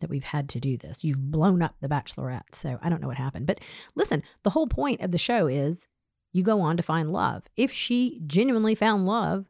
That 0.02 0.10
we've 0.10 0.26
had 0.26 0.50
to 0.50 0.60
do 0.60 0.78
this. 0.78 1.04
You've 1.06 1.32
blown 1.32 1.62
up 1.62 1.76
the 1.80 1.88
Bachelorette. 1.88 2.54
So 2.54 2.78
I 2.82 2.90
don't 2.90 3.02
know 3.02 3.08
what 3.08 3.18
happened. 3.18 3.48
But 3.48 3.62
listen, 3.96 4.24
the 4.44 4.50
whole 4.50 4.68
point 4.68 5.00
of 5.02 5.12
the 5.12 5.18
show 5.18 5.48
is 5.48 5.88
you 6.34 6.44
go 6.44 6.60
on 6.60 6.76
to 6.76 6.84
find 6.84 7.08
love. 7.08 7.48
If 7.56 7.72
she 7.72 8.20
genuinely 8.28 8.76
found 8.76 9.06
love, 9.06 9.46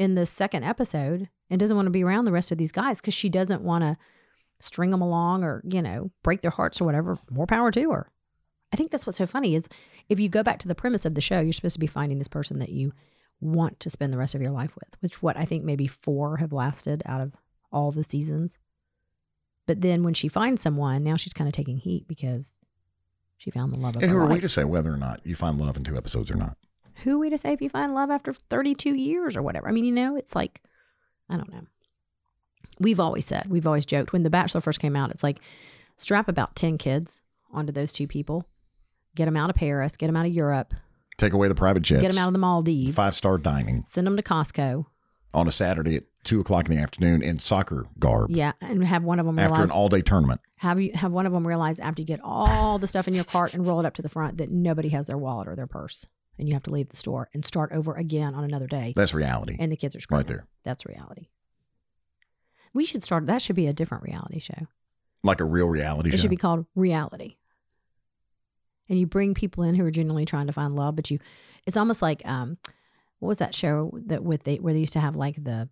in 0.00 0.14
the 0.14 0.24
second 0.24 0.64
episode 0.64 1.28
and 1.50 1.60
doesn't 1.60 1.76
want 1.76 1.84
to 1.84 1.90
be 1.90 2.02
around 2.02 2.24
the 2.24 2.32
rest 2.32 2.50
of 2.50 2.56
these 2.56 2.72
guys 2.72 3.02
because 3.02 3.12
she 3.12 3.28
doesn't 3.28 3.60
want 3.60 3.84
to 3.84 3.98
string 4.58 4.90
them 4.90 5.02
along 5.02 5.44
or 5.44 5.62
you 5.68 5.82
know 5.82 6.10
break 6.22 6.40
their 6.40 6.50
hearts 6.50 6.80
or 6.80 6.86
whatever 6.86 7.18
more 7.30 7.46
power 7.46 7.70
to 7.70 7.90
her 7.90 8.10
i 8.72 8.76
think 8.76 8.90
that's 8.90 9.06
what's 9.06 9.18
so 9.18 9.26
funny 9.26 9.54
is 9.54 9.68
if 10.08 10.18
you 10.18 10.30
go 10.30 10.42
back 10.42 10.58
to 10.58 10.66
the 10.66 10.74
premise 10.74 11.04
of 11.04 11.14
the 11.14 11.20
show 11.20 11.40
you're 11.40 11.52
supposed 11.52 11.74
to 11.74 11.80
be 11.80 11.86
finding 11.86 12.16
this 12.16 12.28
person 12.28 12.58
that 12.58 12.70
you 12.70 12.92
want 13.40 13.80
to 13.80 13.90
spend 13.90 14.12
the 14.12 14.18
rest 14.18 14.34
of 14.34 14.42
your 14.42 14.50
life 14.50 14.74
with 14.74 14.96
which 15.00 15.22
what 15.22 15.36
i 15.36 15.44
think 15.44 15.64
maybe 15.64 15.86
four 15.86 16.36
have 16.38 16.52
lasted 16.52 17.02
out 17.06 17.20
of 17.20 17.34
all 17.72 17.90
the 17.90 18.04
seasons 18.04 18.58
but 19.66 19.80
then 19.80 20.02
when 20.02 20.14
she 20.14 20.28
finds 20.28 20.60
someone 20.62 21.02
now 21.02 21.16
she's 21.16 21.32
kind 21.32 21.48
of 21.48 21.54
taking 21.54 21.78
heat 21.78 22.06
because 22.06 22.54
she 23.38 23.50
found 23.50 23.72
the 23.72 23.78
love 23.78 23.96
of 23.96 24.02
And 24.02 24.12
her 24.12 24.18
who 24.18 24.24
are 24.24 24.28
we 24.28 24.40
to 24.40 24.48
say 24.48 24.64
whether 24.64 24.92
or 24.92 24.98
not 24.98 25.20
you 25.24 25.34
find 25.34 25.58
love 25.58 25.76
in 25.76 25.84
two 25.84 25.96
episodes 25.96 26.30
or 26.30 26.36
not? 26.36 26.56
who 27.04 27.16
are 27.16 27.18
we 27.18 27.30
to 27.30 27.38
say 27.38 27.52
if 27.52 27.62
you 27.62 27.70
find 27.70 27.94
love 27.94 28.10
after 28.10 28.32
32 28.34 28.94
years 28.94 29.34
or 29.34 29.40
whatever? 29.40 29.66
I 29.66 29.72
mean, 29.72 29.86
you 29.86 29.92
know, 29.92 30.16
it's 30.16 30.34
like, 30.34 30.60
I 31.30 31.38
don't 31.38 31.50
know. 31.50 31.62
We've 32.78 33.00
always 33.00 33.24
said, 33.24 33.46
we've 33.48 33.66
always 33.66 33.86
joked 33.86 34.12
when 34.12 34.22
The 34.22 34.28
Bachelor 34.28 34.60
first 34.60 34.80
came 34.80 34.94
out, 34.94 35.10
it's 35.10 35.22
like 35.22 35.40
strap 35.96 36.28
about 36.28 36.54
10 36.56 36.76
kids 36.76 37.22
onto 37.50 37.72
those 37.72 37.92
two 37.92 38.06
people, 38.06 38.44
get 39.14 39.24
them 39.24 39.36
out 39.38 39.48
of 39.48 39.56
Paris, 39.56 39.96
get 39.96 40.08
them 40.08 40.16
out 40.16 40.26
of 40.26 40.32
Europe, 40.32 40.74
Take 41.20 41.34
away 41.34 41.48
the 41.48 41.54
private 41.54 41.82
jets. 41.82 42.00
get 42.00 42.12
them 42.12 42.18
out 42.22 42.28
of 42.28 42.32
the 42.32 42.38
Maldives, 42.38 42.94
Five 42.94 43.14
star 43.14 43.36
dining. 43.38 43.84
send 43.86 44.06
them 44.06 44.16
to 44.16 44.22
Costco, 44.22 44.86
on 45.34 45.46
a 45.46 45.50
Saturday 45.50 45.96
at 45.96 46.04
two 46.24 46.40
o'clock 46.40 46.68
in 46.68 46.74
the 46.76 46.82
afternoon 46.82 47.22
in 47.22 47.38
soccer 47.38 47.84
garb 47.98 48.30
Yeah, 48.30 48.52
and 48.60 48.82
have 48.84 49.04
one 49.04 49.18
of 49.20 49.26
them 49.26 49.38
after 49.38 49.52
realize 49.54 49.70
an 49.70 49.76
all 49.76 49.88
day 49.88 50.00
tournament. 50.02 50.40
have 50.56 50.80
you 50.80 50.92
have 50.94 51.12
one 51.12 51.26
of 51.26 51.32
them 51.32 51.46
realize 51.46 51.78
after 51.78 52.00
you 52.02 52.06
get 52.06 52.20
all 52.24 52.78
the 52.78 52.86
stuff 52.86 53.06
in 53.06 53.14
your 53.14 53.24
cart 53.24 53.52
and 53.54 53.66
roll 53.66 53.80
it 53.80 53.86
up 53.86 53.94
to 53.94 54.02
the 54.02 54.08
front 54.08 54.38
that 54.38 54.50
nobody 54.50 54.88
has 54.88 55.06
their 55.06 55.18
wallet 55.18 55.46
or 55.46 55.54
their 55.56 55.66
purse, 55.66 56.06
and 56.38 56.48
you 56.48 56.54
have 56.54 56.62
to 56.64 56.70
leave 56.70 56.88
the 56.88 56.96
store 56.96 57.28
and 57.34 57.44
start 57.44 57.70
over 57.72 57.94
again 57.94 58.34
on 58.34 58.42
another 58.42 58.66
day, 58.66 58.92
That's 58.96 59.12
reality. 59.14 59.56
and 59.60 59.70
the 59.70 59.76
kids 59.76 59.94
are 59.94 60.00
screaming. 60.00 60.20
Right 60.20 60.26
there. 60.26 60.46
That's 60.64 60.86
reality. 60.86 61.28
We 62.72 62.84
should 62.86 63.04
start. 63.04 63.26
That 63.26 63.42
should 63.42 63.56
be 63.56 63.66
a 63.66 63.72
different 63.72 64.04
reality 64.04 64.38
show. 64.38 64.66
Like 65.22 65.40
a 65.40 65.44
real 65.44 65.66
reality 65.68 66.10
show. 66.10 66.14
It 66.14 66.18
show. 66.18 66.22
should 66.22 66.30
be 66.30 66.36
called 66.36 66.66
reality. 66.74 67.36
And 68.90 68.98
you 68.98 69.06
bring 69.06 69.32
people 69.32 69.64
in 69.64 69.76
who 69.76 69.84
are 69.84 69.90
genuinely 69.90 70.26
trying 70.26 70.48
to 70.48 70.52
find 70.52 70.76
love, 70.76 70.96
but 70.96 71.10
you, 71.10 71.18
it's 71.64 71.78
almost 71.78 72.02
like, 72.02 72.20
um, 72.26 72.58
what 73.20 73.28
was 73.28 73.38
that 73.38 73.54
show 73.54 73.92
that 74.06 74.24
with 74.24 74.44
they 74.44 74.56
where 74.56 74.74
they 74.74 74.80
used 74.80 74.94
to 74.94 75.00
have 75.00 75.14
like 75.14 75.44
the 75.44 75.68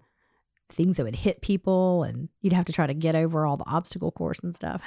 things 0.70 0.96
that 0.96 1.04
would 1.04 1.16
hit 1.16 1.40
people, 1.40 2.04
and 2.04 2.28
you'd 2.40 2.52
have 2.52 2.66
to 2.66 2.72
try 2.72 2.86
to 2.86 2.94
get 2.94 3.14
over 3.14 3.44
all 3.44 3.56
the 3.56 3.68
obstacle 3.68 4.12
course 4.12 4.38
and 4.40 4.54
stuff. 4.54 4.82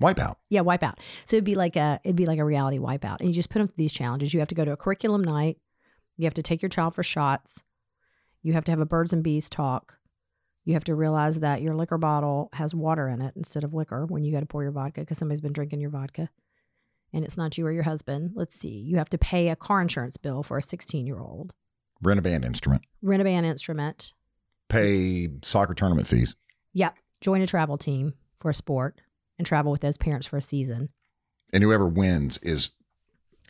Wipeout. 0.00 0.36
Yeah, 0.48 0.60
wipeout. 0.60 0.98
So 1.24 1.36
it'd 1.36 1.44
be 1.44 1.54
like 1.54 1.76
a 1.76 2.00
it'd 2.04 2.16
be 2.16 2.26
like 2.26 2.38
a 2.38 2.44
reality 2.44 2.78
wipeout, 2.78 3.20
and 3.20 3.28
you 3.28 3.34
just 3.34 3.50
put 3.50 3.58
them 3.58 3.68
through 3.68 3.74
these 3.78 3.92
challenges. 3.92 4.32
You 4.32 4.40
have 4.40 4.48
to 4.48 4.54
go 4.54 4.64
to 4.64 4.72
a 4.72 4.76
curriculum 4.76 5.24
night. 5.24 5.58
You 6.16 6.24
have 6.24 6.34
to 6.34 6.42
take 6.42 6.60
your 6.62 6.68
child 6.68 6.94
for 6.94 7.02
shots. 7.02 7.62
You 8.42 8.52
have 8.52 8.64
to 8.64 8.72
have 8.72 8.80
a 8.80 8.86
birds 8.86 9.12
and 9.12 9.22
bees 9.22 9.48
talk. 9.48 9.98
You 10.64 10.74
have 10.74 10.84
to 10.84 10.94
realize 10.94 11.40
that 11.40 11.62
your 11.62 11.74
liquor 11.74 11.98
bottle 11.98 12.50
has 12.52 12.74
water 12.74 13.08
in 13.08 13.20
it 13.20 13.34
instead 13.36 13.64
of 13.64 13.74
liquor 13.74 14.04
when 14.06 14.24
you 14.24 14.32
go 14.32 14.40
to 14.40 14.46
pour 14.46 14.62
your 14.62 14.72
vodka 14.72 15.00
because 15.00 15.18
somebody's 15.18 15.40
been 15.40 15.52
drinking 15.52 15.80
your 15.80 15.90
vodka, 15.90 16.28
and 17.12 17.24
it's 17.24 17.36
not 17.36 17.56
you 17.58 17.66
or 17.66 17.72
your 17.72 17.82
husband. 17.84 18.32
Let's 18.34 18.54
see. 18.54 18.70
You 18.78 18.96
have 18.98 19.10
to 19.10 19.18
pay 19.18 19.48
a 19.48 19.56
car 19.56 19.80
insurance 19.82 20.16
bill 20.16 20.42
for 20.42 20.56
a 20.56 20.62
16 20.62 21.06
year 21.06 21.18
old. 21.20 21.52
Rent 22.02 22.18
a 22.18 22.22
band 22.22 22.44
instrument. 22.44 22.82
Rent 23.02 23.20
a 23.20 23.24
band 23.24 23.46
instrument. 23.46 24.12
Pay 24.68 25.28
soccer 25.42 25.74
tournament 25.74 26.06
fees. 26.08 26.34
Yep. 26.72 26.94
Join 27.20 27.42
a 27.42 27.46
travel 27.46 27.76
team 27.76 28.14
for 28.38 28.50
a 28.50 28.54
sport 28.54 29.00
and 29.38 29.46
travel 29.46 29.70
with 29.70 29.82
those 29.82 29.96
parents 29.96 30.26
for 30.26 30.36
a 30.36 30.42
season. 30.42 30.88
And 31.52 31.62
whoever 31.62 31.86
wins 31.86 32.38
is 32.38 32.70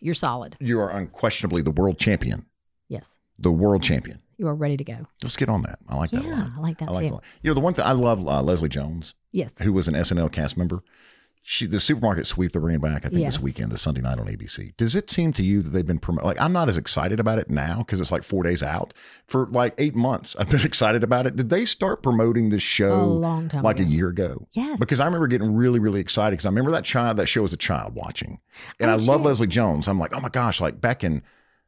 You're 0.00 0.14
solid. 0.14 0.56
you 0.60 0.80
are 0.80 0.90
unquestionably 0.90 1.62
the 1.62 1.70
world 1.70 1.98
champion. 1.98 2.46
Yes. 2.88 3.10
The 3.38 3.52
world 3.52 3.82
champion. 3.82 4.20
You 4.36 4.48
are 4.48 4.54
ready 4.54 4.76
to 4.76 4.84
go. 4.84 5.06
Let's 5.22 5.36
get 5.36 5.48
on 5.48 5.62
that. 5.62 5.78
I 5.88 5.94
like 5.96 6.10
that 6.10 6.24
a 6.24 6.28
lot. 6.28 6.48
I 6.56 6.60
like 6.60 6.78
that 6.78 6.88
I 6.88 6.92
like 6.92 7.02
too. 7.02 7.06
that 7.08 7.12
a 7.12 7.14
lot. 7.14 7.24
You 7.42 7.50
know, 7.50 7.54
the 7.54 7.60
one 7.60 7.74
thing 7.74 7.84
I 7.84 7.92
love 7.92 8.26
uh, 8.26 8.42
Leslie 8.42 8.68
Jones, 8.68 9.14
Yes. 9.32 9.54
who 9.62 9.72
was 9.72 9.86
an 9.86 9.94
SNL 9.94 10.32
cast 10.32 10.56
member. 10.56 10.82
She 11.44 11.66
the 11.66 11.80
supermarket 11.80 12.26
sweep 12.26 12.52
they're 12.52 12.60
bringing 12.60 12.80
back. 12.80 13.04
I 13.04 13.08
think 13.08 13.22
Yes. 13.22 13.34
this 13.34 13.42
weekend, 13.42 13.72
the 13.72 13.76
Sunday 13.76 14.00
night 14.00 14.20
on 14.20 14.26
ABC. 14.28 14.74
Does 14.76 14.94
it 14.94 15.10
seem 15.10 15.32
to 15.32 15.42
you 15.42 15.60
that 15.62 15.70
they've 15.70 15.84
been 15.86 15.98
promoting? 15.98 16.28
Like 16.28 16.40
I'm 16.40 16.52
not 16.52 16.68
as 16.68 16.78
excited 16.78 17.18
about 17.18 17.40
it 17.40 17.50
now 17.50 17.78
because 17.78 18.00
it's 18.00 18.12
like 18.12 18.22
four 18.22 18.44
days 18.44 18.62
out. 18.62 18.94
For 19.26 19.46
like 19.50 19.74
eight 19.76 19.96
months, 19.96 20.36
I've 20.38 20.48
been 20.48 20.60
excited 20.64 21.02
about 21.02 21.26
it. 21.26 21.34
Did 21.34 21.50
they 21.50 21.64
start 21.64 22.00
promoting 22.00 22.50
this 22.50 22.62
A 22.62 22.66
show 22.66 23.04
long 23.06 23.48
time 23.48 23.64
like 23.64 23.80
ago. 23.80 23.88
a 23.88 23.90
year 23.90 24.08
ago? 24.08 24.46
Yes. 24.52 24.78
Because 24.78 25.00
I 25.00 25.04
remember 25.06 25.26
getting 25.26 25.52
really, 25.52 25.80
really 25.80 26.00
excited 26.00 26.34
because 26.34 26.46
I 26.46 26.50
remember 26.50 26.70
that 26.70 26.84
child, 26.84 27.16
that 27.16 27.26
show 27.26 27.42
as 27.44 27.52
a 27.52 27.56
child 27.56 27.96
watching. 27.96 28.38
And 28.78 28.88
Oh, 28.88 28.94
I 28.94 28.96
love. 28.96 29.22
Leslie 29.24 29.48
Jones. 29.48 29.88
I'm 29.88 29.98
like, 29.98 30.16
oh 30.16 30.20
my 30.20 30.28
gosh, 30.28 30.60
like 30.60 30.80
back 30.80 31.02
in 31.02 31.22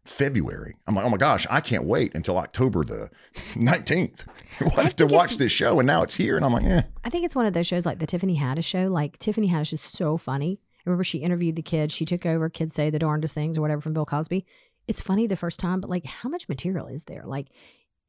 February, 0.04 0.74
I'm 0.86 0.94
like, 0.94 1.04
oh 1.04 1.10
my 1.10 1.16
gosh, 1.16 1.46
I 1.50 1.60
can't 1.60 1.84
wait 1.84 2.14
until 2.14 2.36
October 2.36 2.84
the 2.84 3.10
19th 3.54 4.96
to 4.96 5.06
watch 5.06 5.36
this 5.36 5.52
show. 5.52 5.78
And 5.80 5.86
now 5.86 6.02
it's 6.02 6.14
here. 6.14 6.36
And 6.36 6.44
I'm 6.44 6.52
like, 6.52 6.64
eh. 6.64 6.82
I 7.04 7.10
think 7.10 7.24
it's 7.24 7.36
one 7.36 7.46
of 7.46 7.54
those 7.54 7.66
shows 7.66 7.86
like 7.86 7.98
the 7.98 8.06
Tiffany 8.06 8.38
Haddish 8.38 8.64
show. 8.64 8.88
Like 8.88 9.18
Tiffany 9.18 9.48
Haddish 9.48 9.72
is 9.72 9.80
so 9.80 10.16
funny. 10.16 10.60
Remember 10.84 11.04
she 11.04 11.18
interviewed 11.18 11.56
the 11.56 11.62
kids. 11.62 11.94
She 11.94 12.04
took 12.04 12.26
over 12.26 12.48
kids 12.50 12.74
say 12.74 12.90
the 12.90 12.98
darndest 12.98 13.34
things 13.34 13.56
or 13.56 13.62
whatever 13.62 13.80
from 13.80 13.94
Bill 13.94 14.04
Cosby. 14.04 14.44
It's 14.86 15.00
funny 15.00 15.26
the 15.26 15.36
first 15.36 15.58
time, 15.58 15.80
but 15.80 15.88
like 15.88 16.04
how 16.04 16.28
much 16.28 16.48
material 16.48 16.86
is 16.86 17.04
there? 17.04 17.22
Like, 17.24 17.48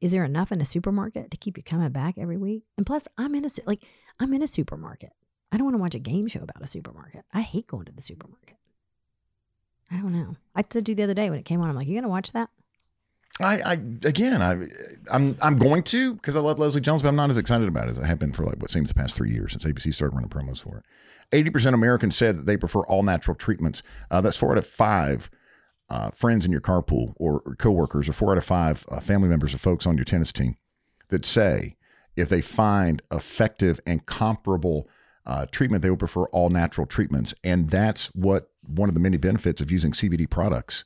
is 0.00 0.12
there 0.12 0.24
enough 0.24 0.52
in 0.52 0.60
a 0.60 0.66
supermarket 0.66 1.30
to 1.30 1.36
keep 1.38 1.56
you 1.56 1.62
coming 1.62 1.88
back 1.90 2.18
every 2.18 2.36
week? 2.36 2.64
And 2.76 2.84
plus, 2.84 3.08
I'm 3.16 3.34
in 3.34 3.46
a 3.46 3.48
like 3.64 3.84
I'm 4.20 4.34
in 4.34 4.42
a 4.42 4.46
supermarket. 4.46 5.12
I 5.50 5.56
don't 5.56 5.64
want 5.64 5.76
to 5.76 5.80
watch 5.80 5.94
a 5.94 6.00
game 6.00 6.26
show 6.26 6.40
about 6.40 6.62
a 6.62 6.66
supermarket. 6.66 7.24
I 7.32 7.40
hate 7.40 7.66
going 7.66 7.86
to 7.86 7.92
the 7.92 8.02
supermarket. 8.02 8.55
I 9.90 9.96
don't 9.96 10.12
know. 10.12 10.36
I 10.54 10.64
said 10.68 10.86
to 10.86 10.92
you 10.92 10.96
the 10.96 11.04
other 11.04 11.14
day 11.14 11.30
when 11.30 11.38
it 11.38 11.44
came 11.44 11.60
on, 11.60 11.68
I'm 11.68 11.76
like, 11.76 11.86
you 11.86 11.94
gonna 11.94 12.08
watch 12.08 12.32
that? 12.32 12.50
I, 13.40 13.60
I 13.60 13.72
again, 13.72 14.40
I, 14.40 14.66
I'm 15.14 15.36
I'm 15.42 15.58
going 15.58 15.82
to 15.84 16.14
because 16.14 16.36
I 16.36 16.40
love 16.40 16.58
Leslie 16.58 16.80
Jones, 16.80 17.02
but 17.02 17.08
I'm 17.08 17.16
not 17.16 17.30
as 17.30 17.36
excited 17.38 17.68
about 17.68 17.88
it 17.88 17.92
as 17.92 18.00
I 18.00 18.06
have 18.06 18.18
been 18.18 18.32
for 18.32 18.44
like 18.44 18.60
what 18.60 18.70
seems 18.70 18.88
the 18.88 18.94
past 18.94 19.14
three 19.14 19.30
years 19.30 19.52
since 19.52 19.64
ABC 19.64 19.92
started 19.94 20.14
running 20.14 20.30
promos 20.30 20.62
for 20.62 20.78
it. 20.78 20.84
Eighty 21.32 21.50
percent 21.50 21.74
of 21.74 21.80
Americans 21.80 22.16
said 22.16 22.36
that 22.36 22.46
they 22.46 22.56
prefer 22.56 22.80
all 22.80 23.02
natural 23.02 23.34
treatments. 23.34 23.82
Uh, 24.10 24.20
that's 24.20 24.38
four 24.38 24.52
out 24.52 24.58
of 24.58 24.66
five 24.66 25.30
uh, 25.90 26.10
friends 26.12 26.46
in 26.46 26.52
your 26.52 26.60
carpool 26.62 27.12
or, 27.16 27.42
or 27.44 27.54
coworkers, 27.56 28.08
or 28.08 28.12
four 28.12 28.32
out 28.32 28.38
of 28.38 28.44
five 28.44 28.86
uh, 28.90 29.00
family 29.00 29.28
members 29.28 29.54
or 29.54 29.58
folks 29.58 29.86
on 29.86 29.96
your 29.96 30.04
tennis 30.04 30.32
team 30.32 30.56
that 31.08 31.24
say 31.26 31.76
if 32.16 32.28
they 32.30 32.40
find 32.40 33.02
effective 33.12 33.80
and 33.86 34.06
comparable 34.06 34.88
uh, 35.26 35.44
treatment, 35.50 35.82
they 35.82 35.90
would 35.90 35.98
prefer 35.98 36.24
all 36.26 36.48
natural 36.48 36.86
treatments, 36.86 37.34
and 37.44 37.68
that's 37.68 38.06
what 38.14 38.50
one 38.68 38.88
of 38.88 38.94
the 38.94 39.00
many 39.00 39.16
benefits 39.16 39.60
of 39.60 39.70
using 39.70 39.92
CBD 39.92 40.28
products 40.28 40.84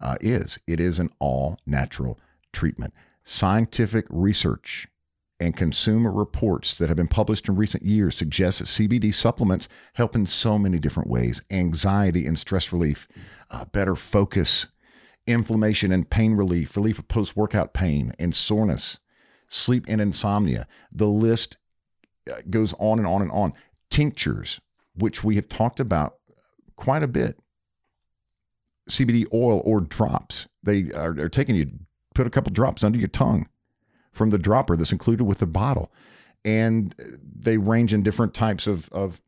uh, 0.00 0.16
is. 0.20 0.58
It 0.66 0.80
is 0.80 0.98
an 0.98 1.10
all 1.18 1.58
natural 1.66 2.18
treatment. 2.52 2.94
Scientific 3.24 4.06
research 4.08 4.88
and 5.40 5.56
consumer 5.56 6.12
reports 6.12 6.74
that 6.74 6.88
have 6.88 6.96
been 6.96 7.08
published 7.08 7.48
in 7.48 7.56
recent 7.56 7.84
years 7.84 8.16
suggest 8.16 8.58
that 8.58 8.64
CBD 8.64 9.14
supplements 9.14 9.68
help 9.94 10.16
in 10.16 10.26
so 10.26 10.58
many 10.58 10.78
different 10.78 11.08
ways 11.08 11.42
anxiety 11.50 12.26
and 12.26 12.38
stress 12.38 12.72
relief, 12.72 13.06
uh, 13.50 13.64
better 13.66 13.94
focus, 13.94 14.66
inflammation 15.26 15.92
and 15.92 16.10
pain 16.10 16.34
relief, 16.34 16.76
relief 16.76 16.98
of 16.98 17.06
post 17.08 17.36
workout 17.36 17.72
pain 17.72 18.12
and 18.18 18.34
soreness, 18.34 18.98
sleep 19.46 19.84
and 19.86 20.00
insomnia. 20.00 20.66
The 20.90 21.06
list 21.06 21.56
uh, 22.30 22.40
goes 22.50 22.74
on 22.78 22.98
and 22.98 23.06
on 23.06 23.22
and 23.22 23.30
on. 23.30 23.52
Tinctures, 23.90 24.60
which 24.94 25.22
we 25.22 25.36
have 25.36 25.48
talked 25.48 25.78
about 25.78 26.17
quite 26.78 27.02
a 27.02 27.08
bit, 27.08 27.38
CBD 28.88 29.26
oil 29.34 29.60
or 29.64 29.80
drops. 29.80 30.46
They 30.62 30.92
are, 30.92 31.10
are 31.18 31.28
taking 31.28 31.56
you, 31.56 31.70
put 32.14 32.26
a 32.26 32.30
couple 32.30 32.52
drops 32.52 32.82
under 32.82 32.98
your 32.98 33.08
tongue 33.08 33.48
from 34.12 34.30
the 34.30 34.38
dropper 34.38 34.76
that's 34.76 34.92
included 34.92 35.24
with 35.24 35.38
the 35.38 35.46
bottle. 35.46 35.92
And 36.44 36.94
they 37.22 37.58
range 37.58 37.92
in 37.92 38.02
different 38.02 38.32
types 38.32 38.66
of, 38.66 38.88
of 38.90 39.20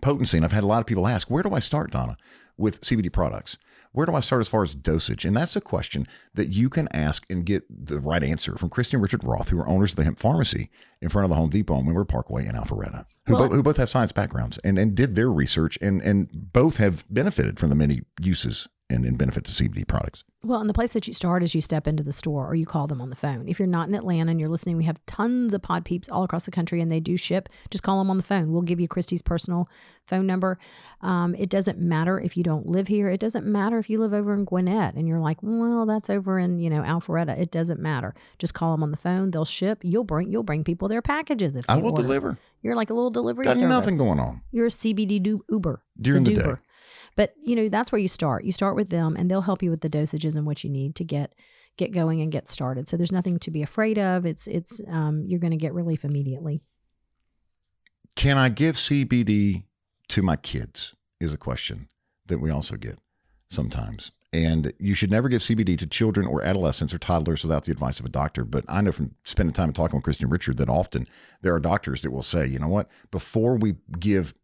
potency. 0.00 0.38
And 0.38 0.44
I've 0.44 0.52
had 0.52 0.64
a 0.64 0.66
lot 0.66 0.80
of 0.80 0.86
people 0.86 1.06
ask, 1.06 1.30
where 1.30 1.42
do 1.42 1.54
I 1.54 1.58
start, 1.58 1.92
Donna, 1.92 2.16
with 2.56 2.80
CBD 2.80 3.12
products? 3.12 3.58
Where 3.94 4.06
do 4.06 4.14
I 4.16 4.20
start 4.20 4.40
as 4.40 4.48
far 4.48 4.64
as 4.64 4.74
dosage? 4.74 5.24
And 5.24 5.36
that's 5.36 5.54
a 5.54 5.60
question 5.60 6.08
that 6.34 6.48
you 6.48 6.68
can 6.68 6.88
ask 6.92 7.24
and 7.30 7.46
get 7.46 7.62
the 7.70 8.00
right 8.00 8.24
answer 8.24 8.56
from 8.56 8.68
Christy 8.68 8.96
and 8.96 9.02
Richard 9.02 9.22
Roth, 9.22 9.50
who 9.50 9.60
are 9.60 9.68
owners 9.68 9.92
of 9.92 9.96
the 9.96 10.02
Hemp 10.04 10.18
Pharmacy 10.18 10.68
in 11.00 11.10
front 11.10 11.24
of 11.24 11.28
the 11.30 11.36
Home 11.36 11.48
Depot 11.48 11.74
on 11.74 11.86
Windward 11.86 12.08
Parkway 12.08 12.44
in 12.44 12.56
Alpharetta, 12.56 13.06
who, 13.26 13.34
Well- 13.34 13.44
both, 13.44 13.52
who 13.52 13.62
both 13.62 13.76
have 13.76 13.88
science 13.88 14.10
backgrounds 14.10 14.58
and, 14.64 14.78
and 14.78 14.96
did 14.96 15.14
their 15.14 15.30
research 15.30 15.78
and, 15.80 16.02
and 16.02 16.28
both 16.52 16.78
have 16.78 17.04
benefited 17.08 17.60
from 17.60 17.70
the 17.70 17.76
many 17.76 18.02
uses 18.20 18.66
and, 18.90 19.04
and 19.04 19.16
benefits 19.16 19.48
of 19.60 19.66
CBD 19.66 19.86
products. 19.86 20.24
Well, 20.44 20.60
and 20.60 20.68
the 20.68 20.74
place 20.74 20.92
that 20.92 21.08
you 21.08 21.14
start 21.14 21.42
is 21.42 21.54
you 21.54 21.60
step 21.60 21.86
into 21.86 22.02
the 22.02 22.12
store 22.12 22.46
or 22.46 22.54
you 22.54 22.66
call 22.66 22.86
them 22.86 23.00
on 23.00 23.10
the 23.10 23.16
phone. 23.16 23.48
If 23.48 23.58
you're 23.58 23.66
not 23.68 23.88
in 23.88 23.94
Atlanta 23.94 24.30
and 24.30 24.38
you're 24.38 24.48
listening, 24.48 24.76
we 24.76 24.84
have 24.84 24.98
tons 25.06 25.54
of 25.54 25.62
pod 25.62 25.84
peeps 25.84 26.08
all 26.08 26.22
across 26.22 26.44
the 26.44 26.50
country 26.50 26.80
and 26.80 26.90
they 26.90 27.00
do 27.00 27.16
ship. 27.16 27.48
Just 27.70 27.82
call 27.82 27.98
them 27.98 28.10
on 28.10 28.16
the 28.16 28.22
phone. 28.22 28.52
We'll 28.52 28.62
give 28.62 28.78
you 28.80 28.86
Christy's 28.88 29.22
personal 29.22 29.68
phone 30.06 30.26
number. 30.26 30.58
Um, 31.00 31.34
it 31.36 31.48
doesn't 31.48 31.78
matter 31.78 32.20
if 32.20 32.36
you 32.36 32.42
don't 32.44 32.66
live 32.66 32.88
here. 32.88 33.08
It 33.08 33.20
doesn't 33.20 33.46
matter 33.46 33.78
if 33.78 33.88
you 33.88 33.98
live 33.98 34.12
over 34.12 34.34
in 34.34 34.44
Gwinnett 34.44 34.94
and 34.94 35.08
you're 35.08 35.20
like, 35.20 35.38
well, 35.42 35.86
that's 35.86 36.10
over 36.10 36.38
in 36.38 36.58
you 36.58 36.68
know 36.68 36.82
Alpharetta. 36.82 37.38
It 37.38 37.50
doesn't 37.50 37.80
matter. 37.80 38.14
Just 38.38 38.52
call 38.54 38.72
them 38.72 38.82
on 38.82 38.90
the 38.90 38.96
phone. 38.98 39.30
They'll 39.30 39.44
ship. 39.46 39.78
You'll 39.82 40.04
bring 40.04 40.30
you'll 40.30 40.42
bring 40.42 40.62
people 40.62 40.88
their 40.88 41.02
packages 41.02 41.56
if 41.56 41.64
I 41.70 41.76
will 41.76 41.90
order. 41.92 42.02
deliver. 42.02 42.38
You're 42.62 42.76
like 42.76 42.90
a 42.90 42.94
little 42.94 43.10
delivery 43.10 43.44
Got 43.44 43.54
service. 43.58 43.68
nothing 43.68 43.96
going 43.96 44.20
on. 44.20 44.42
You're 44.50 44.66
a 44.66 44.70
CBD 44.70 45.22
do- 45.22 45.44
Uber 45.50 45.82
During 45.98 46.24
the 46.24 46.34
day. 46.34 46.52
But 47.16 47.34
you 47.42 47.54
know 47.54 47.68
that's 47.68 47.92
where 47.92 48.00
you 48.00 48.08
start. 48.08 48.44
You 48.44 48.52
start 48.52 48.76
with 48.76 48.90
them, 48.90 49.16
and 49.16 49.30
they'll 49.30 49.42
help 49.42 49.62
you 49.62 49.70
with 49.70 49.80
the 49.80 49.90
dosages 49.90 50.36
and 50.36 50.46
what 50.46 50.64
you 50.64 50.70
need 50.70 50.94
to 50.96 51.04
get 51.04 51.34
get 51.76 51.92
going 51.92 52.20
and 52.20 52.30
get 52.30 52.48
started. 52.48 52.88
So 52.88 52.96
there's 52.96 53.12
nothing 53.12 53.38
to 53.40 53.50
be 53.50 53.62
afraid 53.62 53.98
of. 53.98 54.26
It's 54.26 54.46
it's 54.46 54.80
um, 54.88 55.24
you're 55.26 55.40
going 55.40 55.52
to 55.52 55.56
get 55.56 55.74
relief 55.74 56.04
immediately. 56.04 56.62
Can 58.16 58.38
I 58.38 58.48
give 58.48 58.76
CBD 58.76 59.64
to 60.08 60.22
my 60.22 60.36
kids? 60.36 60.94
Is 61.20 61.32
a 61.32 61.38
question 61.38 61.88
that 62.26 62.38
we 62.38 62.50
also 62.50 62.76
get 62.76 62.98
sometimes. 63.48 64.12
And 64.32 64.72
you 64.80 64.94
should 64.94 65.12
never 65.12 65.28
give 65.28 65.42
CBD 65.42 65.78
to 65.78 65.86
children 65.86 66.26
or 66.26 66.42
adolescents 66.42 66.92
or 66.92 66.98
toddlers 66.98 67.44
without 67.44 67.64
the 67.64 67.72
advice 67.72 68.00
of 68.00 68.06
a 68.06 68.08
doctor. 68.08 68.44
But 68.44 68.64
I 68.68 68.80
know 68.80 68.90
from 68.90 69.14
spending 69.22 69.52
time 69.52 69.72
talking 69.72 69.96
with 69.96 70.04
Christian 70.04 70.28
Richard 70.28 70.56
that 70.56 70.68
often 70.68 71.06
there 71.42 71.54
are 71.54 71.60
doctors 71.60 72.02
that 72.02 72.10
will 72.10 72.22
say, 72.22 72.44
you 72.44 72.58
know 72.58 72.68
what, 72.68 72.90
before 73.12 73.54
we 73.54 73.76
give 74.00 74.34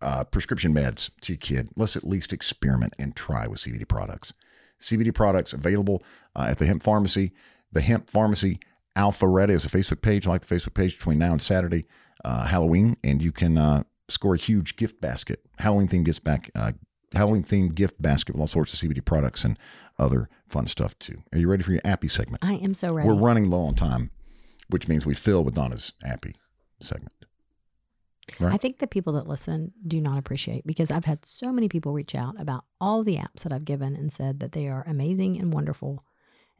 uh, 0.00 0.24
prescription 0.24 0.74
meds 0.74 1.10
to 1.22 1.32
your 1.32 1.38
kid, 1.38 1.70
let's 1.76 1.96
at 1.96 2.04
least 2.04 2.32
experiment 2.32 2.94
and 2.98 3.16
try 3.16 3.46
with 3.46 3.60
CBD 3.60 3.86
products. 3.86 4.32
CBD 4.80 5.12
products 5.14 5.52
available 5.52 6.02
uh, 6.36 6.46
at 6.50 6.58
the 6.58 6.66
Hemp 6.66 6.82
Pharmacy. 6.82 7.32
The 7.72 7.80
Hemp 7.80 8.08
Pharmacy 8.08 8.60
Alpharetta 8.96 9.50
is 9.50 9.64
a 9.64 9.68
Facebook 9.68 10.02
page, 10.02 10.26
like 10.26 10.44
the 10.44 10.54
Facebook 10.54 10.74
page 10.74 10.96
between 10.96 11.18
now 11.18 11.32
and 11.32 11.42
Saturday, 11.42 11.84
uh, 12.24 12.46
Halloween, 12.46 12.96
and 13.04 13.22
you 13.22 13.32
can 13.32 13.58
uh, 13.58 13.82
score 14.08 14.34
a 14.34 14.38
huge 14.38 14.76
gift 14.76 15.00
basket, 15.00 15.40
Halloween 15.58 15.88
themed 15.88 16.04
gift 16.04 16.24
back, 16.24 16.50
uh, 16.54 16.72
Halloween 17.14 17.42
themed 17.42 17.74
gift 17.74 18.00
basket 18.00 18.34
with 18.34 18.40
all 18.40 18.46
sorts 18.46 18.72
of 18.74 18.90
CBD 18.90 19.04
products 19.04 19.44
and 19.44 19.58
other 19.98 20.28
fun 20.48 20.66
stuff 20.66 20.98
too. 20.98 21.22
Are 21.32 21.38
you 21.38 21.48
ready 21.48 21.62
for 21.62 21.72
your 21.72 21.80
Appy 21.84 22.08
segment? 22.08 22.44
I 22.44 22.54
am 22.54 22.74
so 22.74 22.92
ready. 22.92 23.08
We're 23.08 23.14
running 23.14 23.50
low 23.50 23.62
on 23.62 23.74
time. 23.74 24.10
which 24.68 24.86
means 24.86 25.06
we 25.06 25.14
fill 25.14 25.42
with 25.42 25.54
Donna's 25.54 25.94
happy 26.02 26.34
segment. 26.80 27.12
Right. 28.40 28.52
I 28.52 28.56
think 28.56 28.78
the 28.78 28.86
people 28.86 29.12
that 29.14 29.26
listen 29.26 29.72
do 29.86 30.00
not 30.00 30.18
appreciate 30.18 30.66
because 30.66 30.90
I've 30.90 31.04
had 31.04 31.24
so 31.24 31.52
many 31.52 31.68
people 31.68 31.92
reach 31.92 32.14
out 32.14 32.40
about 32.40 32.64
all 32.80 33.02
the 33.02 33.16
apps 33.16 33.42
that 33.42 33.52
I've 33.52 33.64
given 33.64 33.96
and 33.96 34.12
said 34.12 34.40
that 34.40 34.52
they 34.52 34.68
are 34.68 34.84
amazing 34.86 35.38
and 35.38 35.52
wonderful. 35.52 36.04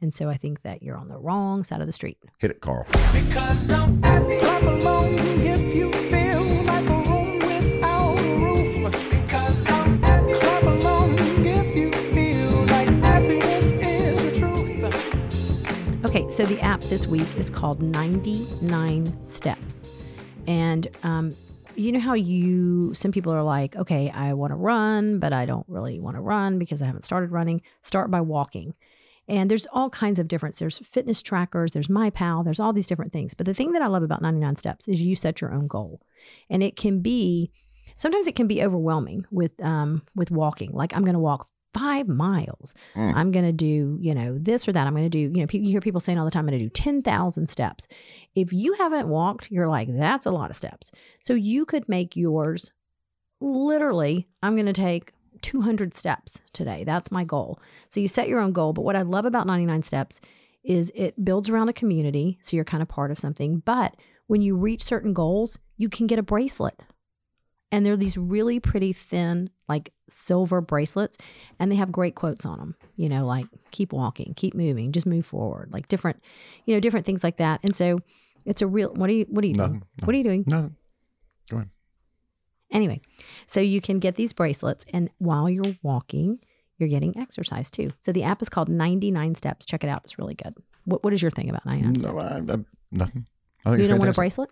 And 0.01 0.13
so 0.13 0.29
I 0.29 0.37
think 0.37 0.61
that 0.61 0.81
you're 0.81 0.97
on 0.97 1.09
the 1.09 1.17
wrong 1.17 1.63
side 1.63 1.81
of 1.81 1.87
the 1.87 1.93
street. 1.93 2.17
Hit 2.37 2.51
it, 2.51 2.61
Carl. 2.61 2.85
Because 3.11 3.69
I'm 3.69 4.01
happy. 4.01 4.37
Clap 4.39 4.61
along 4.63 5.07
if 5.39 5.75
you 5.75 5.91
feel 5.91 6.41
like 6.63 6.85
a 6.85 7.09
room 7.09 7.39
without 7.39 8.17
a 8.17 8.35
roof. 8.37 9.09
Because 9.09 9.69
I'm 9.69 10.01
happy. 10.01 10.33
Clap 10.39 10.63
along 10.63 11.15
if 11.45 11.75
you 11.75 11.91
feel 11.91 12.49
like 12.67 12.87
happiness 13.03 13.71
is 13.71 14.39
the 14.39 14.39
truth. 14.39 16.05
Okay, 16.05 16.29
so 16.29 16.45
the 16.45 16.61
app 16.61 16.79
this 16.81 17.05
week 17.07 17.27
is 17.37 17.49
called 17.49 17.81
99 17.81 19.21
Steps. 19.21 19.89
And 20.47 20.87
um, 21.03 21.35
you 21.75 21.91
know 21.91 21.99
how 21.99 22.13
you, 22.13 22.93
some 22.93 23.11
people 23.11 23.33
are 23.33 23.43
like, 23.43 23.75
okay, 23.75 24.09
I 24.09 24.33
want 24.33 24.51
to 24.51 24.55
run, 24.55 25.19
but 25.19 25.33
I 25.33 25.45
don't 25.45 25.65
really 25.67 25.99
want 25.99 26.17
to 26.17 26.21
run 26.21 26.59
because 26.59 26.81
I 26.81 26.85
haven't 26.85 27.03
started 27.03 27.31
running. 27.31 27.61
Start 27.81 28.11
by 28.11 28.21
walking. 28.21 28.73
And 29.27 29.49
there's 29.49 29.67
all 29.71 29.91
kinds 29.91 30.17
of 30.17 30.27
difference. 30.27 30.57
There's 30.57 30.79
fitness 30.79 31.21
trackers, 31.21 31.71
there's 31.71 31.87
MyPal, 31.87 32.43
there's 32.43 32.59
all 32.59 32.73
these 32.73 32.87
different 32.87 33.13
things. 33.13 33.35
But 33.35 33.45
the 33.45 33.53
thing 33.53 33.73
that 33.73 33.81
I 33.81 33.87
love 33.87 34.01
about 34.01 34.23
99 34.23 34.55
Steps 34.55 34.87
is 34.87 35.01
you 35.01 35.15
set 35.15 35.39
your 35.39 35.53
own 35.53 35.67
goal. 35.67 36.01
And 36.49 36.63
it 36.63 36.75
can 36.75 37.01
be, 37.01 37.51
sometimes 37.95 38.27
it 38.27 38.35
can 38.35 38.47
be 38.47 38.63
overwhelming 38.63 39.25
with 39.29 39.63
um, 39.63 40.01
with 40.15 40.31
walking. 40.31 40.71
Like 40.71 40.95
I'm 40.95 41.03
going 41.03 41.13
to 41.13 41.19
walk 41.19 41.47
five 41.73 42.07
miles. 42.07 42.73
Mm. 42.95 43.15
I'm 43.15 43.31
going 43.31 43.45
to 43.45 43.51
do, 43.51 43.97
you 44.01 44.15
know, 44.15 44.37
this 44.39 44.67
or 44.67 44.71
that. 44.73 44.87
I'm 44.87 44.93
going 44.93 45.05
to 45.05 45.09
do, 45.09 45.19
you 45.19 45.41
know, 45.41 45.47
pe- 45.47 45.59
you 45.59 45.71
hear 45.71 45.81
people 45.81 45.99
saying 45.99 46.17
all 46.17 46.25
the 46.25 46.31
time, 46.31 46.41
I'm 46.41 46.47
going 46.47 46.59
to 46.59 46.65
do 46.65 46.69
10,000 46.69 47.47
steps. 47.47 47.87
If 48.35 48.51
you 48.53 48.73
haven't 48.73 49.07
walked, 49.07 49.51
you're 49.51 49.67
like, 49.67 49.95
that's 49.95 50.25
a 50.25 50.31
lot 50.31 50.49
of 50.49 50.55
steps. 50.55 50.91
So 51.23 51.33
you 51.33 51.65
could 51.65 51.87
make 51.87 52.15
yours 52.15 52.71
literally, 53.41 54.27
I'm 54.43 54.55
going 54.55 54.65
to 54.65 54.73
take 54.73 55.13
200 55.41 55.93
steps 55.93 56.41
today. 56.53 56.83
That's 56.83 57.11
my 57.11 57.23
goal. 57.23 57.59
So 57.89 57.99
you 57.99 58.07
set 58.07 58.27
your 58.27 58.39
own 58.39 58.51
goal. 58.51 58.73
But 58.73 58.83
what 58.83 58.95
I 58.95 59.03
love 59.03 59.25
about 59.25 59.47
99 59.47 59.83
steps 59.83 60.19
is 60.63 60.91
it 60.95 61.23
builds 61.23 61.49
around 61.49 61.69
a 61.69 61.73
community. 61.73 62.39
So 62.41 62.55
you're 62.55 62.65
kind 62.65 62.83
of 62.83 62.89
part 62.89 63.11
of 63.11 63.19
something. 63.19 63.59
But 63.59 63.95
when 64.27 64.41
you 64.41 64.55
reach 64.55 64.83
certain 64.83 65.13
goals, 65.13 65.57
you 65.77 65.89
can 65.89 66.07
get 66.07 66.19
a 66.19 66.23
bracelet. 66.23 66.79
And 67.71 67.85
they're 67.85 67.97
these 67.97 68.17
really 68.17 68.59
pretty 68.59 68.93
thin, 68.93 69.51
like 69.67 69.93
silver 70.09 70.59
bracelets, 70.59 71.17
and 71.59 71.71
they 71.71 71.75
have 71.75 71.91
great 71.91 72.15
quotes 72.15 72.43
on 72.45 72.57
them. 72.57 72.75
You 72.95 73.09
know, 73.09 73.27
like 73.27 73.45
keep 73.69 73.93
walking, 73.93 74.33
keep 74.35 74.55
moving, 74.55 74.91
just 74.91 75.05
move 75.05 75.25
forward, 75.25 75.71
like 75.71 75.87
different, 75.87 76.21
you 76.65 76.73
know, 76.73 76.79
different 76.79 77.05
things 77.05 77.23
like 77.23 77.37
that. 77.37 77.59
And 77.63 77.75
so 77.75 77.99
it's 78.45 78.63
a 78.63 78.67
real. 78.67 78.91
What 78.93 79.09
are 79.09 79.13
you? 79.13 79.25
What 79.29 79.43
are 79.43 79.47
you 79.47 79.53
Nothing, 79.53 79.73
doing? 79.73 79.83
What 80.03 80.15
are 80.15 80.17
you 80.17 80.23
doing? 80.23 80.43
Nothing. 80.47 80.75
Go 81.51 81.57
ahead. 81.57 81.69
Anyway, 82.71 83.01
so 83.45 83.59
you 83.59 83.81
can 83.81 83.99
get 83.99 84.15
these 84.15 84.33
bracelets, 84.33 84.85
and 84.91 85.09
while 85.19 85.49
you're 85.49 85.75
walking, 85.83 86.39
you're 86.77 86.89
getting 86.89 87.17
exercise 87.17 87.69
too. 87.69 87.91
So 87.99 88.11
the 88.11 88.23
app 88.23 88.41
is 88.41 88.49
called 88.49 88.69
99 88.69 89.35
Steps. 89.35 89.65
Check 89.67 89.83
it 89.83 89.89
out; 89.89 90.01
it's 90.03 90.17
really 90.17 90.35
good. 90.35 90.55
What 90.85 91.03
What 91.03 91.13
is 91.13 91.21
your 91.21 91.31
thing 91.31 91.49
about 91.49 91.65
99 91.67 91.93
No, 91.93 91.99
Steps? 91.99 92.25
I, 92.25 92.37
I, 92.37 92.57
nothing. 92.91 93.27
I 93.65 93.69
think 93.69 93.81
You 93.81 93.87
don't 93.87 93.99
want 93.99 94.09
a 94.09 94.13
bracelet? 94.13 94.49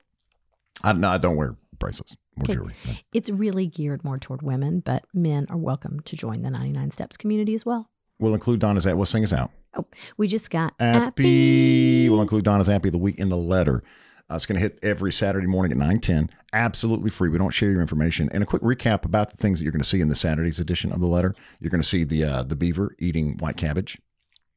I, 0.84 0.94
no, 0.94 1.10
I 1.10 1.18
don't 1.18 1.36
wear 1.36 1.56
bracelets 1.80 2.16
or 2.40 2.44
Okay. 2.44 2.54
jewelry. 2.54 2.74
No. 2.86 2.94
It's 3.14 3.30
really 3.30 3.68
geared 3.68 4.04
more 4.04 4.18
toward 4.18 4.42
women, 4.42 4.80
but 4.82 5.06
men 5.14 5.46
are 5.50 5.58
welcome 5.58 6.00
to 6.02 6.16
join 6.16 6.42
the 6.42 6.50
99 6.50 6.92
Steps 6.92 7.18
community 7.18 7.54
as 7.54 7.66
well. 7.66 7.90
We'll 8.20 8.34
include 8.34 8.60
Donna's 8.60 8.88
app. 8.88 8.96
We'll 8.96 9.06
sing 9.06 9.24
us 9.24 9.34
out. 9.34 9.52
Oh, 9.78 9.86
we 10.18 10.28
just 10.28 10.50
got 10.50 10.74
Appy. 10.80 12.10
We'll 12.10 12.22
include 12.22 12.44
Donna's 12.44 12.70
Appy 12.70 12.88
of 12.90 12.94
the 12.94 12.98
week 12.98 13.20
in 13.20 13.30
the 13.30 13.38
letter. 13.38 13.84
Uh, 14.30 14.36
it's 14.36 14.46
going 14.46 14.56
to 14.56 14.62
hit 14.62 14.78
every 14.84 15.12
Saturday 15.12 15.48
morning 15.48 15.72
at 15.72 15.78
9 15.78 16.00
10. 16.00 16.30
Absolutely 16.52 17.10
free. 17.10 17.30
We 17.30 17.38
don't 17.38 17.52
share 17.54 17.72
your 17.72 17.82
information. 17.82 18.30
And 18.34 18.44
a 18.44 18.46
quick 18.46 18.62
recap 18.62 19.06
about 19.06 19.30
the 19.32 19.38
things 19.38 19.60
that 19.60 19.64
you're 19.64 19.72
going 19.72 19.82
to 19.82 19.88
see 19.88 20.02
in 20.02 20.08
the 20.10 20.16
Saturday's 20.16 20.60
edition 20.60 20.92
of 20.92 21.00
the 21.00 21.08
letter. 21.08 21.34
You're 21.60 21.70
going 21.70 21.82
to 21.82 21.88
see 21.88 22.04
the 22.04 22.24
uh, 22.24 22.44
the 22.44 22.56
beaver 22.56 22.96
eating 23.00 23.38
white 23.38 23.56
cabbage, 23.58 24.00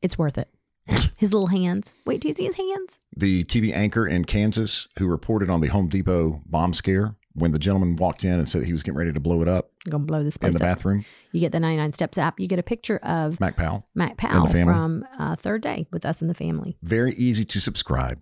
It's 0.03 0.19
worth 0.19 0.39
it. 0.39 0.49
His 1.17 1.33
little 1.33 1.49
hands. 1.49 1.93
Wait, 2.05 2.21
do 2.21 2.29
you 2.29 2.35
see 2.35 2.47
his 2.47 2.57
hands? 2.57 2.99
the 3.17 3.45
TV 3.45 3.73
anchor 3.73 4.07
in 4.09 4.25
Kansas 4.25 4.89
who 4.99 5.07
reported 5.07 5.49
on 5.51 5.61
the 5.61 5.69
Home 5.69 5.89
Depot 5.89 6.41
bomb 6.47 6.73
scare 6.73 7.15
when 7.41 7.53
the 7.53 7.59
gentleman 7.59 7.97
walked 7.97 8.23
in 8.25 8.39
and 8.39 8.49
said 8.49 8.63
he 8.63 8.73
was 8.73 8.83
getting 8.83 8.99
ready 8.99 9.13
to 9.13 9.21
blow 9.21 9.43
it 9.43 9.49
up 9.49 9.71
gonna 9.89 10.05
blow 10.05 10.23
this 10.23 10.37
in 10.37 10.51
the 10.53 10.57
up. 10.57 10.61
bathroom. 10.61 11.05
You 11.33 11.41
get 11.41 11.53
the 11.53 11.61
99 11.61 11.93
Steps 11.93 12.19
app. 12.19 12.39
You 12.39 12.47
get 12.49 12.59
a 12.59 12.63
picture 12.63 12.99
of 12.99 13.41
Mac 13.41 13.57
Powell. 13.57 13.87
Mac 13.95 14.17
Powell 14.17 14.47
from 14.47 15.07
uh, 15.19 15.37
Third 15.37 15.63
Day 15.63 15.87
with 15.91 16.05
us 16.05 16.21
and 16.21 16.29
the 16.29 16.35
family. 16.35 16.77
Very 16.83 17.15
easy 17.15 17.45
to 17.45 17.61
subscribe. 17.61 18.21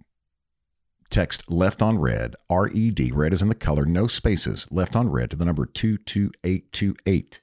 Text 1.11 1.51
left 1.51 1.81
on 1.81 1.99
red, 1.99 2.37
R 2.51 2.69
E 2.69 2.91
D, 2.91 3.11
red 3.13 3.33
is 3.33 3.41
in 3.41 3.49
the 3.49 3.55
color, 3.55 3.87
no 3.87 4.07
spaces, 4.07 4.67
left 4.71 4.95
on 4.95 5.09
red 5.11 5.31
to 5.31 5.37
the 5.37 5.45
number 5.47 5.65
22828. 5.65 7.41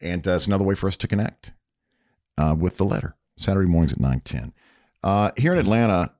And 0.00 0.26
uh, 0.26 0.32
it's 0.32 0.46
another 0.48 0.64
way 0.64 0.74
for 0.74 0.88
us 0.88 0.96
to 0.96 1.08
connect 1.08 1.52
uh, 2.36 2.56
with 2.58 2.76
the 2.76 2.84
letter. 2.84 3.16
Saturday 3.36 3.68
mornings 3.68 3.92
at 3.92 4.00
910. 4.00 4.52
Uh, 5.02 5.30
here 5.36 5.52
in 5.52 5.58
Atlanta, 5.58 6.12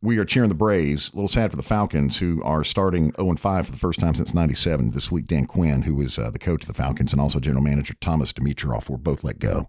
we 0.00 0.18
are 0.18 0.24
cheering 0.24 0.48
the 0.48 0.54
Braves. 0.54 1.10
A 1.12 1.16
little 1.16 1.28
sad 1.28 1.50
for 1.50 1.56
the 1.56 1.62
Falcons, 1.62 2.18
who 2.18 2.42
are 2.44 2.62
starting 2.62 3.12
0 3.16 3.36
5 3.36 3.66
for 3.66 3.72
the 3.72 3.78
first 3.78 4.00
time 4.00 4.14
since 4.14 4.32
97. 4.32 4.90
This 4.90 5.10
week, 5.10 5.26
Dan 5.26 5.46
Quinn, 5.46 5.82
who 5.82 5.94
was 5.94 6.18
uh, 6.18 6.30
the 6.30 6.38
coach 6.38 6.62
of 6.62 6.68
the 6.68 6.74
Falcons, 6.74 7.12
and 7.12 7.20
also 7.20 7.40
general 7.40 7.62
manager 7.62 7.94
Thomas 8.00 8.32
Dimitroff, 8.32 8.88
were 8.88 8.96
both 8.96 9.24
let 9.24 9.38
go 9.38 9.68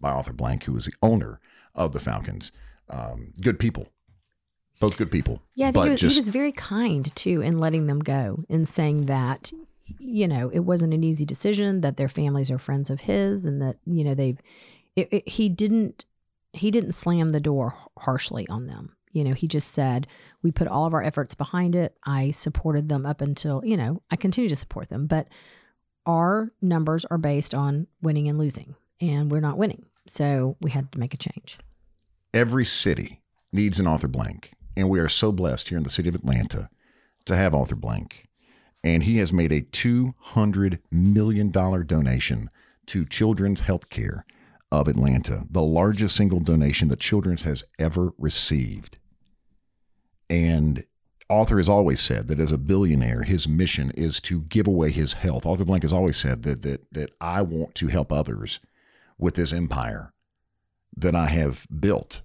by 0.00 0.10
Arthur 0.10 0.32
Blank, 0.32 0.64
who 0.64 0.72
was 0.72 0.86
the 0.86 0.94
owner 1.02 1.40
of 1.74 1.92
the 1.92 2.00
Falcons. 2.00 2.52
Um, 2.88 3.32
good 3.42 3.58
people. 3.58 3.88
Both 4.80 4.96
good 4.96 5.10
people. 5.10 5.42
Yeah, 5.54 5.68
I 5.68 5.72
think 5.72 5.74
but 5.74 5.84
he 5.84 5.90
was, 5.90 6.00
just 6.00 6.14
he 6.14 6.18
was 6.18 6.28
very 6.28 6.52
kind 6.52 7.14
too 7.14 7.42
in 7.42 7.60
letting 7.60 7.86
them 7.86 8.00
go 8.00 8.44
and 8.48 8.66
saying 8.66 9.06
that, 9.06 9.52
you 9.98 10.26
know, 10.26 10.50
it 10.52 10.60
wasn't 10.60 10.94
an 10.94 11.04
easy 11.04 11.26
decision, 11.26 11.82
that 11.82 11.98
their 11.98 12.08
families 12.08 12.50
are 12.50 12.58
friends 12.58 12.88
of 12.88 13.02
his 13.02 13.44
and 13.44 13.60
that, 13.60 13.76
you 13.84 14.04
know, 14.04 14.14
they've, 14.14 14.40
it, 14.96 15.08
it, 15.12 15.28
he 15.28 15.50
didn't, 15.50 16.06
he 16.54 16.70
didn't 16.70 16.92
slam 16.92 17.28
the 17.28 17.40
door 17.40 17.76
harshly 17.98 18.48
on 18.48 18.66
them. 18.66 18.96
You 19.12 19.24
know, 19.24 19.34
he 19.34 19.48
just 19.48 19.70
said, 19.70 20.06
we 20.42 20.52
put 20.52 20.68
all 20.68 20.86
of 20.86 20.94
our 20.94 21.02
efforts 21.02 21.34
behind 21.34 21.74
it. 21.74 21.96
I 22.04 22.30
supported 22.30 22.88
them 22.88 23.04
up 23.04 23.20
until, 23.20 23.62
you 23.64 23.76
know, 23.76 24.02
I 24.10 24.16
continue 24.16 24.48
to 24.48 24.56
support 24.56 24.88
them, 24.88 25.06
but 25.06 25.26
our 26.06 26.52
numbers 26.62 27.04
are 27.06 27.18
based 27.18 27.54
on 27.54 27.86
winning 28.00 28.28
and 28.28 28.38
losing, 28.38 28.74
and 29.00 29.30
we're 29.30 29.40
not 29.40 29.58
winning. 29.58 29.86
So 30.06 30.56
we 30.60 30.70
had 30.70 30.90
to 30.92 30.98
make 30.98 31.14
a 31.14 31.16
change. 31.18 31.58
every 32.32 32.64
city 32.64 33.20
needs 33.52 33.80
an 33.80 33.86
Arthur 33.86 34.08
Blank. 34.08 34.52
And 34.76 34.88
we 34.88 35.00
are 35.00 35.08
so 35.08 35.32
blessed 35.32 35.68
here 35.68 35.78
in 35.78 35.84
the 35.84 35.90
city 35.90 36.08
of 36.08 36.14
Atlanta 36.14 36.68
to 37.26 37.36
have 37.36 37.54
Arthur 37.54 37.74
Blank. 37.76 38.28
And 38.82 39.02
he 39.02 39.18
has 39.18 39.32
made 39.32 39.52
a 39.52 39.62
$200 39.62 40.78
million 40.90 41.50
donation 41.50 42.48
to 42.86 43.04
Children's 43.04 43.62
Healthcare 43.62 44.22
of 44.72 44.88
Atlanta, 44.88 45.44
the 45.50 45.62
largest 45.62 46.16
single 46.16 46.40
donation 46.40 46.88
that 46.88 47.00
Children's 47.00 47.42
has 47.42 47.64
ever 47.78 48.12
received. 48.16 48.96
And 50.30 50.84
Arthur 51.28 51.58
has 51.58 51.68
always 51.68 52.00
said 52.00 52.28
that 52.28 52.40
as 52.40 52.52
a 52.52 52.58
billionaire, 52.58 53.24
his 53.24 53.46
mission 53.46 53.90
is 53.96 54.20
to 54.22 54.42
give 54.42 54.66
away 54.66 54.90
his 54.90 55.14
health. 55.14 55.44
Arthur 55.44 55.64
Blank 55.64 55.82
has 55.82 55.92
always 55.92 56.16
said 56.16 56.44
that 56.44 56.62
that 56.62 56.92
that 56.92 57.10
I 57.20 57.42
want 57.42 57.74
to 57.76 57.88
help 57.88 58.10
others 58.12 58.60
with 59.18 59.34
this 59.34 59.52
empire 59.52 60.12
that 60.96 61.14
I 61.14 61.26
have 61.26 61.66
built. 61.78 62.22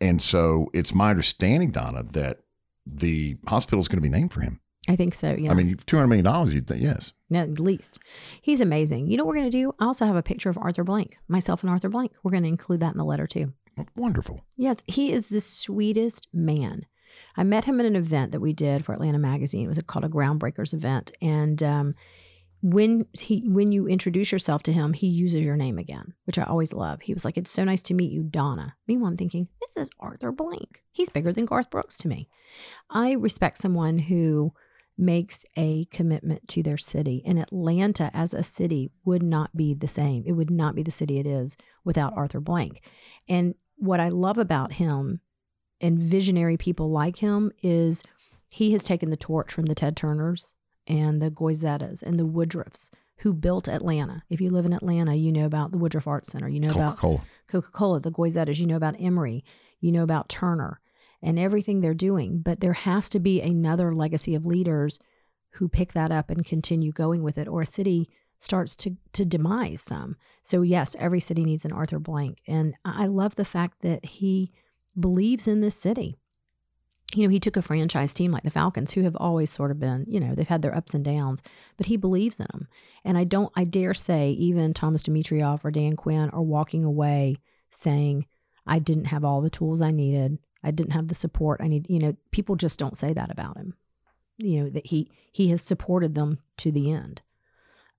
And 0.00 0.22
so 0.22 0.70
it's 0.72 0.94
my 0.94 1.10
understanding, 1.10 1.70
Donna, 1.70 2.02
that 2.02 2.40
the 2.86 3.36
hospital 3.46 3.80
is 3.80 3.88
going 3.88 3.98
to 3.98 4.08
be 4.08 4.08
named 4.08 4.32
for 4.32 4.40
him. 4.40 4.60
I 4.88 4.96
think 4.96 5.14
so. 5.14 5.34
Yeah. 5.36 5.50
I 5.50 5.54
mean, 5.54 5.76
two 5.84 5.96
hundred 5.96 6.08
million 6.08 6.24
dollars. 6.24 6.54
You'd 6.54 6.66
think 6.66 6.82
yes. 6.82 7.12
No, 7.28 7.40
at 7.40 7.60
least. 7.60 7.98
He's 8.40 8.60
amazing. 8.60 9.08
You 9.08 9.16
know 9.16 9.24
what 9.24 9.30
we're 9.30 9.40
going 9.40 9.50
to 9.50 9.56
do? 9.56 9.74
I 9.78 9.84
also 9.84 10.06
have 10.06 10.16
a 10.16 10.22
picture 10.22 10.48
of 10.48 10.58
Arthur 10.58 10.84
Blank, 10.84 11.18
myself 11.28 11.62
and 11.62 11.70
Arthur 11.70 11.90
Blank. 11.90 12.12
We're 12.22 12.32
going 12.32 12.42
to 12.44 12.48
include 12.48 12.80
that 12.80 12.92
in 12.92 12.98
the 12.98 13.04
letter 13.04 13.26
too. 13.26 13.52
Wonderful. 13.94 14.44
Yes, 14.56 14.82
he 14.86 15.12
is 15.12 15.28
the 15.28 15.40
sweetest 15.40 16.28
man. 16.32 16.86
I 17.36 17.44
met 17.44 17.64
him 17.64 17.80
at 17.80 17.86
an 17.86 17.96
event 17.96 18.32
that 18.32 18.40
we 18.40 18.52
did 18.52 18.84
for 18.84 18.92
Atlanta 18.92 19.18
Magazine. 19.18 19.64
It 19.64 19.68
was 19.68 19.80
called 19.86 20.04
a 20.04 20.08
Groundbreakers 20.08 20.74
event. 20.74 21.12
And 21.20 21.62
um, 21.62 21.94
when 22.62 23.06
he 23.18 23.42
when 23.46 23.72
you 23.72 23.86
introduce 23.86 24.32
yourself 24.32 24.62
to 24.64 24.72
him, 24.72 24.92
he 24.92 25.06
uses 25.06 25.44
your 25.44 25.56
name 25.56 25.78
again, 25.78 26.14
which 26.24 26.38
I 26.38 26.42
always 26.42 26.72
love. 26.72 27.02
He 27.02 27.14
was 27.14 27.24
like, 27.24 27.38
It's 27.38 27.50
so 27.50 27.64
nice 27.64 27.82
to 27.82 27.94
meet 27.94 28.12
you, 28.12 28.22
Donna. 28.22 28.76
Meanwhile, 28.86 29.10
I'm 29.10 29.16
thinking, 29.16 29.48
this 29.60 29.76
is 29.76 29.90
Arthur 29.98 30.32
Blank. 30.32 30.82
He's 30.92 31.10
bigger 31.10 31.32
than 31.32 31.46
Garth 31.46 31.70
Brooks 31.70 31.96
to 31.98 32.08
me. 32.08 32.28
I 32.90 33.12
respect 33.12 33.58
someone 33.58 33.98
who 33.98 34.52
makes 35.00 35.46
a 35.56 35.86
commitment 35.86 36.46
to 36.48 36.62
their 36.62 36.76
city. 36.76 37.22
And 37.24 37.38
Atlanta 37.38 38.10
as 38.12 38.34
a 38.34 38.42
city 38.42 38.90
would 39.04 39.22
not 39.22 39.56
be 39.56 39.72
the 39.72 39.88
same. 39.88 40.22
It 40.26 40.32
would 40.32 40.50
not 40.50 40.74
be 40.74 40.82
the 40.82 40.90
city 40.90 41.18
it 41.18 41.26
is 41.26 41.56
without 41.84 42.12
Arthur 42.16 42.40
Blank. 42.40 42.82
And 43.26 43.54
what 43.76 43.98
I 43.98 44.10
love 44.10 44.36
about 44.36 44.74
him 44.74 45.20
and 45.80 45.98
visionary 45.98 46.56
people 46.56 46.90
like 46.90 47.18
him 47.18 47.52
is 47.62 48.02
he 48.48 48.72
has 48.72 48.84
taken 48.84 49.10
the 49.10 49.16
torch 49.16 49.52
from 49.52 49.66
the 49.66 49.74
Ted 49.74 49.96
Turners 49.96 50.52
and 50.86 51.20
the 51.22 51.30
Goizuetas 51.30 52.02
and 52.02 52.18
the 52.18 52.26
Woodruffs 52.26 52.90
who 53.18 53.32
built 53.34 53.68
Atlanta. 53.68 54.22
If 54.30 54.40
you 54.40 54.50
live 54.50 54.64
in 54.66 54.72
Atlanta, 54.72 55.14
you 55.14 55.30
know 55.30 55.44
about 55.44 55.72
the 55.72 55.78
Woodruff 55.78 56.06
Arts 56.06 56.32
Center. 56.32 56.48
You 56.48 56.60
know 56.60 56.68
Coca 56.70 56.80
about 56.80 56.98
Coca 57.48 57.70
Cola, 57.70 58.00
the 58.00 58.10
Goizuetas. 58.10 58.58
You 58.58 58.66
know 58.66 58.76
about 58.76 58.96
Emory. 58.98 59.44
You 59.80 59.92
know 59.92 60.02
about 60.02 60.28
Turner. 60.28 60.80
and 61.22 61.38
everything 61.38 61.80
they're 61.80 61.94
doing. 61.94 62.40
But 62.40 62.60
there 62.60 62.72
has 62.72 63.08
to 63.10 63.20
be 63.20 63.40
another 63.40 63.94
legacy 63.94 64.34
of 64.34 64.46
leaders 64.46 64.98
who 65.54 65.68
pick 65.68 65.92
that 65.92 66.10
up 66.10 66.30
and 66.30 66.46
continue 66.46 66.92
going 66.92 67.22
with 67.22 67.36
it, 67.36 67.48
or 67.48 67.60
a 67.60 67.66
city 67.66 68.08
starts 68.38 68.74
to 68.76 68.96
to 69.12 69.24
demise 69.24 69.82
some. 69.82 70.16
So 70.42 70.62
yes, 70.62 70.96
every 70.98 71.20
city 71.20 71.44
needs 71.44 71.64
an 71.64 71.72
Arthur 71.72 71.98
Blank, 71.98 72.38
and 72.46 72.74
I 72.84 73.06
love 73.06 73.34
the 73.36 73.44
fact 73.44 73.82
that 73.82 74.04
he 74.04 74.52
believes 74.98 75.48
in 75.48 75.60
this 75.60 75.74
city. 75.74 76.16
You 77.14 77.24
know, 77.24 77.30
he 77.30 77.40
took 77.40 77.56
a 77.56 77.62
franchise 77.62 78.14
team 78.14 78.30
like 78.30 78.44
the 78.44 78.50
Falcons, 78.50 78.92
who 78.92 79.02
have 79.02 79.16
always 79.16 79.50
sort 79.50 79.72
of 79.72 79.80
been, 79.80 80.04
you 80.08 80.20
know, 80.20 80.34
they've 80.34 80.46
had 80.46 80.62
their 80.62 80.76
ups 80.76 80.94
and 80.94 81.04
downs, 81.04 81.42
but 81.76 81.86
he 81.86 81.96
believes 81.96 82.38
in 82.38 82.46
them. 82.52 82.68
And 83.04 83.18
I 83.18 83.24
don't, 83.24 83.52
I 83.56 83.64
dare 83.64 83.94
say, 83.94 84.30
even 84.30 84.74
Thomas 84.74 85.02
Dimitroff 85.02 85.64
or 85.64 85.72
Dan 85.72 85.96
Quinn 85.96 86.30
are 86.30 86.42
walking 86.42 86.84
away 86.84 87.36
saying, 87.68 88.26
I 88.64 88.78
didn't 88.78 89.06
have 89.06 89.24
all 89.24 89.40
the 89.40 89.50
tools 89.50 89.82
I 89.82 89.90
needed. 89.90 90.38
I 90.62 90.70
didn't 90.70 90.92
have 90.92 91.08
the 91.08 91.14
support 91.14 91.60
I 91.60 91.68
need. 91.68 91.88
You 91.88 91.98
know, 91.98 92.16
people 92.30 92.56
just 92.56 92.78
don't 92.78 92.96
say 92.96 93.12
that 93.12 93.30
about 93.30 93.56
him. 93.56 93.74
You 94.38 94.64
know 94.64 94.70
that 94.70 94.86
he 94.86 95.10
he 95.30 95.50
has 95.50 95.60
supported 95.60 96.14
them 96.14 96.38
to 96.58 96.72
the 96.72 96.90
end. 96.90 97.20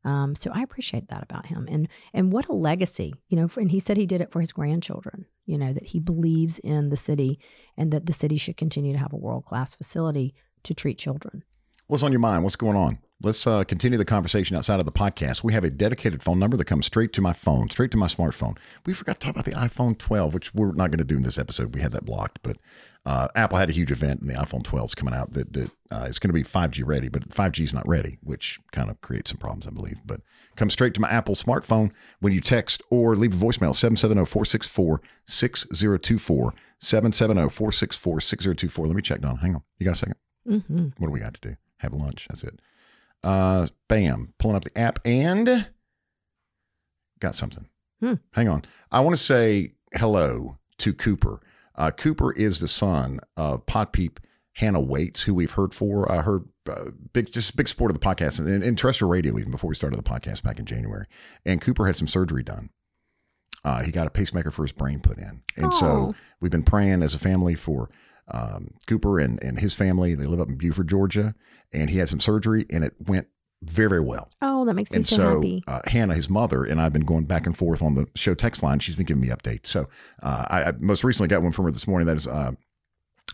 Um, 0.03 0.35
so 0.35 0.51
I 0.53 0.61
appreciate 0.63 1.07
that 1.09 1.21
about 1.21 1.47
him, 1.47 1.67
and 1.69 1.87
and 2.13 2.31
what 2.31 2.47
a 2.47 2.53
legacy, 2.53 3.13
you 3.27 3.37
know. 3.37 3.47
For, 3.47 3.59
and 3.59 3.69
he 3.69 3.79
said 3.79 3.97
he 3.97 4.07
did 4.07 4.21
it 4.21 4.31
for 4.31 4.41
his 4.41 4.51
grandchildren. 4.51 5.25
You 5.51 5.57
know 5.57 5.73
that 5.73 5.87
he 5.87 5.99
believes 5.99 6.59
in 6.59 6.87
the 6.87 6.95
city, 6.95 7.37
and 7.75 7.91
that 7.91 8.05
the 8.05 8.13
city 8.13 8.37
should 8.37 8.55
continue 8.55 8.93
to 8.93 8.99
have 8.99 9.11
a 9.11 9.17
world 9.17 9.43
class 9.43 9.75
facility 9.75 10.33
to 10.63 10.73
treat 10.73 10.97
children. 10.97 11.43
What's 11.87 12.03
on 12.03 12.13
your 12.13 12.21
mind? 12.21 12.45
What's 12.45 12.55
going 12.55 12.77
on? 12.77 12.99
Let's 13.23 13.45
uh, 13.45 13.63
continue 13.65 13.99
the 13.99 14.05
conversation 14.05 14.55
outside 14.55 14.79
of 14.79 14.87
the 14.87 14.91
podcast. 14.91 15.43
We 15.43 15.53
have 15.53 15.63
a 15.63 15.69
dedicated 15.69 16.23
phone 16.23 16.39
number 16.39 16.57
that 16.57 16.65
comes 16.65 16.87
straight 16.87 17.13
to 17.13 17.21
my 17.21 17.33
phone, 17.33 17.69
straight 17.69 17.91
to 17.91 17.97
my 17.97 18.07
smartphone. 18.07 18.57
We 18.85 18.93
forgot 18.93 19.19
to 19.19 19.25
talk 19.25 19.35
about 19.35 19.45
the 19.45 19.51
iPhone 19.51 19.95
12, 19.97 20.33
which 20.33 20.55
we're 20.55 20.71
not 20.71 20.89
going 20.89 20.97
to 20.97 21.03
do 21.03 21.17
in 21.17 21.21
this 21.21 21.37
episode. 21.37 21.75
We 21.75 21.81
had 21.81 21.91
that 21.91 22.05
blocked, 22.05 22.39
but 22.41 22.57
uh, 23.05 23.27
Apple 23.35 23.59
had 23.59 23.69
a 23.69 23.73
huge 23.73 23.91
event, 23.91 24.21
and 24.21 24.29
the 24.29 24.33
iPhone 24.33 24.63
12 24.63 24.91
is 24.91 24.95
coming 24.95 25.13
out 25.13 25.33
that, 25.33 25.53
that 25.53 25.71
uh, 25.91 26.05
it's 26.07 26.17
going 26.17 26.29
to 26.29 26.33
be 26.33 26.43
5G 26.43 26.83
ready, 26.83 27.09
but 27.09 27.29
5G 27.29 27.63
is 27.63 27.73
not 27.75 27.87
ready, 27.87 28.17
which 28.23 28.59
kind 28.71 28.89
of 28.89 28.99
creates 29.01 29.29
some 29.29 29.37
problems, 29.37 29.67
I 29.67 29.69
believe. 29.69 29.99
But 30.03 30.21
come 30.55 30.71
straight 30.71 30.95
to 30.95 31.01
my 31.01 31.09
Apple 31.09 31.35
smartphone 31.35 31.91
when 32.21 32.33
you 32.33 32.41
text 32.41 32.81
or 32.89 33.15
leave 33.15 33.33
a 33.33 33.45
voicemail 33.45 33.75
770 33.75 34.25
464 34.25 35.01
6024. 35.25 36.53
770 36.79 37.49
464 37.49 38.21
6024. 38.21 38.87
Let 38.87 38.95
me 38.95 39.01
check, 39.03 39.21
Don. 39.21 39.37
Hang 39.37 39.53
on. 39.53 39.63
You 39.77 39.85
got 39.85 39.91
a 39.91 39.99
second? 39.99 40.15
Mm-hmm. 40.47 40.83
What 40.97 41.07
do 41.07 41.11
we 41.11 41.19
got 41.19 41.35
to 41.35 41.49
do? 41.49 41.55
Have 41.77 41.93
lunch. 41.93 42.27
That's 42.27 42.43
it. 42.43 42.59
Uh, 43.23 43.67
bam. 43.87 44.33
Pulling 44.39 44.55
up 44.57 44.63
the 44.63 44.77
app 44.77 44.99
and 45.05 45.69
got 47.19 47.35
something. 47.35 47.67
Hmm. 47.99 48.15
Hang 48.33 48.47
on. 48.47 48.63
I 48.91 48.99
want 49.01 49.15
to 49.15 49.21
say 49.23 49.73
hello 49.93 50.57
to 50.79 50.93
Cooper. 50.93 51.39
Uh, 51.75 51.91
Cooper 51.91 52.33
is 52.33 52.59
the 52.59 52.67
son 52.67 53.19
of 53.37 53.65
Pod 53.65 53.93
Peep 53.93 54.19
Hannah 54.55 54.81
Waits, 54.81 55.23
who 55.23 55.33
we've 55.33 55.51
heard 55.51 55.73
for. 55.73 56.11
I 56.11 56.21
heard 56.21 56.43
uh, 56.69 56.91
big, 57.13 57.31
just 57.31 57.55
big 57.55 57.67
support 57.67 57.91
of 57.91 57.99
the 57.99 58.05
podcast 58.05 58.39
and, 58.39 58.63
and 58.63 58.77
terrestrial 58.77 59.09
radio 59.09 59.37
even 59.37 59.51
before 59.51 59.67
we 59.69 59.75
started 59.75 59.97
the 59.97 60.03
podcast 60.03 60.43
back 60.43 60.59
in 60.59 60.65
January. 60.65 61.05
And 61.45 61.61
Cooper 61.61 61.85
had 61.85 61.95
some 61.95 62.07
surgery 62.07 62.43
done. 62.43 62.69
Uh, 63.63 63.83
he 63.83 63.91
got 63.91 64.07
a 64.07 64.11
pacemaker 64.11 64.49
for 64.49 64.63
his 64.63 64.71
brain 64.71 64.99
put 64.99 65.19
in, 65.19 65.43
and 65.55 65.71
so 65.71 65.85
Oh. 65.85 66.15
we've 66.39 66.49
been 66.51 66.63
praying 66.63 67.03
as 67.03 67.13
a 67.13 67.19
family 67.19 67.53
for 67.53 67.91
um, 68.29 68.73
Cooper 68.87 69.19
and, 69.19 69.41
and 69.43 69.59
his 69.59 69.73
family. 69.75 70.15
They 70.15 70.25
live 70.25 70.39
up 70.41 70.47
in 70.49 70.55
Buford, 70.57 70.87
Georgia, 70.87 71.35
and 71.73 71.89
he 71.89 71.97
had 71.97 72.09
some 72.09 72.19
surgery, 72.19 72.65
and 72.71 72.83
it 72.83 72.93
went 73.05 73.27
very, 73.63 73.89
very 73.89 74.01
well. 74.01 74.29
Oh, 74.41 74.65
that 74.65 74.73
makes 74.73 74.91
me 74.91 74.97
And 74.97 75.05
so, 75.05 75.15
so 75.17 75.35
happy. 75.35 75.63
uh, 75.67 75.81
Hannah, 75.85 76.15
his 76.15 76.29
mother, 76.29 76.63
and 76.63 76.81
I've 76.81 76.93
been 76.93 77.05
going 77.05 77.25
back 77.25 77.45
and 77.45 77.55
forth 77.55 77.81
on 77.83 77.95
the 77.95 78.07
show 78.15 78.33
text 78.33 78.63
line. 78.63 78.79
She's 78.79 78.95
been 78.95 79.05
giving 79.05 79.21
me 79.21 79.27
updates. 79.29 79.67
So 79.67 79.87
uh, 80.23 80.45
I, 80.49 80.63
I 80.63 80.71
most 80.79 81.03
recently 81.03 81.27
got 81.27 81.43
one 81.43 81.51
from 81.51 81.65
her 81.65 81.71
this 81.71 81.87
morning. 81.87 82.07
That 82.07 82.17
is, 82.17 82.25
uh, 82.27 82.53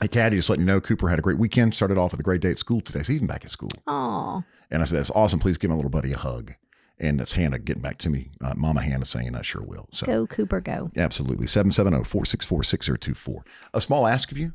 hey, 0.02 0.10
Caddy, 0.10 0.36
just 0.36 0.50
letting 0.50 0.62
you 0.64 0.68
know, 0.68 0.82
Cooper 0.82 1.08
had 1.10 1.20
a 1.20 1.22
great 1.22 1.38
weekend. 1.38 1.76
Started 1.76 1.98
off 1.98 2.12
with 2.12 2.20
a 2.20 2.24
great 2.24 2.42
day 2.42 2.52
at 2.52 2.58
school 2.58 2.82
today. 2.82 3.00
So 3.04 3.14
he's 3.14 3.18
even 3.18 3.28
back 3.28 3.46
at 3.46 3.52
school. 3.52 3.70
Oh, 3.88 4.44
And 4.70 4.82
I 4.82 4.86
said, 4.86 4.98
that's 5.00 5.12
awesome. 5.12 5.40
Please 5.40 5.58
give 5.58 5.70
my 5.70 5.76
little 5.78 5.90
buddy 5.92 6.12
a 6.12 6.18
hug. 6.18 6.54
And 7.00 7.20
that's 7.20 7.34
Hannah 7.34 7.60
getting 7.60 7.84
back 7.84 7.98
to 8.00 8.10
me. 8.10 8.28
Uh, 8.44 8.54
Mama 8.58 8.82
Hannah 8.82 9.06
saying, 9.06 9.34
I 9.36 9.44
sure 9.44 9.62
will. 9.64 9.88
So 9.94 10.08
go 10.08 10.28
Cooper, 10.28 10.60
go. 10.60 10.92
Absolutely. 10.98 11.46
770 11.48 12.04
464 12.04 12.64
6024. 12.64 13.44
A 13.76 13.80
small 13.80 14.08
ask 14.08 14.30
of 14.32 14.38
you, 14.38 14.54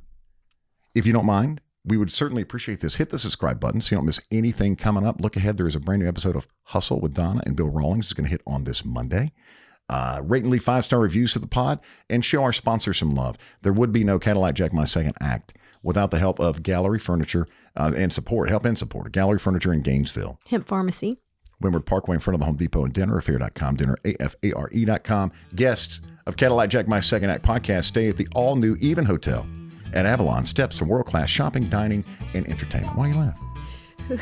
if 0.94 1.06
you 1.06 1.12
don't 1.12 1.26
mind, 1.26 1.60
we 1.84 1.96
would 1.96 2.12
certainly 2.12 2.42
appreciate 2.42 2.80
this. 2.80 2.96
Hit 2.96 3.10
the 3.10 3.18
subscribe 3.18 3.58
button 3.58 3.80
so 3.80 3.94
you 3.94 3.98
don't 3.98 4.06
miss 4.06 4.20
anything 4.30 4.76
coming 4.76 5.06
up. 5.06 5.20
Look 5.20 5.36
ahead. 5.36 5.56
There 5.56 5.66
is 5.66 5.74
a 5.74 5.80
brand 5.80 6.02
new 6.02 6.08
episode 6.08 6.36
of 6.36 6.46
Hustle 6.64 7.00
with 7.00 7.14
Donna 7.14 7.42
and 7.44 7.56
Bill 7.56 7.68
Rawlings. 7.68 8.06
is 8.06 8.12
going 8.12 8.24
to 8.26 8.30
hit 8.30 8.42
on 8.46 8.64
this 8.64 8.84
Monday. 8.84 9.32
Uh, 9.88 10.20
rate 10.22 10.42
and 10.42 10.50
leave 10.50 10.62
five 10.62 10.84
star 10.84 11.00
reviews 11.00 11.32
to 11.32 11.38
the 11.38 11.46
pod 11.46 11.80
and 12.08 12.24
show 12.24 12.42
our 12.42 12.52
sponsor 12.52 12.94
some 12.94 13.14
love. 13.14 13.36
There 13.62 13.72
would 13.72 13.92
be 13.92 14.04
no 14.04 14.18
Cadillac 14.18 14.54
Jack 14.54 14.72
My 14.72 14.84
Second 14.84 15.14
Act 15.20 15.54
without 15.82 16.10
the 16.12 16.18
help 16.18 16.38
of 16.38 16.62
Gallery 16.62 17.00
Furniture 17.00 17.48
uh, 17.76 17.92
and 17.96 18.12
support, 18.12 18.48
help 18.48 18.64
and 18.64 18.78
support. 18.78 19.10
Gallery 19.12 19.38
Furniture 19.38 19.72
in 19.72 19.82
Gainesville. 19.82 20.38
Hemp 20.46 20.68
Pharmacy. 20.68 21.18
Windward 21.60 21.84
Parkway 21.86 22.14
in 22.14 22.20
front 22.20 22.34
of 22.34 22.40
the 22.40 22.46
Home 22.46 22.56
Depot 22.56 22.84
and 22.84 22.94
dinneraffair.com, 22.94 23.76
dinnerafare.com. 23.76 25.32
Guests 25.54 26.00
of 26.26 26.36
Cadillac 26.36 26.70
Jack 26.70 26.88
My 26.88 27.00
Second 27.00 27.30
Act 27.30 27.44
podcast 27.44 27.84
stay 27.84 28.08
at 28.08 28.16
the 28.16 28.28
all 28.34 28.56
new 28.56 28.76
Even 28.80 29.04
Hotel 29.04 29.46
at 29.94 30.06
Avalon. 30.06 30.46
Steps 30.46 30.78
from 30.78 30.88
world 30.88 31.06
class 31.06 31.28
shopping, 31.28 31.68
dining, 31.68 32.04
and 32.34 32.46
entertainment. 32.48 32.96
Why 32.96 33.08
you 33.08 33.14
laugh? 33.14 33.38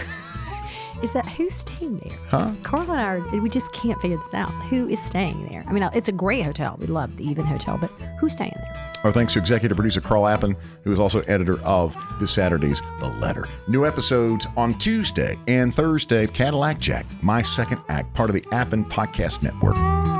Is 1.03 1.12
that 1.12 1.27
who's 1.27 1.55
staying 1.55 1.99
there? 1.99 2.18
Huh? 2.29 2.53
Carl 2.62 2.83
and 2.83 3.01
I, 3.01 3.05
are, 3.05 3.41
we 3.41 3.49
just 3.49 3.73
can't 3.73 3.99
figure 4.03 4.18
this 4.18 4.35
out. 4.35 4.51
Who 4.68 4.87
is 4.89 5.01
staying 5.03 5.49
there? 5.51 5.64
I 5.66 5.73
mean, 5.73 5.89
it's 5.95 6.11
a 6.11 6.12
great 6.12 6.45
hotel. 6.45 6.77
We 6.79 6.87
love 6.87 7.16
the 7.16 7.25
Even 7.25 7.47
Hotel, 7.47 7.79
but 7.81 7.91
who's 8.21 8.33
staying 8.33 8.53
there? 8.55 8.93
Our 9.05 9.12
thanks 9.12 9.33
to 9.33 9.39
executive 9.39 9.77
producer 9.77 10.03
Carl 10.03 10.27
Appen, 10.27 10.57
who 10.85 10.93
is 10.93 11.01
also 11.01 11.21
editor 11.23 11.59
of 11.62 11.97
this 12.18 12.31
Saturday's 12.31 12.83
The 13.01 13.09
Letter. 13.18 13.49
New 13.66 13.87
episodes 13.87 14.47
on 14.59 14.75
Tuesday 14.75 15.39
and 15.49 15.75
Thursday 15.75 16.25
of 16.25 16.35
Cadillac 16.35 16.79
Jack, 16.79 17.07
My 17.23 17.41
Second 17.41 17.81
Act, 17.89 18.12
part 18.12 18.29
of 18.29 18.35
the 18.35 18.45
Appen 18.53 18.85
Podcast 18.85 19.43
Network. 19.43 20.20